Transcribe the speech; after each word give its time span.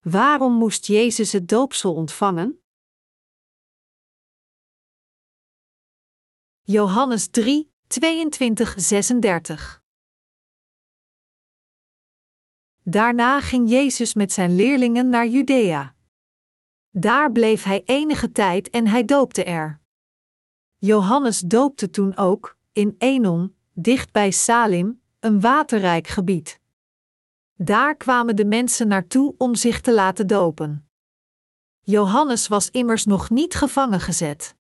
Waarom 0.00 0.52
moest 0.52 0.86
Jezus 0.86 1.32
het 1.32 1.48
doopsel 1.48 1.94
ontvangen? 1.94 2.62
Johannes 6.62 7.28
3, 7.28 7.72
22, 7.86 8.74
36 8.76 9.82
Daarna 12.82 13.40
ging 13.40 13.70
Jezus 13.70 14.14
met 14.14 14.32
zijn 14.32 14.56
leerlingen 14.56 15.08
naar 15.08 15.26
Judea. 15.26 15.94
Daar 16.90 17.32
bleef 17.32 17.62
hij 17.62 17.82
enige 17.84 18.32
tijd 18.32 18.70
en 18.70 18.86
hij 18.86 19.04
doopte 19.04 19.44
er. 19.44 19.80
Johannes 20.78 21.40
doopte 21.40 21.90
toen 21.90 22.16
ook, 22.16 22.58
in 22.72 22.94
Enon, 22.98 23.56
dicht 23.72 24.12
bij 24.12 24.30
Salim, 24.30 25.02
een 25.20 25.40
waterrijk 25.40 26.06
gebied. 26.06 26.59
Daar 27.62 27.96
kwamen 27.96 28.36
de 28.36 28.44
mensen 28.44 28.88
naartoe 28.88 29.34
om 29.38 29.54
zich 29.54 29.80
te 29.80 29.94
laten 29.94 30.26
dopen. 30.26 30.88
Johannes 31.80 32.48
was 32.48 32.70
immers 32.70 33.04
nog 33.04 33.30
niet 33.30 33.54
gevangen 33.54 34.00
gezet. 34.00 34.54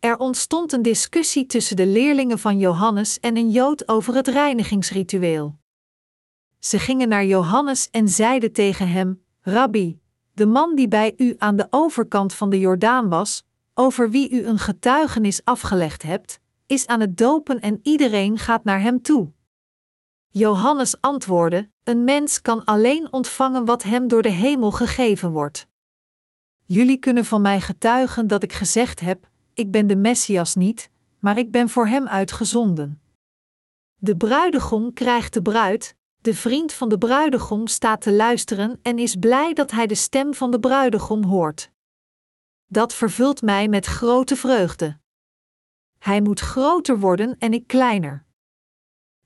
Er 0.00 0.18
ontstond 0.18 0.72
een 0.72 0.82
discussie 0.82 1.46
tussen 1.46 1.76
de 1.76 1.86
leerlingen 1.86 2.38
van 2.38 2.58
Johannes 2.58 3.20
en 3.20 3.36
een 3.36 3.50
Jood 3.50 3.88
over 3.88 4.14
het 4.14 4.28
reinigingsritueel. 4.28 5.58
Ze 6.58 6.78
gingen 6.78 7.08
naar 7.08 7.24
Johannes 7.24 7.90
en 7.90 8.08
zeiden 8.08 8.52
tegen 8.52 8.88
hem: 8.88 9.22
Rabbi, 9.40 10.00
de 10.32 10.46
man 10.46 10.74
die 10.74 10.88
bij 10.88 11.14
u 11.16 11.34
aan 11.38 11.56
de 11.56 11.66
overkant 11.70 12.34
van 12.34 12.50
de 12.50 12.58
Jordaan 12.58 13.08
was, 13.08 13.44
over 13.74 14.10
wie 14.10 14.30
u 14.30 14.44
een 14.44 14.58
getuigenis 14.58 15.44
afgelegd 15.44 16.02
hebt, 16.02 16.40
is 16.66 16.86
aan 16.86 17.00
het 17.00 17.16
dopen 17.16 17.60
en 17.60 17.80
iedereen 17.82 18.38
gaat 18.38 18.64
naar 18.64 18.80
hem 18.80 19.02
toe. 19.02 19.32
Johannes 20.30 21.00
antwoordde: 21.00 21.70
Een 21.84 22.04
mens 22.04 22.40
kan 22.40 22.64
alleen 22.64 23.12
ontvangen 23.12 23.64
wat 23.64 23.82
hem 23.82 24.08
door 24.08 24.22
de 24.22 24.28
hemel 24.28 24.70
gegeven 24.70 25.30
wordt. 25.30 25.66
Jullie 26.64 26.98
kunnen 26.98 27.24
van 27.24 27.42
mij 27.42 27.60
getuigen 27.60 28.26
dat 28.26 28.42
ik 28.42 28.52
gezegd 28.52 29.00
heb: 29.00 29.28
Ik 29.54 29.70
ben 29.70 29.86
de 29.86 29.96
Messias 29.96 30.54
niet, 30.54 30.90
maar 31.18 31.38
ik 31.38 31.50
ben 31.50 31.68
voor 31.68 31.86
hem 31.86 32.08
uitgezonden. 32.08 33.00
De 33.96 34.16
bruidegom 34.16 34.92
krijgt 34.92 35.34
de 35.34 35.42
bruid, 35.42 35.96
de 36.20 36.34
vriend 36.34 36.72
van 36.72 36.88
de 36.88 36.98
bruidegom 36.98 37.66
staat 37.66 38.00
te 38.00 38.12
luisteren 38.12 38.78
en 38.82 38.98
is 38.98 39.16
blij 39.16 39.52
dat 39.52 39.70
hij 39.70 39.86
de 39.86 39.94
stem 39.94 40.34
van 40.34 40.50
de 40.50 40.60
bruidegom 40.60 41.24
hoort. 41.24 41.70
Dat 42.66 42.94
vervult 42.94 43.42
mij 43.42 43.68
met 43.68 43.86
grote 43.86 44.36
vreugde. 44.36 44.98
Hij 45.98 46.20
moet 46.20 46.40
groter 46.40 46.98
worden 46.98 47.36
en 47.38 47.52
ik 47.52 47.66
kleiner. 47.66 48.26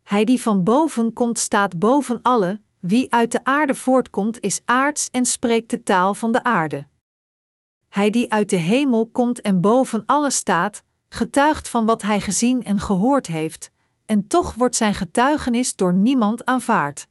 Hij 0.02 0.24
die 0.24 0.40
van 0.40 0.64
boven 0.64 1.12
komt 1.12 1.38
staat 1.38 1.78
boven 1.78 2.22
alle, 2.22 2.60
wie 2.80 3.12
uit 3.12 3.32
de 3.32 3.44
aarde 3.44 3.74
voortkomt 3.74 4.40
is 4.40 4.60
aards 4.64 5.08
en 5.10 5.24
spreekt 5.24 5.70
de 5.70 5.82
taal 5.82 6.14
van 6.14 6.32
de 6.32 6.42
aarde. 6.42 6.86
Hij 7.88 8.10
die 8.10 8.32
uit 8.32 8.50
de 8.50 8.56
hemel 8.56 9.06
komt 9.06 9.40
en 9.40 9.60
boven 9.60 10.02
alle 10.06 10.30
staat, 10.30 10.82
getuigt 11.08 11.68
van 11.68 11.86
wat 11.86 12.02
hij 12.02 12.20
gezien 12.20 12.64
en 12.64 12.80
gehoord 12.80 13.26
heeft, 13.26 13.70
en 14.06 14.26
toch 14.26 14.54
wordt 14.54 14.76
zijn 14.76 14.94
getuigenis 14.94 15.76
door 15.76 15.94
niemand 15.94 16.44
aanvaard. 16.44 17.08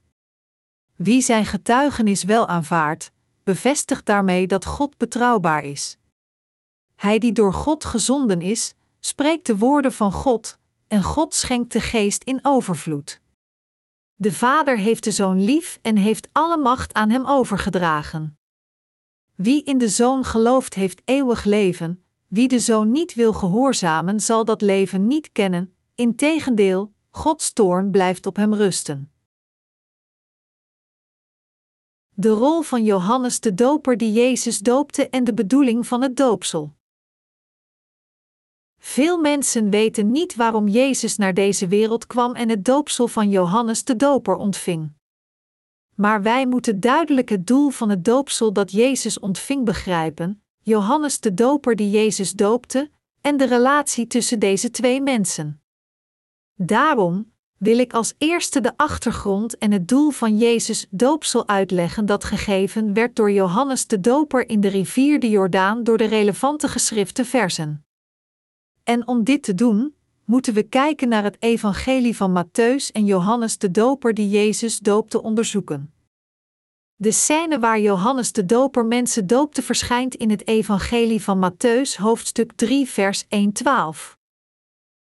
Wie 0.95 1.21
zijn 1.21 1.45
getuigenis 1.45 2.23
wel 2.23 2.47
aanvaardt, 2.47 3.11
bevestigt 3.43 4.05
daarmee 4.05 4.47
dat 4.47 4.65
God 4.65 4.97
betrouwbaar 4.97 5.63
is. 5.63 5.97
Hij 6.95 7.19
die 7.19 7.31
door 7.31 7.53
God 7.53 7.85
gezonden 7.85 8.41
is, 8.41 8.73
spreekt 8.99 9.45
de 9.45 9.57
woorden 9.57 9.93
van 9.93 10.11
God, 10.11 10.57
en 10.91 11.03
God 11.03 11.33
schenkt 11.33 11.71
de 11.71 11.81
geest 11.81 12.23
in 12.23 12.39
overvloed. 12.41 13.21
De 14.15 14.31
Vader 14.31 14.77
heeft 14.77 15.03
de 15.03 15.11
Zoon 15.11 15.43
lief 15.43 15.79
en 15.81 15.95
heeft 15.95 16.29
alle 16.31 16.57
macht 16.57 16.93
aan 16.93 17.09
hem 17.09 17.25
overgedragen. 17.25 18.37
Wie 19.35 19.63
in 19.63 19.77
de 19.77 19.89
Zoon 19.89 20.23
gelooft, 20.23 20.73
heeft 20.73 21.01
eeuwig 21.05 21.43
leven, 21.43 22.03
wie 22.27 22.47
de 22.47 22.59
Zoon 22.59 22.91
niet 22.91 23.13
wil 23.13 23.33
gehoorzamen, 23.33 24.19
zal 24.19 24.45
dat 24.45 24.61
leven 24.61 25.07
niet 25.07 25.31
kennen, 25.31 25.75
integendeel, 25.95 26.93
Gods 27.09 27.53
toorn 27.53 27.91
blijft 27.91 28.25
op 28.25 28.35
hem 28.35 28.53
rusten. 28.53 29.11
De 32.09 32.29
rol 32.29 32.61
van 32.61 32.83
Johannes 32.83 33.39
de 33.39 33.53
Doper 33.53 33.97
die 33.97 34.11
Jezus 34.11 34.59
doopte 34.59 35.09
en 35.09 35.23
de 35.23 35.33
bedoeling 35.33 35.87
van 35.87 36.01
het 36.01 36.17
doopsel. 36.17 36.75
Veel 38.83 39.17
mensen 39.17 39.69
weten 39.69 40.11
niet 40.11 40.35
waarom 40.35 40.67
Jezus 40.67 41.17
naar 41.17 41.33
deze 41.33 41.67
wereld 41.67 42.07
kwam 42.07 42.33
en 42.33 42.49
het 42.49 42.65
doopsel 42.65 43.07
van 43.07 43.29
Johannes 43.29 43.83
de 43.83 43.95
Doper 43.95 44.35
ontving. 44.35 44.91
Maar 45.95 46.21
wij 46.21 46.47
moeten 46.47 46.79
duidelijk 46.79 47.29
het 47.29 47.47
doel 47.47 47.69
van 47.69 47.89
het 47.89 48.05
doopsel 48.05 48.53
dat 48.53 48.71
Jezus 48.71 49.19
ontving 49.19 49.65
begrijpen: 49.65 50.43
Johannes 50.61 51.19
de 51.19 51.33
Doper 51.33 51.75
die 51.75 51.89
Jezus 51.89 52.33
doopte, 52.33 52.89
en 53.21 53.37
de 53.37 53.45
relatie 53.45 54.07
tussen 54.07 54.39
deze 54.39 54.71
twee 54.71 55.01
mensen. 55.01 55.61
Daarom 56.55 57.31
wil 57.57 57.77
ik 57.77 57.93
als 57.93 58.13
eerste 58.17 58.61
de 58.61 58.73
achtergrond 58.77 59.57
en 59.57 59.71
het 59.71 59.87
doel 59.87 60.09
van 60.09 60.37
Jezus 60.37 60.87
doopsel 60.89 61.47
uitleggen 61.47 62.05
dat 62.05 62.23
gegeven 62.23 62.93
werd 62.93 63.15
door 63.15 63.31
Johannes 63.31 63.87
de 63.87 63.99
Doper 63.99 64.49
in 64.49 64.61
de 64.61 64.67
rivier 64.67 65.19
de 65.19 65.29
Jordaan 65.29 65.83
door 65.83 65.97
de 65.97 66.05
relevante 66.05 66.67
geschrifte 66.67 67.25
versen. 67.25 67.85
En 68.91 69.07
om 69.07 69.23
dit 69.23 69.43
te 69.43 69.55
doen, 69.55 69.95
moeten 70.25 70.53
we 70.53 70.63
kijken 70.63 71.09
naar 71.09 71.23
het 71.23 71.37
evangelie 71.39 72.15
van 72.15 72.43
Matthäus 72.43 72.91
en 72.91 73.05
Johannes 73.05 73.57
de 73.57 73.71
Doper 73.71 74.13
die 74.13 74.29
Jezus 74.29 74.79
doopte 74.79 75.21
onderzoeken. 75.21 75.93
De 76.95 77.11
scène 77.11 77.59
waar 77.59 77.79
Johannes 77.79 78.31
de 78.31 78.45
Doper 78.45 78.85
mensen 78.85 79.27
doopte 79.27 79.61
verschijnt 79.61 80.15
in 80.15 80.29
het 80.29 80.47
evangelie 80.47 81.21
van 81.21 81.51
Matthäus 81.51 81.95
hoofdstuk 81.97 82.51
3 82.55 82.87
vers 82.87 83.23
1-12. 83.23 83.27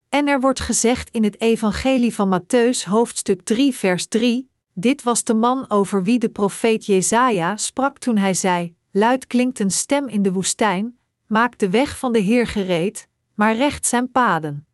En 0.08 0.28
er 0.28 0.40
wordt 0.40 0.60
gezegd 0.60 1.10
in 1.10 1.24
het 1.24 1.40
evangelie 1.40 2.14
van 2.14 2.40
Matthäus 2.40 2.84
hoofdstuk 2.84 3.42
3 3.42 3.74
vers 3.74 4.06
3, 4.06 4.50
dit 4.74 5.02
was 5.02 5.24
de 5.24 5.34
man 5.34 5.70
over 5.70 6.02
wie 6.02 6.18
de 6.18 6.28
profeet 6.28 6.86
Jezaja 6.86 7.56
sprak 7.56 7.98
toen 7.98 8.16
hij 8.16 8.34
zei, 8.34 8.74
luid 8.90 9.26
klinkt 9.26 9.58
een 9.58 9.70
stem 9.70 10.08
in 10.08 10.22
de 10.22 10.32
woestijn, 10.32 10.98
maak 11.26 11.58
de 11.58 11.70
weg 11.70 11.98
van 11.98 12.12
de 12.12 12.18
Heer 12.18 12.46
gereed, 12.46 13.08
maar 13.34 13.56
recht 13.56 13.86
zijn 13.86 14.10
paden. 14.10 14.66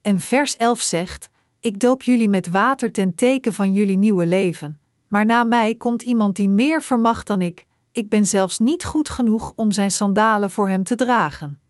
En 0.00 0.20
vers 0.20 0.56
11 0.56 0.80
zegt: 0.80 1.28
Ik 1.60 1.80
doop 1.80 2.02
jullie 2.02 2.28
met 2.28 2.48
water 2.48 2.92
ten 2.92 3.14
teken 3.14 3.52
van 3.52 3.72
jullie 3.72 3.98
nieuwe 3.98 4.26
leven, 4.26 4.80
maar 5.08 5.26
na 5.26 5.44
mij 5.44 5.74
komt 5.74 6.02
iemand 6.02 6.36
die 6.36 6.48
meer 6.48 6.82
vermacht 6.82 7.26
dan 7.26 7.40
ik, 7.40 7.66
ik 7.92 8.08
ben 8.08 8.26
zelfs 8.26 8.58
niet 8.58 8.84
goed 8.84 9.08
genoeg 9.08 9.52
om 9.56 9.72
zijn 9.72 9.90
sandalen 9.90 10.50
voor 10.50 10.68
hem 10.68 10.84
te 10.84 10.94
dragen. 10.94 11.60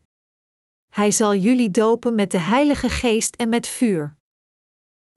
Hij 0.91 1.11
zal 1.11 1.35
jullie 1.35 1.71
dopen 1.71 2.15
met 2.15 2.31
de 2.31 2.39
Heilige 2.39 2.89
Geest 2.89 3.37
en 3.37 3.49
met 3.49 3.67
vuur. 3.67 4.19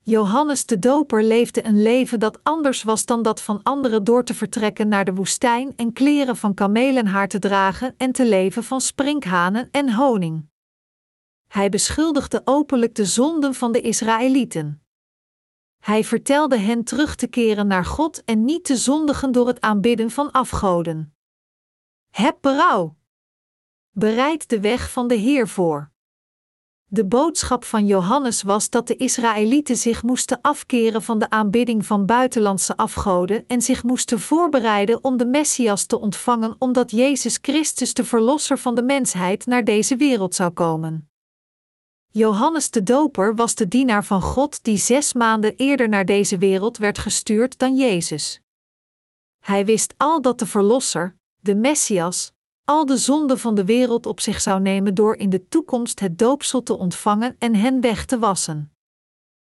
Johannes 0.05 0.65
de 0.65 0.79
Doper 0.79 1.23
leefde 1.23 1.65
een 1.65 1.81
leven 1.81 2.19
dat 2.19 2.39
anders 2.43 2.83
was 2.83 3.05
dan 3.05 3.21
dat 3.21 3.41
van 3.41 3.63
anderen 3.63 4.03
door 4.03 4.23
te 4.23 4.33
vertrekken 4.33 4.87
naar 4.87 5.05
de 5.05 5.13
woestijn 5.13 5.73
en 5.75 5.93
kleren 5.93 6.37
van 6.37 6.53
kamelenhaar 6.53 7.27
te 7.27 7.39
dragen 7.39 7.93
en 7.97 8.11
te 8.11 8.25
leven 8.27 8.63
van 8.63 8.81
sprinkhanen 8.81 9.69
en 9.71 9.93
honing. 9.93 10.51
Hij 11.53 11.69
beschuldigde 11.69 12.41
openlijk 12.45 12.95
de 12.95 13.05
zonden 13.05 13.53
van 13.53 13.71
de 13.71 13.81
Israëlieten. 13.81 14.83
Hij 15.79 16.03
vertelde 16.03 16.57
hen 16.57 16.83
terug 16.83 17.15
te 17.15 17.27
keren 17.27 17.67
naar 17.67 17.85
God 17.85 18.23
en 18.23 18.45
niet 18.45 18.65
te 18.65 18.77
zondigen 18.77 19.31
door 19.31 19.47
het 19.47 19.61
aanbidden 19.61 20.11
van 20.11 20.31
afgoden. 20.31 21.15
Heb 22.09 22.37
berouw. 22.41 22.95
Bereid 23.89 24.49
de 24.49 24.59
weg 24.59 24.91
van 24.91 25.07
de 25.07 25.15
Heer 25.15 25.47
voor. 25.47 25.91
De 26.85 27.05
boodschap 27.05 27.63
van 27.63 27.85
Johannes 27.85 28.41
was 28.41 28.69
dat 28.69 28.87
de 28.87 28.95
Israëlieten 28.95 29.77
zich 29.77 30.03
moesten 30.03 30.41
afkeren 30.41 31.01
van 31.01 31.19
de 31.19 31.29
aanbidding 31.29 31.85
van 31.85 32.05
buitenlandse 32.05 32.77
afgoden 32.77 33.47
en 33.47 33.61
zich 33.61 33.83
moesten 33.83 34.19
voorbereiden 34.19 35.03
om 35.03 35.17
de 35.17 35.25
Messias 35.25 35.85
te 35.85 35.99
ontvangen, 35.99 36.55
omdat 36.59 36.91
Jezus 36.91 37.37
Christus 37.41 37.93
de 37.93 38.03
Verlosser 38.03 38.57
van 38.57 38.75
de 38.75 38.83
mensheid 38.83 39.45
naar 39.45 39.63
deze 39.63 39.95
wereld 39.95 40.35
zou 40.35 40.51
komen. 40.51 41.12
Johannes 42.15 42.69
de 42.69 42.83
Doper 42.83 43.35
was 43.35 43.55
de 43.55 43.67
dienaar 43.67 44.05
van 44.05 44.21
God 44.21 44.63
die 44.63 44.77
zes 44.77 45.13
maanden 45.13 45.55
eerder 45.55 45.89
naar 45.89 46.05
deze 46.05 46.37
wereld 46.37 46.77
werd 46.77 46.97
gestuurd 46.97 47.59
dan 47.59 47.75
Jezus. 47.75 48.41
Hij 49.39 49.65
wist 49.65 49.93
al 49.97 50.21
dat 50.21 50.39
de 50.39 50.45
Verlosser, 50.45 51.15
de 51.39 51.55
Messias, 51.55 52.31
al 52.63 52.85
de 52.85 52.97
zonden 52.97 53.39
van 53.39 53.55
de 53.55 53.65
wereld 53.65 54.05
op 54.05 54.19
zich 54.19 54.41
zou 54.41 54.61
nemen 54.61 54.93
door 54.93 55.15
in 55.15 55.29
de 55.29 55.47
toekomst 55.47 55.99
het 55.99 56.17
doopsel 56.17 56.63
te 56.63 56.77
ontvangen 56.77 57.35
en 57.39 57.55
hen 57.55 57.81
weg 57.81 58.05
te 58.05 58.19
wassen. 58.19 58.71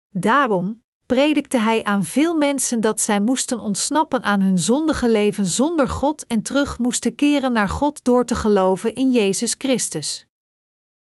Daarom 0.09 0.83
predikte 1.05 1.57
hij 1.57 1.83
aan 1.83 2.03
veel 2.03 2.35
mensen 2.35 2.81
dat 2.81 3.01
zij 3.01 3.21
moesten 3.21 3.59
ontsnappen 3.59 4.23
aan 4.23 4.41
hun 4.41 4.59
zondige 4.59 5.09
leven 5.09 5.45
zonder 5.45 5.87
God 5.87 6.27
en 6.27 6.41
terug 6.41 6.79
moesten 6.79 7.15
keren 7.15 7.51
naar 7.51 7.69
God 7.69 8.03
door 8.03 8.25
te 8.25 8.35
geloven 8.35 8.95
in 8.95 9.11
Jezus 9.11 9.55
Christus. 9.57 10.24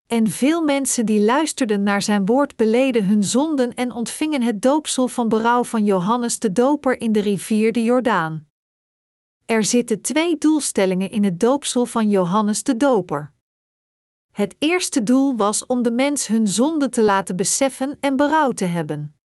En 0.06 0.26
veel 0.26 0.62
mensen 0.62 1.06
die 1.06 1.20
luisterden 1.20 1.82
naar 1.82 2.02
zijn 2.02 2.26
woord 2.26 2.56
beleden 2.56 3.04
hun 3.04 3.24
zonden 3.24 3.74
en 3.74 3.92
ontvingen 3.92 4.42
het 4.42 4.62
doopsel 4.62 5.08
van 5.08 5.28
berouw 5.28 5.64
van 5.64 5.84
Johannes 5.84 6.38
de 6.38 6.52
Doper 6.52 7.00
in 7.00 7.12
de 7.12 7.20
rivier 7.20 7.72
de 7.72 7.82
Jordaan. 7.82 8.48
Er 9.44 9.64
zitten 9.64 10.00
twee 10.00 10.38
doelstellingen 10.38 11.10
in 11.10 11.24
het 11.24 11.40
doopsel 11.40 11.86
van 11.86 12.10
Johannes 12.10 12.62
de 12.62 12.76
Doper. 12.76 13.32
Het 14.32 14.56
eerste 14.58 15.02
doel 15.02 15.36
was 15.36 15.66
om 15.66 15.82
de 15.82 15.90
mens 15.90 16.26
hun 16.26 16.48
zonde 16.48 16.88
te 16.88 17.02
laten 17.02 17.36
beseffen 17.36 17.96
en 18.00 18.16
berouw 18.16 18.52
te 18.52 18.64
hebben. 18.64 19.18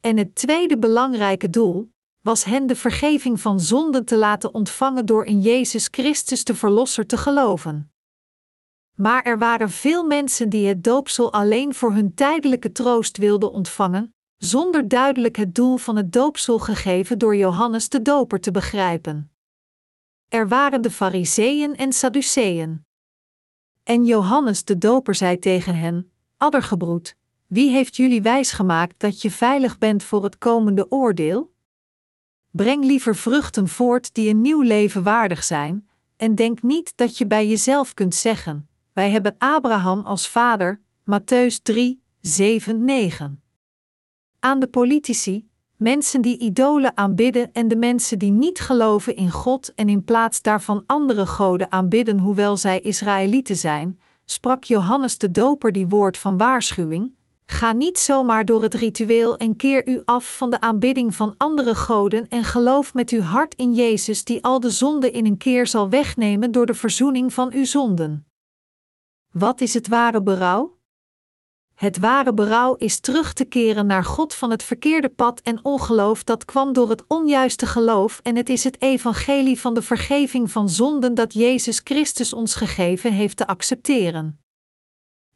En 0.00 0.16
het 0.16 0.34
tweede 0.34 0.78
belangrijke 0.78 1.50
doel 1.50 1.92
was 2.20 2.44
hen 2.44 2.66
de 2.66 2.76
vergeving 2.76 3.40
van 3.40 3.60
zonden 3.60 4.04
te 4.04 4.16
laten 4.16 4.54
ontvangen 4.54 5.06
door 5.06 5.24
in 5.24 5.40
Jezus 5.40 5.88
Christus 5.90 6.44
de 6.44 6.54
Verlosser 6.54 7.06
te 7.06 7.16
geloven. 7.16 7.91
Maar 8.94 9.22
er 9.22 9.38
waren 9.38 9.70
veel 9.70 10.04
mensen 10.04 10.48
die 10.48 10.68
het 10.68 10.84
doopsel 10.84 11.32
alleen 11.32 11.74
voor 11.74 11.92
hun 11.92 12.14
tijdelijke 12.14 12.72
troost 12.72 13.16
wilden 13.16 13.52
ontvangen, 13.52 14.14
zonder 14.36 14.88
duidelijk 14.88 15.36
het 15.36 15.54
doel 15.54 15.76
van 15.76 15.96
het 15.96 16.12
doopsel 16.12 16.58
gegeven 16.58 17.18
door 17.18 17.36
Johannes 17.36 17.88
de 17.88 18.02
Doper 18.02 18.40
te 18.40 18.50
begrijpen. 18.50 19.30
Er 20.28 20.48
waren 20.48 20.82
de 20.82 20.90
Fariseeën 20.90 21.76
en 21.76 21.92
Sadduceeën. 21.92 22.84
En 23.82 24.04
Johannes 24.04 24.64
de 24.64 24.78
Doper 24.78 25.14
zei 25.14 25.38
tegen 25.38 25.76
hen: 25.76 26.12
Addergebroed, 26.36 27.16
wie 27.46 27.70
heeft 27.70 27.96
jullie 27.96 28.22
wijsgemaakt 28.22 29.00
dat 29.00 29.22
je 29.22 29.30
veilig 29.30 29.78
bent 29.78 30.02
voor 30.02 30.24
het 30.24 30.38
komende 30.38 30.90
oordeel? 30.90 31.52
Breng 32.50 32.84
liever 32.84 33.16
vruchten 33.16 33.68
voort 33.68 34.14
die 34.14 34.28
een 34.30 34.40
nieuw 34.40 34.60
leven 34.60 35.02
waardig 35.02 35.44
zijn, 35.44 35.88
en 36.16 36.34
denk 36.34 36.62
niet 36.62 36.92
dat 36.96 37.18
je 37.18 37.26
bij 37.26 37.48
jezelf 37.48 37.94
kunt 37.94 38.14
zeggen: 38.14 38.68
Wij 38.92 39.10
hebben 39.10 39.34
Abraham 39.38 40.00
als 40.00 40.28
vader. 40.28 40.80
Matthäus 41.10 41.62
3, 41.62 42.02
7, 42.20 42.84
9. 42.84 43.42
Aan 44.40 44.60
de 44.60 44.66
politici, 44.66 45.48
mensen 45.76 46.20
die 46.22 46.38
idolen 46.38 46.96
aanbidden 46.96 47.52
en 47.52 47.68
de 47.68 47.76
mensen 47.76 48.18
die 48.18 48.30
niet 48.30 48.60
geloven 48.60 49.16
in 49.16 49.30
God 49.30 49.74
en 49.74 49.88
in 49.88 50.04
plaats 50.04 50.42
daarvan 50.42 50.82
andere 50.86 51.26
goden 51.26 51.72
aanbidden, 51.72 52.18
hoewel 52.18 52.56
zij 52.56 52.80
Israëlieten 52.80 53.56
zijn, 53.56 54.00
sprak 54.24 54.64
Johannes 54.64 55.18
de 55.18 55.30
Doper 55.30 55.72
die 55.72 55.88
woord 55.88 56.18
van 56.18 56.36
waarschuwing: 56.36 57.14
Ga 57.46 57.72
niet 57.72 57.98
zomaar 57.98 58.44
door 58.44 58.62
het 58.62 58.74
ritueel 58.74 59.36
en 59.36 59.56
keer 59.56 59.88
u 59.88 60.02
af 60.04 60.36
van 60.36 60.50
de 60.50 60.60
aanbidding 60.60 61.14
van 61.14 61.34
andere 61.36 61.74
goden 61.74 62.28
en 62.28 62.44
geloof 62.44 62.94
met 62.94 63.10
uw 63.10 63.20
hart 63.20 63.54
in 63.54 63.74
Jezus 63.74 64.24
die 64.24 64.44
al 64.44 64.60
de 64.60 64.70
zonde 64.70 65.10
in 65.10 65.26
een 65.26 65.36
keer 65.36 65.66
zal 65.66 65.88
wegnemen 65.88 66.52
door 66.52 66.66
de 66.66 66.74
verzoening 66.74 67.32
van 67.32 67.52
uw 67.52 67.64
zonden. 67.64 68.26
Wat 69.32 69.60
is 69.60 69.74
het 69.74 69.88
ware 69.88 70.22
berouw? 70.22 70.78
Het 71.74 71.98
ware 71.98 72.34
berouw 72.34 72.74
is 72.74 73.00
terug 73.00 73.32
te 73.32 73.44
keren 73.44 73.86
naar 73.86 74.04
God 74.04 74.34
van 74.34 74.50
het 74.50 74.62
verkeerde 74.62 75.08
pad 75.08 75.40
en 75.40 75.64
ongeloof 75.64 76.24
dat 76.24 76.44
kwam 76.44 76.72
door 76.72 76.90
het 76.90 77.04
onjuiste 77.06 77.66
geloof 77.66 78.20
en 78.22 78.36
het 78.36 78.48
is 78.48 78.64
het 78.64 78.82
evangelie 78.82 79.60
van 79.60 79.74
de 79.74 79.82
vergeving 79.82 80.50
van 80.50 80.68
zonden 80.68 81.14
dat 81.14 81.32
Jezus 81.32 81.80
Christus 81.84 82.32
ons 82.32 82.54
gegeven 82.54 83.12
heeft 83.12 83.36
te 83.36 83.46
accepteren. 83.46 84.41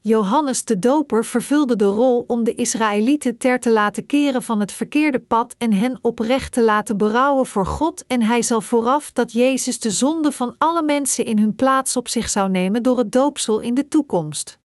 Johannes 0.08 0.64
de 0.64 0.78
Doper 0.78 1.24
vervulde 1.24 1.76
de 1.76 1.84
rol 1.84 2.24
om 2.26 2.44
de 2.44 2.54
Israëlieten 2.54 3.38
ter 3.38 3.60
te 3.60 3.72
laten 3.72 4.06
keren 4.06 4.42
van 4.42 4.60
het 4.60 4.72
verkeerde 4.72 5.20
pad 5.20 5.54
en 5.58 5.72
hen 5.72 5.98
oprecht 6.02 6.52
te 6.52 6.62
laten 6.62 6.96
berouwen 6.96 7.46
voor 7.46 7.66
God, 7.66 8.06
en 8.06 8.22
hij 8.22 8.42
zal 8.42 8.60
vooraf 8.60 9.12
dat 9.12 9.32
Jezus 9.32 9.80
de 9.80 9.90
zonde 9.90 10.32
van 10.32 10.54
alle 10.58 10.82
mensen 10.82 11.24
in 11.24 11.38
hun 11.38 11.54
plaats 11.54 11.96
op 11.96 12.08
zich 12.08 12.28
zou 12.28 12.50
nemen 12.50 12.82
door 12.82 12.98
het 12.98 13.12
doopsel 13.12 13.60
in 13.60 13.74
de 13.74 13.88
toekomst. 13.88 14.58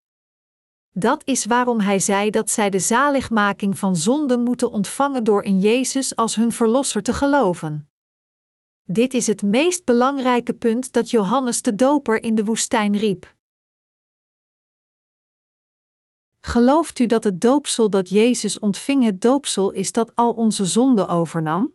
Dat 0.91 1.21
is 1.25 1.45
waarom 1.45 1.79
hij 1.79 1.99
zei 1.99 2.29
dat 2.29 2.49
zij 2.49 2.69
de 2.69 2.79
zaligmaking 2.79 3.77
van 3.77 3.95
zonden 3.95 4.43
moeten 4.43 4.71
ontvangen 4.71 5.23
door 5.23 5.43
in 5.43 5.59
Jezus 5.59 6.15
als 6.15 6.35
hun 6.35 6.51
verlosser 6.51 7.03
te 7.03 7.13
geloven. 7.13 7.89
Dit 8.83 9.13
is 9.13 9.27
het 9.27 9.41
meest 9.41 9.85
belangrijke 9.85 10.53
punt 10.53 10.91
dat 10.93 11.09
Johannes 11.09 11.61
de 11.61 11.75
Doper 11.75 12.23
in 12.23 12.35
de 12.35 12.43
woestijn 12.43 12.97
riep. 12.97 13.39
Gelooft 16.41 16.99
u 16.99 17.05
dat 17.05 17.23
het 17.23 17.41
doopsel 17.41 17.89
dat 17.89 18.09
Jezus 18.09 18.59
ontving 18.59 19.03
het 19.03 19.21
doopsel 19.21 19.71
is 19.71 19.91
dat 19.91 20.11
al 20.15 20.31
onze 20.31 20.65
zonden 20.65 21.07
overnam? 21.07 21.73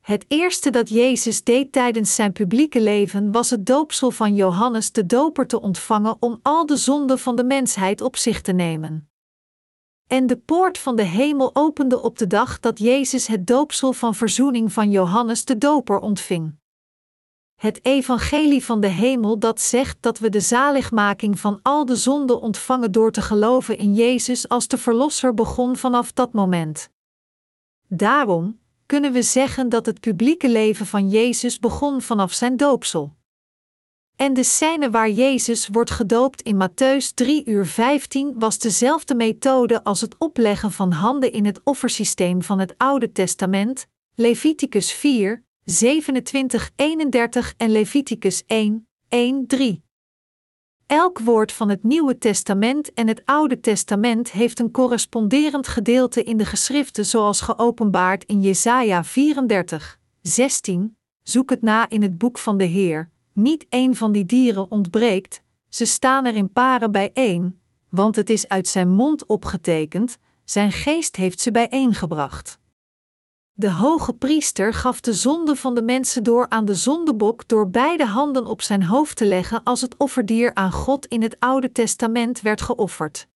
Het 0.00 0.24
eerste 0.28 0.70
dat 0.70 0.88
Jezus 0.88 1.44
deed 1.44 1.72
tijdens 1.72 2.14
zijn 2.14 2.32
publieke 2.32 2.80
leven 2.80 3.32
was 3.32 3.50
het 3.50 3.66
doopsel 3.66 4.10
van 4.10 4.34
Johannes 4.34 4.92
de 4.92 5.06
Doper 5.06 5.46
te 5.46 5.60
ontvangen 5.60 6.16
om 6.20 6.38
al 6.42 6.66
de 6.66 6.76
zonden 6.76 7.18
van 7.18 7.36
de 7.36 7.44
mensheid 7.44 8.00
op 8.00 8.16
zich 8.16 8.40
te 8.40 8.52
nemen. 8.52 9.10
En 10.06 10.26
de 10.26 10.36
poort 10.36 10.78
van 10.78 10.96
de 10.96 11.02
hemel 11.02 11.50
opende 11.54 12.02
op 12.02 12.18
de 12.18 12.26
dag 12.26 12.60
dat 12.60 12.78
Jezus 12.78 13.26
het 13.26 13.46
doopsel 13.46 13.92
van 13.92 14.14
verzoening 14.14 14.72
van 14.72 14.90
Johannes 14.90 15.44
de 15.44 15.58
Doper 15.58 15.98
ontving. 15.98 16.62
Het 17.64 17.84
evangelie 17.84 18.64
van 18.64 18.80
de 18.80 18.86
hemel 18.86 19.38
dat 19.38 19.60
zegt 19.60 19.96
dat 20.00 20.18
we 20.18 20.28
de 20.28 20.40
zaligmaking 20.40 21.40
van 21.40 21.60
al 21.62 21.84
de 21.84 21.96
zonden 21.96 22.40
ontvangen 22.40 22.92
door 22.92 23.10
te 23.10 23.22
geloven 23.22 23.78
in 23.78 23.94
Jezus 23.94 24.48
als 24.48 24.68
de 24.68 24.78
Verlosser 24.78 25.34
begon 25.34 25.76
vanaf 25.76 26.12
dat 26.12 26.32
moment. 26.32 26.88
Daarom, 27.88 28.58
kunnen 28.86 29.12
we 29.12 29.22
zeggen 29.22 29.68
dat 29.68 29.86
het 29.86 30.00
publieke 30.00 30.48
leven 30.48 30.86
van 30.86 31.08
Jezus 31.08 31.58
begon 31.58 32.02
vanaf 32.02 32.32
zijn 32.32 32.56
doopsel. 32.56 33.12
En 34.16 34.34
de 34.34 34.44
scène 34.44 34.90
waar 34.90 35.10
Jezus 35.10 35.68
wordt 35.68 35.90
gedoopt 35.90 36.42
in 36.42 36.68
Matthäus 36.68 37.14
3 37.14 37.48
uur 37.48 37.66
15 37.66 38.38
was 38.38 38.58
dezelfde 38.58 39.14
methode 39.14 39.84
als 39.84 40.00
het 40.00 40.14
opleggen 40.18 40.72
van 40.72 40.92
handen 40.92 41.32
in 41.32 41.44
het 41.44 41.60
offersysteem 41.64 42.42
van 42.42 42.58
het 42.58 42.74
Oude 42.76 43.12
Testament, 43.12 43.86
Leviticus 44.14 44.92
4, 44.92 45.44
27, 45.64 46.70
31 46.76 47.54
en 47.56 47.70
Leviticus 47.70 48.42
1, 48.46 48.88
1, 49.08 49.46
3. 49.46 49.82
Elk 50.86 51.18
woord 51.18 51.52
van 51.52 51.68
het 51.68 51.82
Nieuwe 51.82 52.18
Testament 52.18 52.92
en 52.92 53.08
het 53.08 53.22
Oude 53.24 53.60
Testament 53.60 54.30
heeft 54.30 54.58
een 54.58 54.70
corresponderend 54.70 55.68
gedeelte 55.68 56.22
in 56.22 56.36
de 56.36 56.44
geschriften 56.44 57.06
zoals 57.06 57.40
geopenbaard 57.40 58.24
in 58.24 58.40
Jesaja 58.40 59.04
34, 59.04 59.98
16. 60.22 60.96
Zoek 61.22 61.50
het 61.50 61.62
na 61.62 61.88
in 61.88 62.02
het 62.02 62.18
boek 62.18 62.38
van 62.38 62.58
de 62.58 62.64
Heer. 62.64 63.10
Niet 63.32 63.66
één 63.68 63.94
van 63.94 64.12
die 64.12 64.26
dieren 64.26 64.70
ontbreekt, 64.70 65.42
ze 65.68 65.84
staan 65.84 66.24
er 66.24 66.34
in 66.34 66.52
paren 66.52 66.92
bijeen, 66.92 67.60
want 67.88 68.16
het 68.16 68.30
is 68.30 68.48
uit 68.48 68.68
zijn 68.68 68.90
mond 68.90 69.26
opgetekend, 69.26 70.18
zijn 70.44 70.72
geest 70.72 71.16
heeft 71.16 71.40
ze 71.40 71.50
bijeengebracht. 71.50 72.58
De 73.56 73.70
hoge 73.70 74.12
priester 74.12 74.74
gaf 74.74 75.00
de 75.00 75.12
zonde 75.12 75.56
van 75.56 75.74
de 75.74 75.82
mensen 75.82 76.22
door 76.22 76.46
aan 76.48 76.64
de 76.64 76.74
zondebok 76.74 77.48
door 77.48 77.70
beide 77.70 78.06
handen 78.06 78.46
op 78.46 78.62
zijn 78.62 78.82
hoofd 78.82 79.16
te 79.16 79.24
leggen 79.24 79.62
als 79.62 79.80
het 79.80 79.96
offerdier 79.96 80.54
aan 80.54 80.72
God 80.72 81.06
in 81.06 81.22
het 81.22 81.36
Oude 81.38 81.72
Testament 81.72 82.40
werd 82.40 82.60
geofferd. 82.60 83.28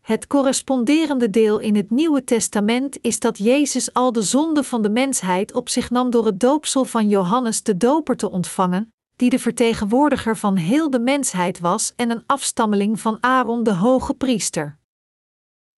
Het 0.00 0.26
corresponderende 0.26 1.30
deel 1.30 1.58
in 1.58 1.76
het 1.76 1.90
Nieuwe 1.90 2.24
Testament 2.24 2.98
is 3.00 3.20
dat 3.20 3.38
Jezus 3.38 3.92
al 3.92 4.12
de 4.12 4.22
zonde 4.22 4.62
van 4.62 4.82
de 4.82 4.90
mensheid 4.90 5.54
op 5.54 5.68
zich 5.68 5.90
nam 5.90 6.10
door 6.10 6.26
het 6.26 6.40
doopsel 6.40 6.84
van 6.84 7.08
Johannes 7.08 7.62
de 7.62 7.76
Doper 7.76 8.16
te 8.16 8.30
ontvangen, 8.30 8.92
die 9.16 9.30
de 9.30 9.38
vertegenwoordiger 9.38 10.36
van 10.36 10.56
heel 10.56 10.90
de 10.90 11.00
mensheid 11.00 11.58
was 11.58 11.92
en 11.96 12.10
een 12.10 12.22
afstammeling 12.26 13.00
van 13.00 13.18
Aaron 13.20 13.62
de 13.62 13.74
hoge 13.74 14.14
priester. 14.14 14.78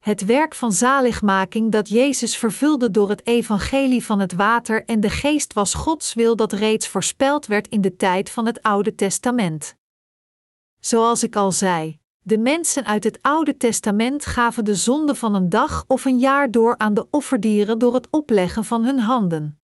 Het 0.01 0.25
werk 0.25 0.55
van 0.55 0.73
zaligmaking 0.73 1.73
dat 1.73 1.89
Jezus 1.89 2.37
vervulde 2.37 2.91
door 2.91 3.09
het 3.09 3.27
evangelie 3.27 4.05
van 4.05 4.21
het 4.21 4.33
water 4.33 4.85
en 4.85 5.01
de 5.01 5.11
geest 5.11 5.53
was 5.53 5.75
Gods 5.75 6.15
wil 6.15 6.37
dat 6.37 6.53
reeds 6.53 6.89
voorspeld 6.89 7.47
werd 7.47 7.69
in 7.69 7.81
de 7.81 7.97
tijd 7.97 8.31
van 8.31 8.47
het 8.47 8.63
Oude 8.63 8.95
Testament. 8.95 9.77
Zoals 10.79 11.23
ik 11.23 11.37
al 11.37 11.53
zei, 11.53 11.99
de 12.23 12.39
mensen 12.39 12.85
uit 12.85 13.05
het 13.05 13.19
Oude 13.23 13.57
Testament 13.57 14.27
gaven 14.27 14.65
de 14.65 14.75
zonde 14.75 15.15
van 15.15 15.35
een 15.35 15.49
dag 15.49 15.85
of 15.87 16.05
een 16.05 16.19
jaar 16.19 16.51
door 16.51 16.79
aan 16.79 16.95
de 16.95 17.07
offerdieren 17.11 17.79
door 17.79 17.95
het 17.95 18.09
opleggen 18.11 18.65
van 18.65 18.85
hun 18.85 18.99
handen. 18.99 19.61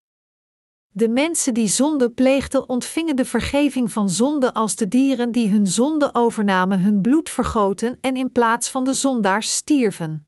De 0.88 1.08
mensen 1.08 1.54
die 1.54 1.68
zonde 1.68 2.10
pleegden 2.10 2.68
ontvingen 2.68 3.16
de 3.16 3.24
vergeving 3.24 3.92
van 3.92 4.10
zonde 4.10 4.54
als 4.54 4.76
de 4.76 4.88
dieren 4.88 5.32
die 5.32 5.48
hun 5.48 5.66
zonde 5.66 6.10
overnamen 6.12 6.80
hun 6.80 7.00
bloed 7.00 7.30
vergoten 7.30 7.98
en 8.00 8.16
in 8.16 8.32
plaats 8.32 8.70
van 8.70 8.84
de 8.84 8.92
zondaars 8.92 9.54
stierven. 9.54 10.25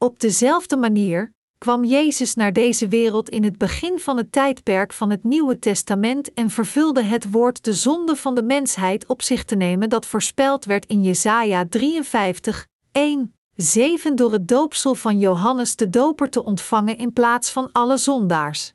Op 0.00 0.20
dezelfde 0.20 0.76
manier 0.76 1.32
kwam 1.58 1.84
Jezus 1.84 2.34
naar 2.34 2.52
deze 2.52 2.88
wereld 2.88 3.28
in 3.28 3.44
het 3.44 3.58
begin 3.58 3.98
van 3.98 4.16
het 4.16 4.32
tijdperk 4.32 4.92
van 4.92 5.10
het 5.10 5.24
Nieuwe 5.24 5.58
Testament 5.58 6.34
en 6.34 6.50
vervulde 6.50 7.02
het 7.02 7.30
woord 7.30 7.64
de 7.64 7.72
zonde 7.72 8.16
van 8.16 8.34
de 8.34 8.42
mensheid 8.42 9.06
op 9.06 9.22
zich 9.22 9.44
te 9.44 9.56
nemen 9.56 9.88
dat 9.88 10.06
voorspeld 10.06 10.64
werd 10.64 10.86
in 10.86 11.02
Jesaja 11.02 11.66
53, 11.68 12.66
1, 12.92 13.34
7 13.56 14.16
door 14.16 14.32
het 14.32 14.48
doopsel 14.48 14.94
van 14.94 15.18
Johannes 15.18 15.76
de 15.76 15.90
Doper 15.90 16.30
te 16.30 16.44
ontvangen 16.44 16.98
in 16.98 17.12
plaats 17.12 17.50
van 17.50 17.72
alle 17.72 17.96
zondaars. 17.96 18.72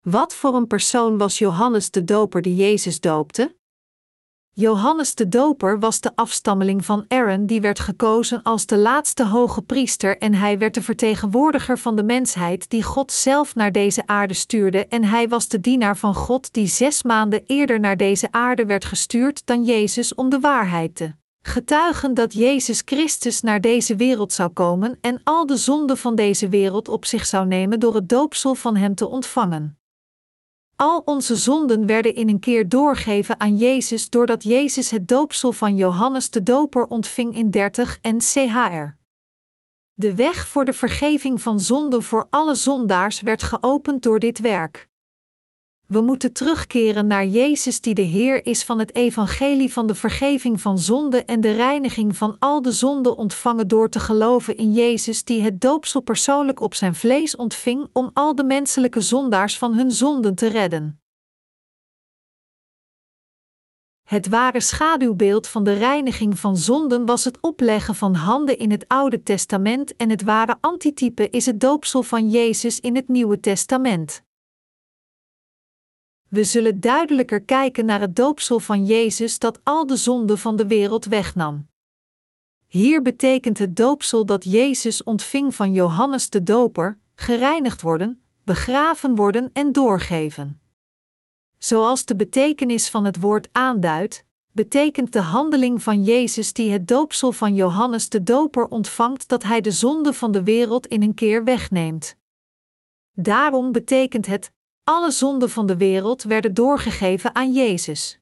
Wat 0.00 0.34
voor 0.34 0.54
een 0.54 0.66
persoon 0.66 1.18
was 1.18 1.38
Johannes 1.38 1.90
de 1.90 2.04
Doper 2.04 2.42
die 2.42 2.54
Jezus 2.54 3.00
doopte? 3.00 3.56
Johannes 4.52 5.14
de 5.14 5.28
Doper 5.28 5.78
was 5.78 6.00
de 6.00 6.10
afstammeling 6.14 6.84
van 6.84 7.04
Aaron 7.08 7.46
die 7.46 7.60
werd 7.60 7.80
gekozen 7.80 8.42
als 8.42 8.66
de 8.66 8.76
laatste 8.76 9.26
hoge 9.26 9.62
priester 9.62 10.18
en 10.18 10.34
hij 10.34 10.58
werd 10.58 10.74
de 10.74 10.82
vertegenwoordiger 10.82 11.78
van 11.78 11.96
de 11.96 12.02
mensheid 12.02 12.70
die 12.70 12.82
God 12.82 13.12
zelf 13.12 13.54
naar 13.54 13.72
deze 13.72 14.06
aarde 14.06 14.34
stuurde 14.34 14.86
en 14.86 15.04
hij 15.04 15.28
was 15.28 15.48
de 15.48 15.60
dienaar 15.60 15.96
van 15.96 16.14
God 16.14 16.52
die 16.52 16.66
zes 16.66 17.02
maanden 17.02 17.42
eerder 17.46 17.80
naar 17.80 17.96
deze 17.96 18.28
aarde 18.30 18.66
werd 18.66 18.84
gestuurd 18.84 19.46
dan 19.46 19.64
Jezus 19.64 20.14
om 20.14 20.28
de 20.28 20.40
waarheid 20.40 20.94
te 20.96 21.12
getuigen 21.42 22.14
dat 22.14 22.32
Jezus 22.32 22.82
Christus 22.84 23.40
naar 23.40 23.60
deze 23.60 23.96
wereld 23.96 24.32
zou 24.32 24.50
komen 24.50 24.98
en 25.00 25.20
al 25.24 25.46
de 25.46 25.56
zonden 25.56 25.96
van 25.96 26.14
deze 26.14 26.48
wereld 26.48 26.88
op 26.88 27.04
zich 27.04 27.26
zou 27.26 27.46
nemen 27.46 27.80
door 27.80 27.94
het 27.94 28.08
doopsel 28.08 28.54
van 28.54 28.76
Hem 28.76 28.94
te 28.94 29.08
ontvangen. 29.08 29.79
Al 30.80 31.02
onze 31.04 31.36
zonden 31.36 31.86
werden 31.86 32.14
in 32.14 32.28
een 32.28 32.38
keer 32.38 32.68
doorgegeven 32.68 33.40
aan 33.40 33.56
Jezus 33.56 34.10
doordat 34.10 34.42
Jezus 34.42 34.90
het 34.90 35.08
doopsel 35.08 35.52
van 35.52 35.76
Johannes 35.76 36.30
de 36.30 36.42
Doper 36.42 36.86
ontving 36.86 37.34
in 37.34 37.50
30 37.50 37.98
en 38.00 38.18
CHR. 38.18 38.96
De 39.94 40.14
weg 40.14 40.46
voor 40.46 40.64
de 40.64 40.72
vergeving 40.72 41.42
van 41.42 41.60
zonden 41.60 42.02
voor 42.02 42.26
alle 42.30 42.54
zondaars 42.54 43.20
werd 43.20 43.42
geopend 43.42 44.02
door 44.02 44.18
dit 44.18 44.38
werk. 44.38 44.89
We 45.90 46.00
moeten 46.00 46.32
terugkeren 46.32 47.06
naar 47.06 47.26
Jezus 47.26 47.80
die 47.80 47.94
de 47.94 48.02
Heer 48.02 48.46
is 48.46 48.64
van 48.64 48.78
het 48.78 48.94
evangelie 48.94 49.72
van 49.72 49.86
de 49.86 49.94
vergeving 49.94 50.60
van 50.60 50.78
zonde 50.78 51.24
en 51.24 51.40
de 51.40 51.52
reiniging 51.52 52.16
van 52.16 52.36
al 52.38 52.62
de 52.62 52.72
zonden 52.72 53.16
ontvangen 53.16 53.68
door 53.68 53.88
te 53.88 54.00
geloven 54.00 54.56
in 54.56 54.72
Jezus 54.72 55.24
die 55.24 55.42
het 55.42 55.60
doopsel 55.60 56.00
persoonlijk 56.00 56.60
op 56.60 56.74
zijn 56.74 56.94
vlees 56.94 57.36
ontving 57.36 57.88
om 57.92 58.10
al 58.12 58.34
de 58.34 58.44
menselijke 58.44 59.00
zondaars 59.00 59.58
van 59.58 59.74
hun 59.74 59.90
zonden 59.90 60.34
te 60.34 60.46
redden. 60.46 61.00
Het 64.08 64.28
ware 64.28 64.60
schaduwbeeld 64.60 65.46
van 65.46 65.64
de 65.64 65.72
reiniging 65.72 66.38
van 66.38 66.56
zonden 66.56 67.06
was 67.06 67.24
het 67.24 67.40
opleggen 67.40 67.94
van 67.94 68.14
handen 68.14 68.58
in 68.58 68.70
het 68.70 68.84
Oude 68.88 69.22
Testament 69.22 69.96
en 69.96 70.10
het 70.10 70.22
ware 70.22 70.56
antitype 70.60 71.30
is 71.30 71.46
het 71.46 71.60
doopsel 71.60 72.02
van 72.02 72.30
Jezus 72.30 72.80
in 72.80 72.96
het 72.96 73.08
Nieuwe 73.08 73.40
Testament. 73.40 74.28
We 76.30 76.44
zullen 76.44 76.80
duidelijker 76.80 77.42
kijken 77.42 77.84
naar 77.84 78.00
het 78.00 78.16
doopsel 78.16 78.60
van 78.60 78.86
Jezus 78.86 79.38
dat 79.38 79.60
al 79.62 79.86
de 79.86 79.96
zonden 79.96 80.38
van 80.38 80.56
de 80.56 80.66
wereld 80.66 81.04
wegnam. 81.04 81.68
Hier 82.66 83.02
betekent 83.02 83.58
het 83.58 83.76
doopsel 83.76 84.26
dat 84.26 84.44
Jezus 84.44 85.02
ontving 85.02 85.54
van 85.54 85.72
Johannes 85.72 86.30
de 86.30 86.42
Doper, 86.42 86.98
gereinigd 87.14 87.82
worden, 87.82 88.22
begraven 88.44 89.14
worden 89.14 89.50
en 89.52 89.72
doorgeven. 89.72 90.60
Zoals 91.58 92.04
de 92.04 92.16
betekenis 92.16 92.88
van 92.88 93.04
het 93.04 93.20
woord 93.20 93.48
aanduidt, 93.52 94.24
betekent 94.52 95.12
de 95.12 95.20
handeling 95.20 95.82
van 95.82 96.04
Jezus 96.04 96.52
die 96.52 96.70
het 96.70 96.88
doopsel 96.88 97.32
van 97.32 97.54
Johannes 97.54 98.08
de 98.08 98.22
Doper 98.22 98.66
ontvangt 98.66 99.28
dat 99.28 99.42
hij 99.42 99.60
de 99.60 99.70
zonde 99.70 100.12
van 100.12 100.32
de 100.32 100.42
wereld 100.42 100.86
in 100.86 101.02
een 101.02 101.14
keer 101.14 101.44
wegneemt. 101.44 102.16
Daarom 103.12 103.72
betekent 103.72 104.26
het 104.26 104.52
alle 104.90 105.10
zonden 105.10 105.50
van 105.50 105.66
de 105.66 105.76
wereld 105.76 106.22
werden 106.22 106.54
doorgegeven 106.54 107.34
aan 107.34 107.52
Jezus. 107.52 108.20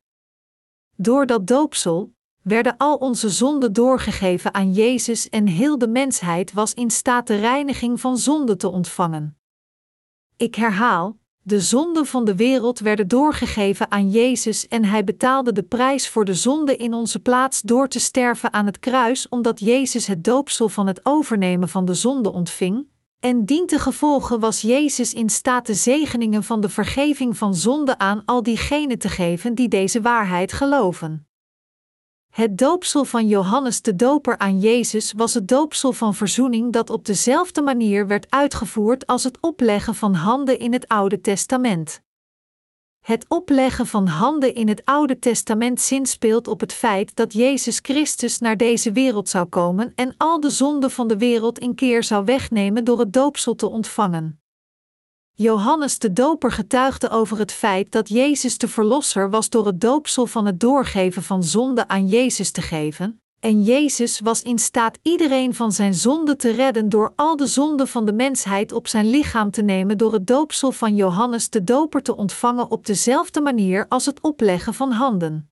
Door 0.96 1.26
dat 1.26 1.46
doopsel 1.46 2.12
werden 2.42 2.76
al 2.76 2.96
onze 2.96 3.28
zonden 3.28 3.72
doorgegeven 3.72 4.54
aan 4.54 4.72
Jezus 4.72 5.28
en 5.28 5.46
heel 5.46 5.78
de 5.78 5.88
mensheid 5.88 6.52
was 6.52 6.74
in 6.74 6.90
staat 6.90 7.26
de 7.26 7.36
reiniging 7.36 8.00
van 8.00 8.18
zonde 8.18 8.56
te 8.56 8.68
ontvangen. 8.68 9.38
Ik 10.36 10.54
herhaal, 10.54 11.18
de 11.42 11.60
zonden 11.60 12.06
van 12.06 12.24
de 12.24 12.36
wereld 12.36 12.78
werden 12.78 13.08
doorgegeven 13.08 13.90
aan 13.90 14.10
Jezus 14.10 14.68
en 14.68 14.84
hij 14.84 15.04
betaalde 15.04 15.52
de 15.52 15.62
prijs 15.62 16.08
voor 16.08 16.24
de 16.24 16.34
zonde 16.34 16.76
in 16.76 16.94
onze 16.94 17.20
plaats 17.20 17.60
door 17.60 17.88
te 17.88 18.00
sterven 18.00 18.52
aan 18.52 18.66
het 18.66 18.78
kruis 18.78 19.28
omdat 19.28 19.60
Jezus 19.60 20.06
het 20.06 20.24
doopsel 20.24 20.68
van 20.68 20.86
het 20.86 21.00
overnemen 21.02 21.68
van 21.68 21.84
de 21.84 21.94
zonde 21.94 22.32
ontving, 22.32 22.86
en 23.20 23.44
dientengevolge 23.44 24.38
was 24.38 24.60
Jezus 24.60 25.14
in 25.14 25.30
staat 25.30 25.66
de 25.66 25.74
zegeningen 25.74 26.44
van 26.44 26.60
de 26.60 26.68
vergeving 26.68 27.36
van 27.36 27.54
zonde 27.54 27.98
aan 27.98 28.22
al 28.24 28.42
diegenen 28.42 28.98
te 28.98 29.08
geven 29.08 29.54
die 29.54 29.68
deze 29.68 30.00
waarheid 30.00 30.52
geloven. 30.52 31.28
Het 32.28 32.58
doopsel 32.58 33.04
van 33.04 33.28
Johannes 33.28 33.82
de 33.82 33.96
Doper 33.96 34.38
aan 34.38 34.60
Jezus 34.60 35.12
was 35.12 35.34
het 35.34 35.48
doopsel 35.48 35.92
van 35.92 36.14
verzoening 36.14 36.72
dat 36.72 36.90
op 36.90 37.04
dezelfde 37.04 37.62
manier 37.62 38.06
werd 38.06 38.30
uitgevoerd 38.30 39.06
als 39.06 39.24
het 39.24 39.40
opleggen 39.40 39.94
van 39.94 40.14
handen 40.14 40.58
in 40.58 40.72
het 40.72 40.88
Oude 40.88 41.20
Testament. 41.20 42.02
Het 43.08 43.24
opleggen 43.28 43.86
van 43.86 44.06
handen 44.06 44.54
in 44.54 44.68
het 44.68 44.84
Oude 44.84 45.18
Testament 45.18 45.80
zinspeelt 45.80 46.48
op 46.48 46.60
het 46.60 46.72
feit 46.72 47.16
dat 47.16 47.32
Jezus 47.32 47.78
Christus 47.82 48.38
naar 48.38 48.56
deze 48.56 48.92
wereld 48.92 49.28
zou 49.28 49.46
komen 49.46 49.92
en 49.94 50.14
al 50.16 50.40
de 50.40 50.50
zonden 50.50 50.90
van 50.90 51.08
de 51.08 51.16
wereld 51.16 51.58
in 51.58 51.74
keer 51.74 52.04
zou 52.04 52.24
wegnemen 52.24 52.84
door 52.84 52.98
het 52.98 53.12
doopsel 53.12 53.54
te 53.54 53.68
ontvangen. 53.68 54.40
Johannes 55.32 55.98
de 55.98 56.12
Doper 56.12 56.52
getuigde 56.52 57.08
over 57.08 57.38
het 57.38 57.52
feit 57.52 57.92
dat 57.92 58.08
Jezus 58.08 58.58
de 58.58 58.68
Verlosser 58.68 59.30
was 59.30 59.48
door 59.48 59.66
het 59.66 59.80
doopsel 59.80 60.26
van 60.26 60.46
het 60.46 60.60
doorgeven 60.60 61.22
van 61.22 61.42
zonde 61.42 61.88
aan 61.88 62.08
Jezus 62.08 62.50
te 62.50 62.62
geven, 62.62 63.22
en 63.40 63.62
Jezus 63.62 64.20
was 64.20 64.42
in 64.42 64.58
staat 64.58 64.98
iedereen 65.02 65.54
van 65.54 65.72
zijn 65.72 65.94
zonde 65.94 66.36
te 66.36 66.50
redden 66.50 66.88
door 66.88 67.12
al 67.16 67.36
de 67.36 67.46
zonden 67.46 67.88
van 67.88 68.04
de 68.06 68.12
mensheid 68.12 68.72
op 68.72 68.88
zijn 68.88 69.10
lichaam 69.10 69.50
te 69.50 69.62
nemen 69.62 69.98
door 69.98 70.12
het 70.12 70.26
doopsel 70.26 70.72
van 70.72 70.96
Johannes 70.96 71.50
de 71.50 71.64
Doper 71.64 72.02
te 72.02 72.16
ontvangen 72.16 72.70
op 72.70 72.86
dezelfde 72.86 73.40
manier 73.40 73.86
als 73.88 74.06
het 74.06 74.20
opleggen 74.20 74.74
van 74.74 74.90
handen. 74.92 75.50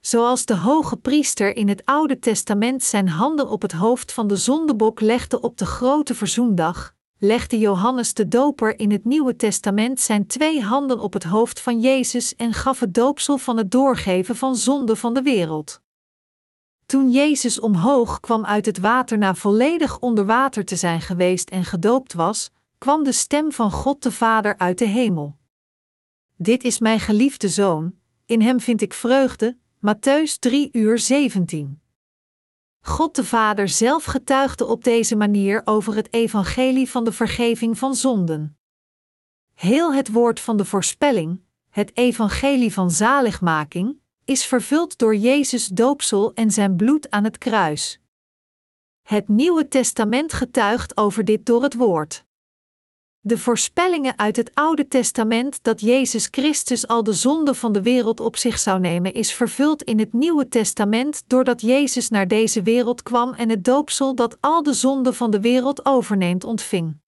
Zoals 0.00 0.44
de 0.44 0.56
hoge 0.56 0.96
priester 0.96 1.56
in 1.56 1.68
het 1.68 1.84
Oude 1.84 2.18
Testament 2.18 2.82
zijn 2.82 3.08
handen 3.08 3.48
op 3.48 3.62
het 3.62 3.72
hoofd 3.72 4.12
van 4.12 4.26
de 4.26 4.36
zondebok 4.36 5.00
legde 5.00 5.40
op 5.40 5.58
de 5.58 5.66
grote 5.66 6.14
verzoendag, 6.14 6.94
legde 7.18 7.58
Johannes 7.58 8.14
de 8.14 8.28
Doper 8.28 8.78
in 8.78 8.90
het 8.90 9.04
Nieuwe 9.04 9.36
Testament 9.36 10.00
zijn 10.00 10.26
twee 10.26 10.62
handen 10.62 11.00
op 11.00 11.12
het 11.12 11.24
hoofd 11.24 11.60
van 11.60 11.80
Jezus 11.80 12.36
en 12.36 12.52
gaf 12.52 12.80
het 12.80 12.94
doopsel 12.94 13.38
van 13.38 13.56
het 13.56 13.70
doorgeven 13.70 14.36
van 14.36 14.56
zonde 14.56 14.96
van 14.96 15.14
de 15.14 15.22
wereld. 15.22 15.80
Toen 16.90 17.10
Jezus 17.10 17.60
omhoog 17.60 18.20
kwam 18.20 18.44
uit 18.44 18.66
het 18.66 18.78
water 18.78 19.18
na 19.18 19.34
volledig 19.34 19.98
onder 19.98 20.26
water 20.26 20.64
te 20.64 20.76
zijn 20.76 21.00
geweest 21.00 21.50
en 21.50 21.64
gedoopt 21.64 22.12
was, 22.12 22.50
kwam 22.78 23.04
de 23.04 23.12
stem 23.12 23.52
van 23.52 23.70
God 23.70 24.02
de 24.02 24.12
Vader 24.12 24.58
uit 24.58 24.78
de 24.78 24.84
hemel. 24.84 25.36
Dit 26.36 26.64
is 26.64 26.78
mijn 26.78 27.00
geliefde 27.00 27.48
zoon, 27.48 27.94
in 28.26 28.40
hem 28.40 28.60
vind 28.60 28.80
ik 28.80 28.92
vreugde. 28.92 29.56
Matthäus 29.86 30.38
3 30.38 30.68
uur 30.72 30.98
17. 30.98 31.80
God 32.80 33.14
de 33.14 33.24
Vader 33.24 33.68
zelf 33.68 34.04
getuigde 34.04 34.66
op 34.66 34.84
deze 34.84 35.16
manier 35.16 35.62
over 35.64 35.94
het 35.94 36.12
evangelie 36.12 36.90
van 36.90 37.04
de 37.04 37.12
vergeving 37.12 37.78
van 37.78 37.94
zonden. 37.94 38.58
Heel 39.54 39.94
het 39.94 40.12
woord 40.12 40.40
van 40.40 40.56
de 40.56 40.64
voorspelling, 40.64 41.40
het 41.68 41.96
evangelie 41.96 42.72
van 42.72 42.90
zaligmaking, 42.90 43.99
is 44.30 44.44
vervuld 44.44 44.98
door 44.98 45.16
Jezus 45.16 45.66
doopsel 45.66 46.32
en 46.34 46.50
zijn 46.50 46.76
bloed 46.76 47.10
aan 47.10 47.24
het 47.24 47.38
kruis. 47.38 48.00
Het 49.02 49.28
Nieuwe 49.28 49.68
Testament 49.68 50.32
getuigt 50.32 50.96
over 50.96 51.24
dit 51.24 51.46
door 51.46 51.62
het 51.62 51.74
woord. 51.74 52.24
De 53.20 53.38
voorspellingen 53.38 54.18
uit 54.18 54.36
het 54.36 54.50
Oude 54.54 54.88
Testament 54.88 55.62
dat 55.62 55.80
Jezus 55.80 56.28
Christus 56.30 56.86
al 56.86 57.02
de 57.02 57.12
zonde 57.12 57.54
van 57.54 57.72
de 57.72 57.82
wereld 57.82 58.20
op 58.20 58.36
zich 58.36 58.58
zou 58.58 58.80
nemen, 58.80 59.14
is 59.14 59.32
vervuld 59.32 59.82
in 59.82 59.98
het 59.98 60.12
Nieuwe 60.12 60.48
Testament 60.48 61.22
doordat 61.26 61.60
Jezus 61.60 62.08
naar 62.08 62.28
deze 62.28 62.62
wereld 62.62 63.02
kwam 63.02 63.34
en 63.34 63.48
het 63.48 63.64
doopsel 63.64 64.14
dat 64.14 64.36
al 64.40 64.62
de 64.62 64.72
zonde 64.72 65.12
van 65.12 65.30
de 65.30 65.40
wereld 65.40 65.84
overneemt 65.84 66.44
ontving. 66.44 66.99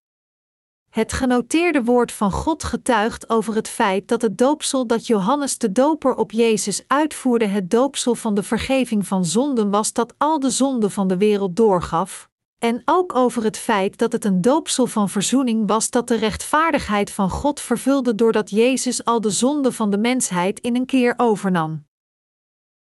Het 0.93 1.13
genoteerde 1.13 1.85
woord 1.85 2.13
van 2.13 2.33
God 2.33 2.65
getuigt 2.65 3.31
over 3.31 3.55
het 3.55 3.69
feit 3.69 4.09
dat 4.09 4.23
het 4.23 4.39
doopsel 4.39 4.87
dat 4.87 5.07
Johannes 5.07 5.59
de 5.59 5.73
Doper 5.73 6.15
op 6.15 6.31
Jezus 6.31 6.85
uitvoerde 6.87 7.47
het 7.47 7.71
doopsel 7.71 8.15
van 8.15 8.35
de 8.35 8.43
vergeving 8.43 9.07
van 9.07 9.25
zonden 9.25 9.71
was 9.71 9.93
dat 9.93 10.15
al 10.19 10.41
de 10.41 10.51
zonden 10.51 10.91
van 10.91 11.09
de 11.09 11.17
wereld 11.17 11.57
doorgaf, 11.57 12.29
en 12.59 12.83
ook 12.85 13.15
over 13.15 13.45
het 13.45 13.57
feit 13.57 13.99
dat 13.99 14.13
het 14.13 14.25
een 14.25 14.41
doopsel 14.41 14.87
van 14.87 15.09
verzoening 15.09 15.69
was 15.69 15.91
dat 15.91 16.09
de 16.09 16.15
rechtvaardigheid 16.15 17.11
van 17.11 17.31
God 17.31 17.61
vervulde 17.61 18.15
doordat 18.15 18.51
Jezus 18.51 19.05
al 19.05 19.21
de 19.21 19.31
zonden 19.31 19.73
van 19.73 19.91
de 19.91 19.99
mensheid 19.99 20.61
in 20.61 20.77
een 20.77 20.87
keer 20.87 21.15
overnam. 21.17 21.85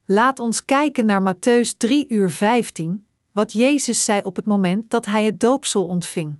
Laat 0.05 0.39
ons 0.39 0.65
kijken 0.65 1.07
naar 1.07 1.35
Matthäus 1.35 1.77
3 1.77 2.09
uur 2.09 2.31
15, 2.31 3.07
wat 3.33 3.53
Jezus 3.53 4.05
zei 4.05 4.21
op 4.23 4.37
het 4.37 4.47
moment 4.47 4.91
dat 4.91 5.07
hij 5.07 5.25
het 5.25 5.41
doopsel 5.41 5.87
ontving. 5.87 6.39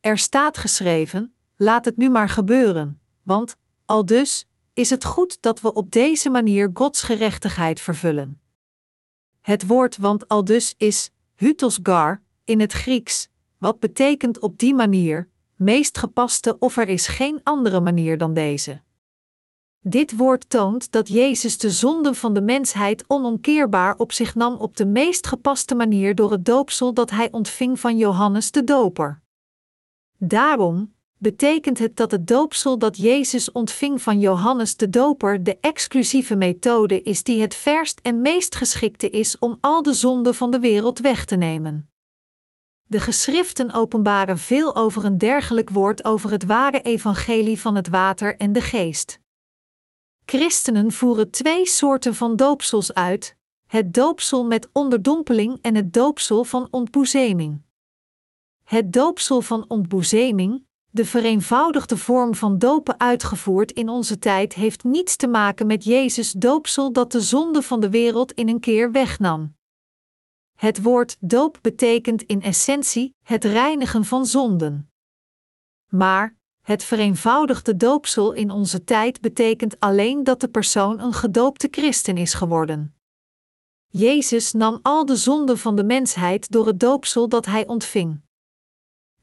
Er 0.00 0.18
staat 0.18 0.58
geschreven: 0.58 1.34
laat 1.56 1.84
het 1.84 1.96
nu 1.96 2.10
maar 2.10 2.28
gebeuren, 2.28 3.00
want, 3.22 3.56
al 3.84 4.04
dus, 4.04 4.46
is 4.72 4.90
het 4.90 5.04
goed 5.04 5.42
dat 5.42 5.60
we 5.60 5.72
op 5.72 5.90
deze 5.90 6.30
manier 6.30 6.70
Gods 6.74 7.02
gerechtigheid 7.02 7.80
vervullen. 7.80 8.40
Het 9.40 9.66
woord 9.66 9.96
want 9.96 10.28
al 10.28 10.44
dus 10.44 10.74
is 10.76 11.10
hutos 11.34 11.78
gar 11.82 12.22
in 12.44 12.60
het 12.60 12.72
Grieks, 12.72 13.28
wat 13.58 13.80
betekent 13.80 14.38
op 14.38 14.58
die 14.58 14.74
manier, 14.74 15.28
meest 15.56 15.98
gepaste 15.98 16.58
of 16.58 16.76
er 16.76 16.88
is 16.88 17.06
geen 17.06 17.40
andere 17.42 17.80
manier 17.80 18.18
dan 18.18 18.34
deze. 18.34 18.80
Dit 19.80 20.16
woord 20.16 20.50
toont 20.50 20.92
dat 20.92 21.08
Jezus 21.08 21.58
de 21.58 21.70
zonden 21.70 22.14
van 22.14 22.34
de 22.34 22.40
mensheid 22.40 23.04
onomkeerbaar 23.06 23.96
op 23.96 24.12
zich 24.12 24.34
nam 24.34 24.54
op 24.54 24.76
de 24.76 24.86
meest 24.86 25.26
gepaste 25.26 25.74
manier 25.74 26.14
door 26.14 26.30
het 26.30 26.44
doopsel 26.44 26.94
dat 26.94 27.10
hij 27.10 27.28
ontving 27.30 27.80
van 27.80 27.96
Johannes 27.96 28.50
de 28.50 28.64
Doper. 28.64 29.22
Daarom 30.18 30.94
betekent 31.18 31.78
het 31.78 31.96
dat 31.96 32.10
het 32.10 32.26
doopsel 32.26 32.78
dat 32.78 32.96
Jezus 32.96 33.52
ontving 33.52 34.02
van 34.02 34.20
Johannes 34.20 34.76
de 34.76 34.90
Doper 34.90 35.42
de 35.42 35.58
exclusieve 35.60 36.36
methode 36.36 37.02
is 37.02 37.22
die 37.22 37.40
het 37.40 37.54
verst 37.54 38.00
en 38.02 38.20
meest 38.20 38.54
geschikte 38.54 39.10
is 39.10 39.38
om 39.38 39.58
al 39.60 39.82
de 39.82 39.92
zonden 39.92 40.34
van 40.34 40.50
de 40.50 40.58
wereld 40.58 40.98
weg 40.98 41.24
te 41.24 41.36
nemen. 41.36 41.90
De 42.84 43.00
geschriften 43.00 43.72
openbaren 43.72 44.38
veel 44.38 44.76
over 44.76 45.04
een 45.04 45.18
dergelijk 45.18 45.70
woord 45.70 46.04
over 46.04 46.30
het 46.30 46.44
ware 46.44 46.82
evangelie 46.82 47.60
van 47.60 47.74
het 47.74 47.88
water 47.88 48.36
en 48.36 48.52
de 48.52 48.60
geest. 48.60 49.20
Christenen 50.24 50.92
voeren 50.92 51.30
twee 51.30 51.66
soorten 51.66 52.14
van 52.14 52.36
doopsels 52.36 52.94
uit: 52.94 53.36
het 53.66 53.94
doopsel 53.94 54.44
met 54.44 54.68
onderdompeling 54.72 55.58
en 55.62 55.74
het 55.74 55.92
doopsel 55.92 56.44
van 56.44 56.68
ontboezeming. 56.70 57.66
Het 58.68 58.92
doopsel 58.92 59.40
van 59.40 59.64
ontboezeming, 59.68 60.66
de 60.90 61.04
vereenvoudigde 61.04 61.96
vorm 61.96 62.34
van 62.34 62.58
dopen 62.58 63.00
uitgevoerd 63.00 63.72
in 63.72 63.88
onze 63.88 64.18
tijd, 64.18 64.54
heeft 64.54 64.84
niets 64.84 65.16
te 65.16 65.26
maken 65.26 65.66
met 65.66 65.84
Jezus' 65.84 66.32
doopsel 66.32 66.92
dat 66.92 67.12
de 67.12 67.20
zonde 67.20 67.62
van 67.62 67.80
de 67.80 67.90
wereld 67.90 68.32
in 68.32 68.48
een 68.48 68.60
keer 68.60 68.92
wegnam. 68.92 69.56
Het 70.54 70.82
woord 70.82 71.16
doop 71.20 71.58
betekent 71.62 72.22
in 72.22 72.42
essentie 72.42 73.14
het 73.22 73.44
reinigen 73.44 74.04
van 74.04 74.26
zonden. 74.26 74.90
Maar 75.86 76.36
het 76.62 76.84
vereenvoudigde 76.84 77.76
doopsel 77.76 78.32
in 78.32 78.50
onze 78.50 78.84
tijd 78.84 79.20
betekent 79.20 79.80
alleen 79.80 80.24
dat 80.24 80.40
de 80.40 80.48
persoon 80.48 81.00
een 81.00 81.14
gedoopte 81.14 81.68
christen 81.70 82.16
is 82.16 82.34
geworden. 82.34 82.94
Jezus 83.86 84.52
nam 84.52 84.78
al 84.82 85.06
de 85.06 85.16
zonden 85.16 85.58
van 85.58 85.76
de 85.76 85.84
mensheid 85.84 86.50
door 86.50 86.66
het 86.66 86.80
doopsel 86.80 87.28
dat 87.28 87.46
hij 87.46 87.66
ontving. 87.66 88.26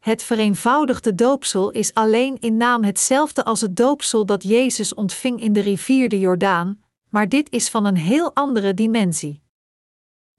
Het 0.05 0.23
vereenvoudigde 0.23 1.15
doopsel 1.15 1.71
is 1.71 1.93
alleen 1.93 2.37
in 2.39 2.57
naam 2.57 2.83
hetzelfde 2.83 3.43
als 3.43 3.61
het 3.61 3.75
doopsel 3.75 4.25
dat 4.25 4.43
Jezus 4.43 4.93
ontving 4.93 5.41
in 5.41 5.53
de 5.53 5.59
rivier 5.59 6.09
de 6.09 6.19
Jordaan, 6.19 6.79
maar 7.09 7.29
dit 7.29 7.51
is 7.51 7.69
van 7.69 7.85
een 7.85 7.97
heel 7.97 8.35
andere 8.35 8.73
dimensie. 8.73 9.41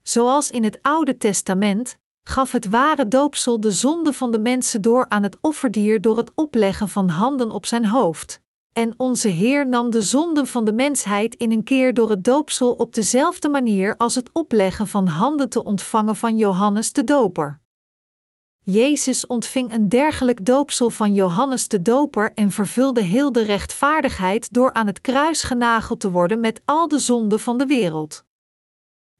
Zoals 0.03 0.51
in 0.51 0.63
het 0.63 0.79
Oude 0.81 1.17
Testament 1.17 1.97
gaf 2.23 2.51
het 2.51 2.69
ware 2.69 3.07
doopsel 3.07 3.59
de 3.59 3.71
zonde 3.71 4.13
van 4.13 4.31
de 4.31 4.39
mensen 4.39 4.81
door 4.81 5.05
aan 5.09 5.23
het 5.23 5.37
offerdier 5.41 6.01
door 6.01 6.17
het 6.17 6.31
opleggen 6.35 6.89
van 6.89 7.09
handen 7.09 7.51
op 7.51 7.65
zijn 7.65 7.85
hoofd. 7.85 8.41
En 8.73 8.93
onze 8.97 9.27
Heer 9.27 9.67
nam 9.67 9.89
de 9.89 10.01
zonden 10.01 10.47
van 10.47 10.65
de 10.65 10.73
mensheid 10.73 11.35
in 11.35 11.51
een 11.51 11.63
keer 11.63 11.93
door 11.93 12.09
het 12.09 12.23
doopsel 12.23 12.73
op 12.73 12.93
dezelfde 12.93 13.49
manier 13.49 13.97
als 13.97 14.15
het 14.15 14.29
opleggen 14.33 14.87
van 14.87 15.07
handen 15.07 15.49
te 15.49 15.63
ontvangen 15.63 16.15
van 16.15 16.37
Johannes 16.37 16.93
de 16.93 17.03
Doper. 17.03 17.65
Jezus 18.71 19.27
ontving 19.27 19.73
een 19.73 19.89
dergelijk 19.89 20.45
doopsel 20.45 20.89
van 20.89 21.13
Johannes 21.13 21.67
de 21.67 21.81
Doper 21.81 22.31
en 22.33 22.51
vervulde 22.51 23.01
heel 23.01 23.31
de 23.31 23.41
rechtvaardigheid 23.43 24.53
door 24.53 24.73
aan 24.73 24.87
het 24.87 25.01
kruis 25.01 25.43
genageld 25.43 25.99
te 25.99 26.11
worden 26.11 26.39
met 26.39 26.61
al 26.65 26.87
de 26.87 26.99
zonden 26.99 27.39
van 27.39 27.57
de 27.57 27.65
wereld. 27.65 28.25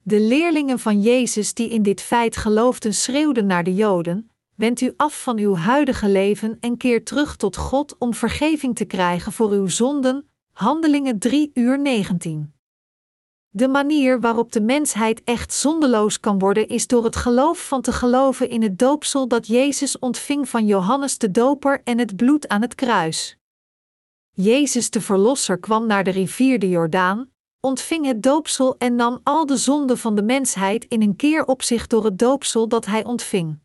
De 0.03 0.19
leerlingen 0.19 0.79
van 0.79 1.01
Jezus 1.01 1.53
die 1.53 1.69
in 1.69 1.81
dit 1.81 2.01
feit 2.01 2.37
geloofden 2.37 2.93
schreeuwden 2.93 3.45
naar 3.45 3.63
de 3.63 3.73
Joden: 3.73 4.31
Wend 4.55 4.81
u 4.81 4.93
af 4.97 5.23
van 5.23 5.37
uw 5.37 5.55
huidige 5.55 6.09
leven 6.09 6.57
en 6.59 6.77
keer 6.77 7.03
terug 7.03 7.35
tot 7.35 7.57
God 7.57 7.95
om 7.97 8.13
vergeving 8.13 8.75
te 8.75 8.85
krijgen 8.85 9.31
voor 9.31 9.51
uw 9.51 9.67
zonden. 9.67 10.29
Handelingen 10.51 11.19
3 11.19 11.51
uur 11.53 11.79
19. 11.79 12.56
De 13.57 13.67
manier 13.67 14.19
waarop 14.19 14.51
de 14.51 14.61
mensheid 14.61 15.23
echt 15.23 15.53
zondeloos 15.53 16.19
kan 16.19 16.39
worden 16.39 16.67
is 16.67 16.87
door 16.87 17.03
het 17.03 17.15
geloof 17.15 17.67
van 17.67 17.81
te 17.81 17.91
geloven 17.91 18.49
in 18.49 18.61
het 18.61 18.79
doopsel 18.79 19.27
dat 19.27 19.47
Jezus 19.47 19.99
ontving 19.99 20.49
van 20.49 20.65
Johannes 20.65 21.17
de 21.17 21.31
Doper 21.31 21.81
en 21.83 21.97
het 21.97 22.15
bloed 22.15 22.47
aan 22.47 22.61
het 22.61 22.75
kruis. 22.75 23.37
Jezus 24.31 24.89
de 24.89 25.01
Verlosser 25.01 25.60
kwam 25.60 25.88
naar 25.88 26.03
de 26.03 26.10
rivier 26.12 26.60
de 26.60 26.69
Jordaan, 26.69 27.29
ontving 27.60 28.05
het 28.05 28.23
doopsel 28.23 28.77
en 28.77 28.95
nam 28.95 29.19
al 29.23 29.45
de 29.45 29.58
zonden 29.58 29.97
van 29.97 30.15
de 30.15 30.23
mensheid 30.23 30.86
in 30.86 31.01
een 31.01 31.15
keer 31.15 31.45
op 31.45 31.62
zich 31.62 31.88
door 31.88 32.05
het 32.05 32.19
doopsel 32.19 32.67
dat 32.67 32.86
hij 32.86 33.03
ontving. 33.03 33.60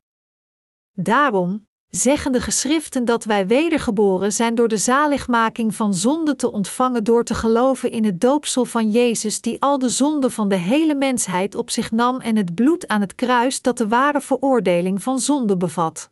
Daarom 0.93 1.67
zeggen 1.97 2.33
de 2.33 2.41
geschriften 2.41 3.05
dat 3.05 3.25
wij 3.25 3.47
wedergeboren 3.47 4.33
zijn 4.33 4.55
door 4.55 4.69
de 4.69 4.77
zaligmaking 4.77 5.75
van 5.75 5.95
zonde 5.95 6.37
te 6.37 6.53
ontvangen 6.53 7.05
door 7.05 7.25
te 7.25 7.35
geloven 7.35 7.91
in 7.91 8.05
het 8.05 8.21
doopsel 8.21 8.65
van 8.65 8.91
Jezus 8.91 9.41
die 9.41 9.61
al 9.61 9.79
de 9.79 9.89
zonden 9.89 10.31
van 10.31 10.49
de 10.49 10.57
hele 10.57 10.95
mensheid 10.95 11.55
op 11.55 11.71
zich 11.71 11.91
nam 11.91 12.21
en 12.21 12.37
het 12.37 12.55
bloed 12.55 12.89
aan 12.89 13.01
het 13.01 13.15
kruis 13.15 13.63
dat 13.63 13.79
de 13.79 13.89
ware 13.89 14.21
veroordeling 14.21 15.03
van 15.03 15.19
zonde 15.19 15.57
bevat. 15.57 16.11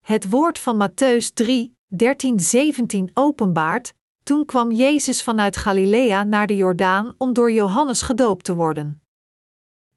Het 0.00 0.30
woord 0.30 0.58
van 0.58 0.88
Matthäus 0.88 1.32
3, 1.34 1.76
13-17 1.88 3.12
openbaart 3.14 3.94
toen 4.22 4.44
kwam 4.44 4.72
Jezus 4.72 5.22
vanuit 5.22 5.56
Galilea 5.56 6.24
naar 6.24 6.46
de 6.46 6.56
Jordaan 6.56 7.14
om 7.18 7.32
door 7.32 7.52
Johannes 7.52 8.02
gedoopt 8.02 8.44
te 8.44 8.54
worden. 8.54 9.02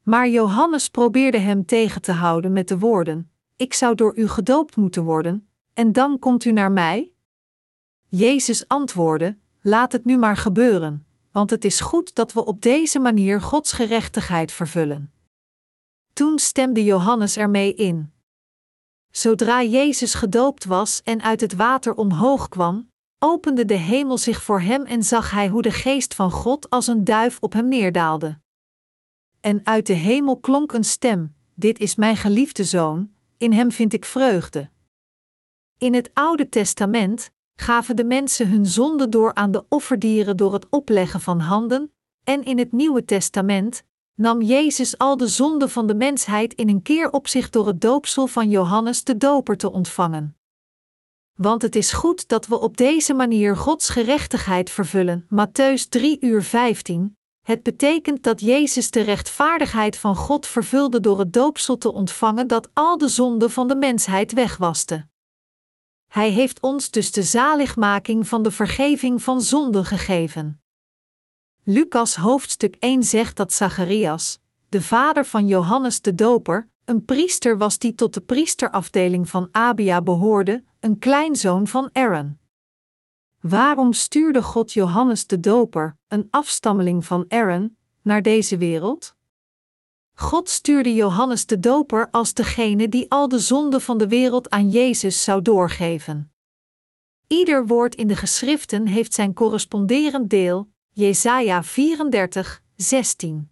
Maar 0.04 0.30
Johannes 0.30 0.90
probeerde 0.90 1.38
hem 1.38 1.66
tegen 1.66 2.02
te 2.02 2.12
houden 2.12 2.54
met 2.54 2.68
de 2.68 2.80
woorden: 2.80 3.31
Ik 3.62 3.74
zou 3.74 3.96
door 3.96 4.18
u 4.18 4.28
gedoopt 4.28 4.76
moeten 4.76 5.04
worden, 5.04 5.48
en 5.74 5.92
dan 5.92 6.20
komt 6.20 6.46
u 6.46 6.52
naar 6.52 6.72
mij? 6.72 7.12
Jezus 8.08 8.68
antwoordde: 8.68 9.38
Laat 9.62 9.92
het 9.92 10.06
nu 10.06 10.18
maar 10.18 10.38
gebeuren, 10.38 11.06
want 11.32 11.50
het 11.50 11.66
is 11.66 11.80
goed 11.80 12.16
dat 12.16 12.34
we 12.34 12.46
op 12.46 12.62
deze 12.62 13.00
manier 13.00 13.42
Gods 13.42 13.72
gerechtigheid 13.72 14.52
vervullen. 14.52 15.14
Toen 16.14 16.40
stemde 16.40 16.84
Johannes 16.84 17.38
ermee 17.38 17.74
in. 17.74 18.12
Zodra 19.12 19.64
Jezus 19.64 20.14
gedoopt 20.14 20.66
was 20.66 21.02
en 21.04 21.22
uit 21.22 21.42
het 21.42 21.56
water 21.56 21.94
omhoog 21.94 22.50
kwam, 22.50 22.90
opende 23.20 23.66
de 23.66 23.78
hemel 23.78 24.18
zich 24.18 24.44
voor 24.44 24.62
hem 24.62 24.86
en 24.86 25.04
zag 25.04 25.32
hij 25.32 25.48
hoe 25.48 25.62
de 25.62 25.72
geest 25.72 26.14
van 26.14 26.32
God 26.32 26.70
als 26.70 26.88
een 26.88 27.04
duif 27.04 27.38
op 27.40 27.54
hem 27.54 27.68
neerdaalde. 27.68 28.40
En 29.40 29.66
uit 29.66 29.88
de 29.88 29.94
hemel 29.94 30.38
klonk 30.38 30.74
een 30.74 30.84
stem: 30.84 31.36
Dit 31.54 31.80
is 31.80 31.96
mijn 31.96 32.18
geliefde 32.18 32.64
zoon, 32.64 33.12
in 33.42 33.54
hem 33.54 33.72
vind 33.72 33.94
ik 33.94 34.06
vreugde. 34.06 34.70
In 35.78 35.94
het 35.94 36.10
Oude 36.14 36.50
Testament 36.50 37.32
gaven 37.56 37.96
de 37.96 38.04
mensen 38.04 38.50
hun 38.50 38.66
zonde 38.66 39.10
door 39.10 39.34
aan 39.34 39.52
de 39.52 39.66
offerdieren 39.70 40.38
door 40.38 40.54
het 40.54 40.70
opleggen 40.70 41.22
van 41.22 41.40
handen, 41.40 41.94
en 42.24 42.44
in 42.44 42.58
het 42.58 42.72
Nieuwe 42.72 43.06
Testament 43.06 43.84
nam 44.16 44.42
Jezus 44.42 44.98
al 44.98 45.18
de 45.18 45.28
zonden 45.28 45.70
van 45.70 45.88
de 45.88 45.96
mensheid 45.96 46.54
in 46.54 46.70
een 46.70 46.82
keer 46.82 47.12
op 47.12 47.28
zich 47.28 47.50
door 47.50 47.68
het 47.68 47.82
doopsel 47.82 48.28
van 48.28 48.50
Johannes 48.50 49.04
de 49.04 49.18
Doper 49.18 49.58
te 49.58 49.72
ontvangen 49.72 50.36
want 51.42 51.62
het 51.62 51.76
is 51.76 51.92
goed 51.92 52.28
dat 52.28 52.48
we 52.48 52.60
op 52.60 52.78
deze 52.78 53.14
manier 53.14 53.58
Gods 53.58 53.90
gerechtigheid 53.90 54.70
vervullen. 54.70 55.28
Matthäus 55.30 55.90
3 55.90 56.18
uur 56.20 56.44
15. 56.44 57.18
Het 57.52 57.64
betekent 57.64 58.24
dat 58.24 58.42
Jezus 58.42 58.92
de 58.92 59.02
rechtvaardigheid 59.02 59.98
van 59.98 60.16
God 60.16 60.48
vervulde 60.48 61.00
door 61.00 61.20
het 61.20 61.34
doopsel 61.34 61.78
te 61.78 61.94
ontvangen 61.94 62.48
dat 62.48 62.70
al 62.74 62.98
de 62.98 63.08
zonden 63.08 63.52
van 63.52 63.68
de 63.68 63.76
mensheid 63.76 64.34
wegwaste. 64.34 65.08
Hij 66.08 66.30
heeft 66.30 66.60
ons 66.62 66.92
dus 66.92 67.12
de 67.12 67.24
zaligmaking 67.24 68.28
van 68.28 68.44
de 68.44 68.52
vergeving 68.52 69.24
van 69.24 69.42
zonden 69.42 69.86
gegeven. 69.86 70.62
Lucas 71.64 72.16
hoofdstuk 72.16 72.76
1 72.80 73.04
zegt 73.04 73.36
dat 73.38 73.54
Zacharias, 73.54 74.40
de 74.70 74.82
vader 74.82 75.26
van 75.26 75.48
Johannes 75.48 76.02
de 76.02 76.16
Doper, 76.16 76.70
een 76.86 77.06
priester 77.06 77.58
was 77.58 77.78
die 77.78 77.96
tot 77.96 78.14
de 78.14 78.22
priesterafdeling 78.22 79.30
van 79.30 79.50
Abia 79.52 80.02
behoorde, 80.02 80.64
een 80.80 81.00
kleinzoon 81.00 81.68
van 81.68 81.90
Aaron. 81.94 82.40
Waarom 83.42 83.94
stuurde 83.94 84.44
God 84.44 84.74
Johannes 84.74 85.28
de 85.28 85.40
Doper, 85.40 85.98
een 86.08 86.28
afstammeling 86.30 87.06
van 87.06 87.26
Aaron, 87.28 87.78
naar 88.02 88.22
deze 88.22 88.58
wereld? 88.58 89.16
God 90.14 90.50
stuurde 90.50 90.94
Johannes 90.94 91.46
de 91.46 91.60
Doper 91.60 92.10
als 92.12 92.34
degene 92.34 92.90
die 92.90 93.12
al 93.12 93.28
de 93.28 93.40
zonden 93.40 93.82
van 93.82 93.98
de 93.98 94.08
wereld 94.08 94.50
aan 94.50 94.70
Jezus 94.70 95.24
zou 95.24 95.42
doorgeven. 95.42 96.32
Ieder 97.28 97.68
woord 97.68 97.96
in 97.96 98.08
de 98.08 98.16
geschriften 98.16 98.88
heeft 98.88 99.14
zijn 99.14 99.34
corresponderend 99.34 100.30
deel, 100.30 100.72
Jesaja 100.90 101.64
34, 101.64 102.64
16. 102.76 103.52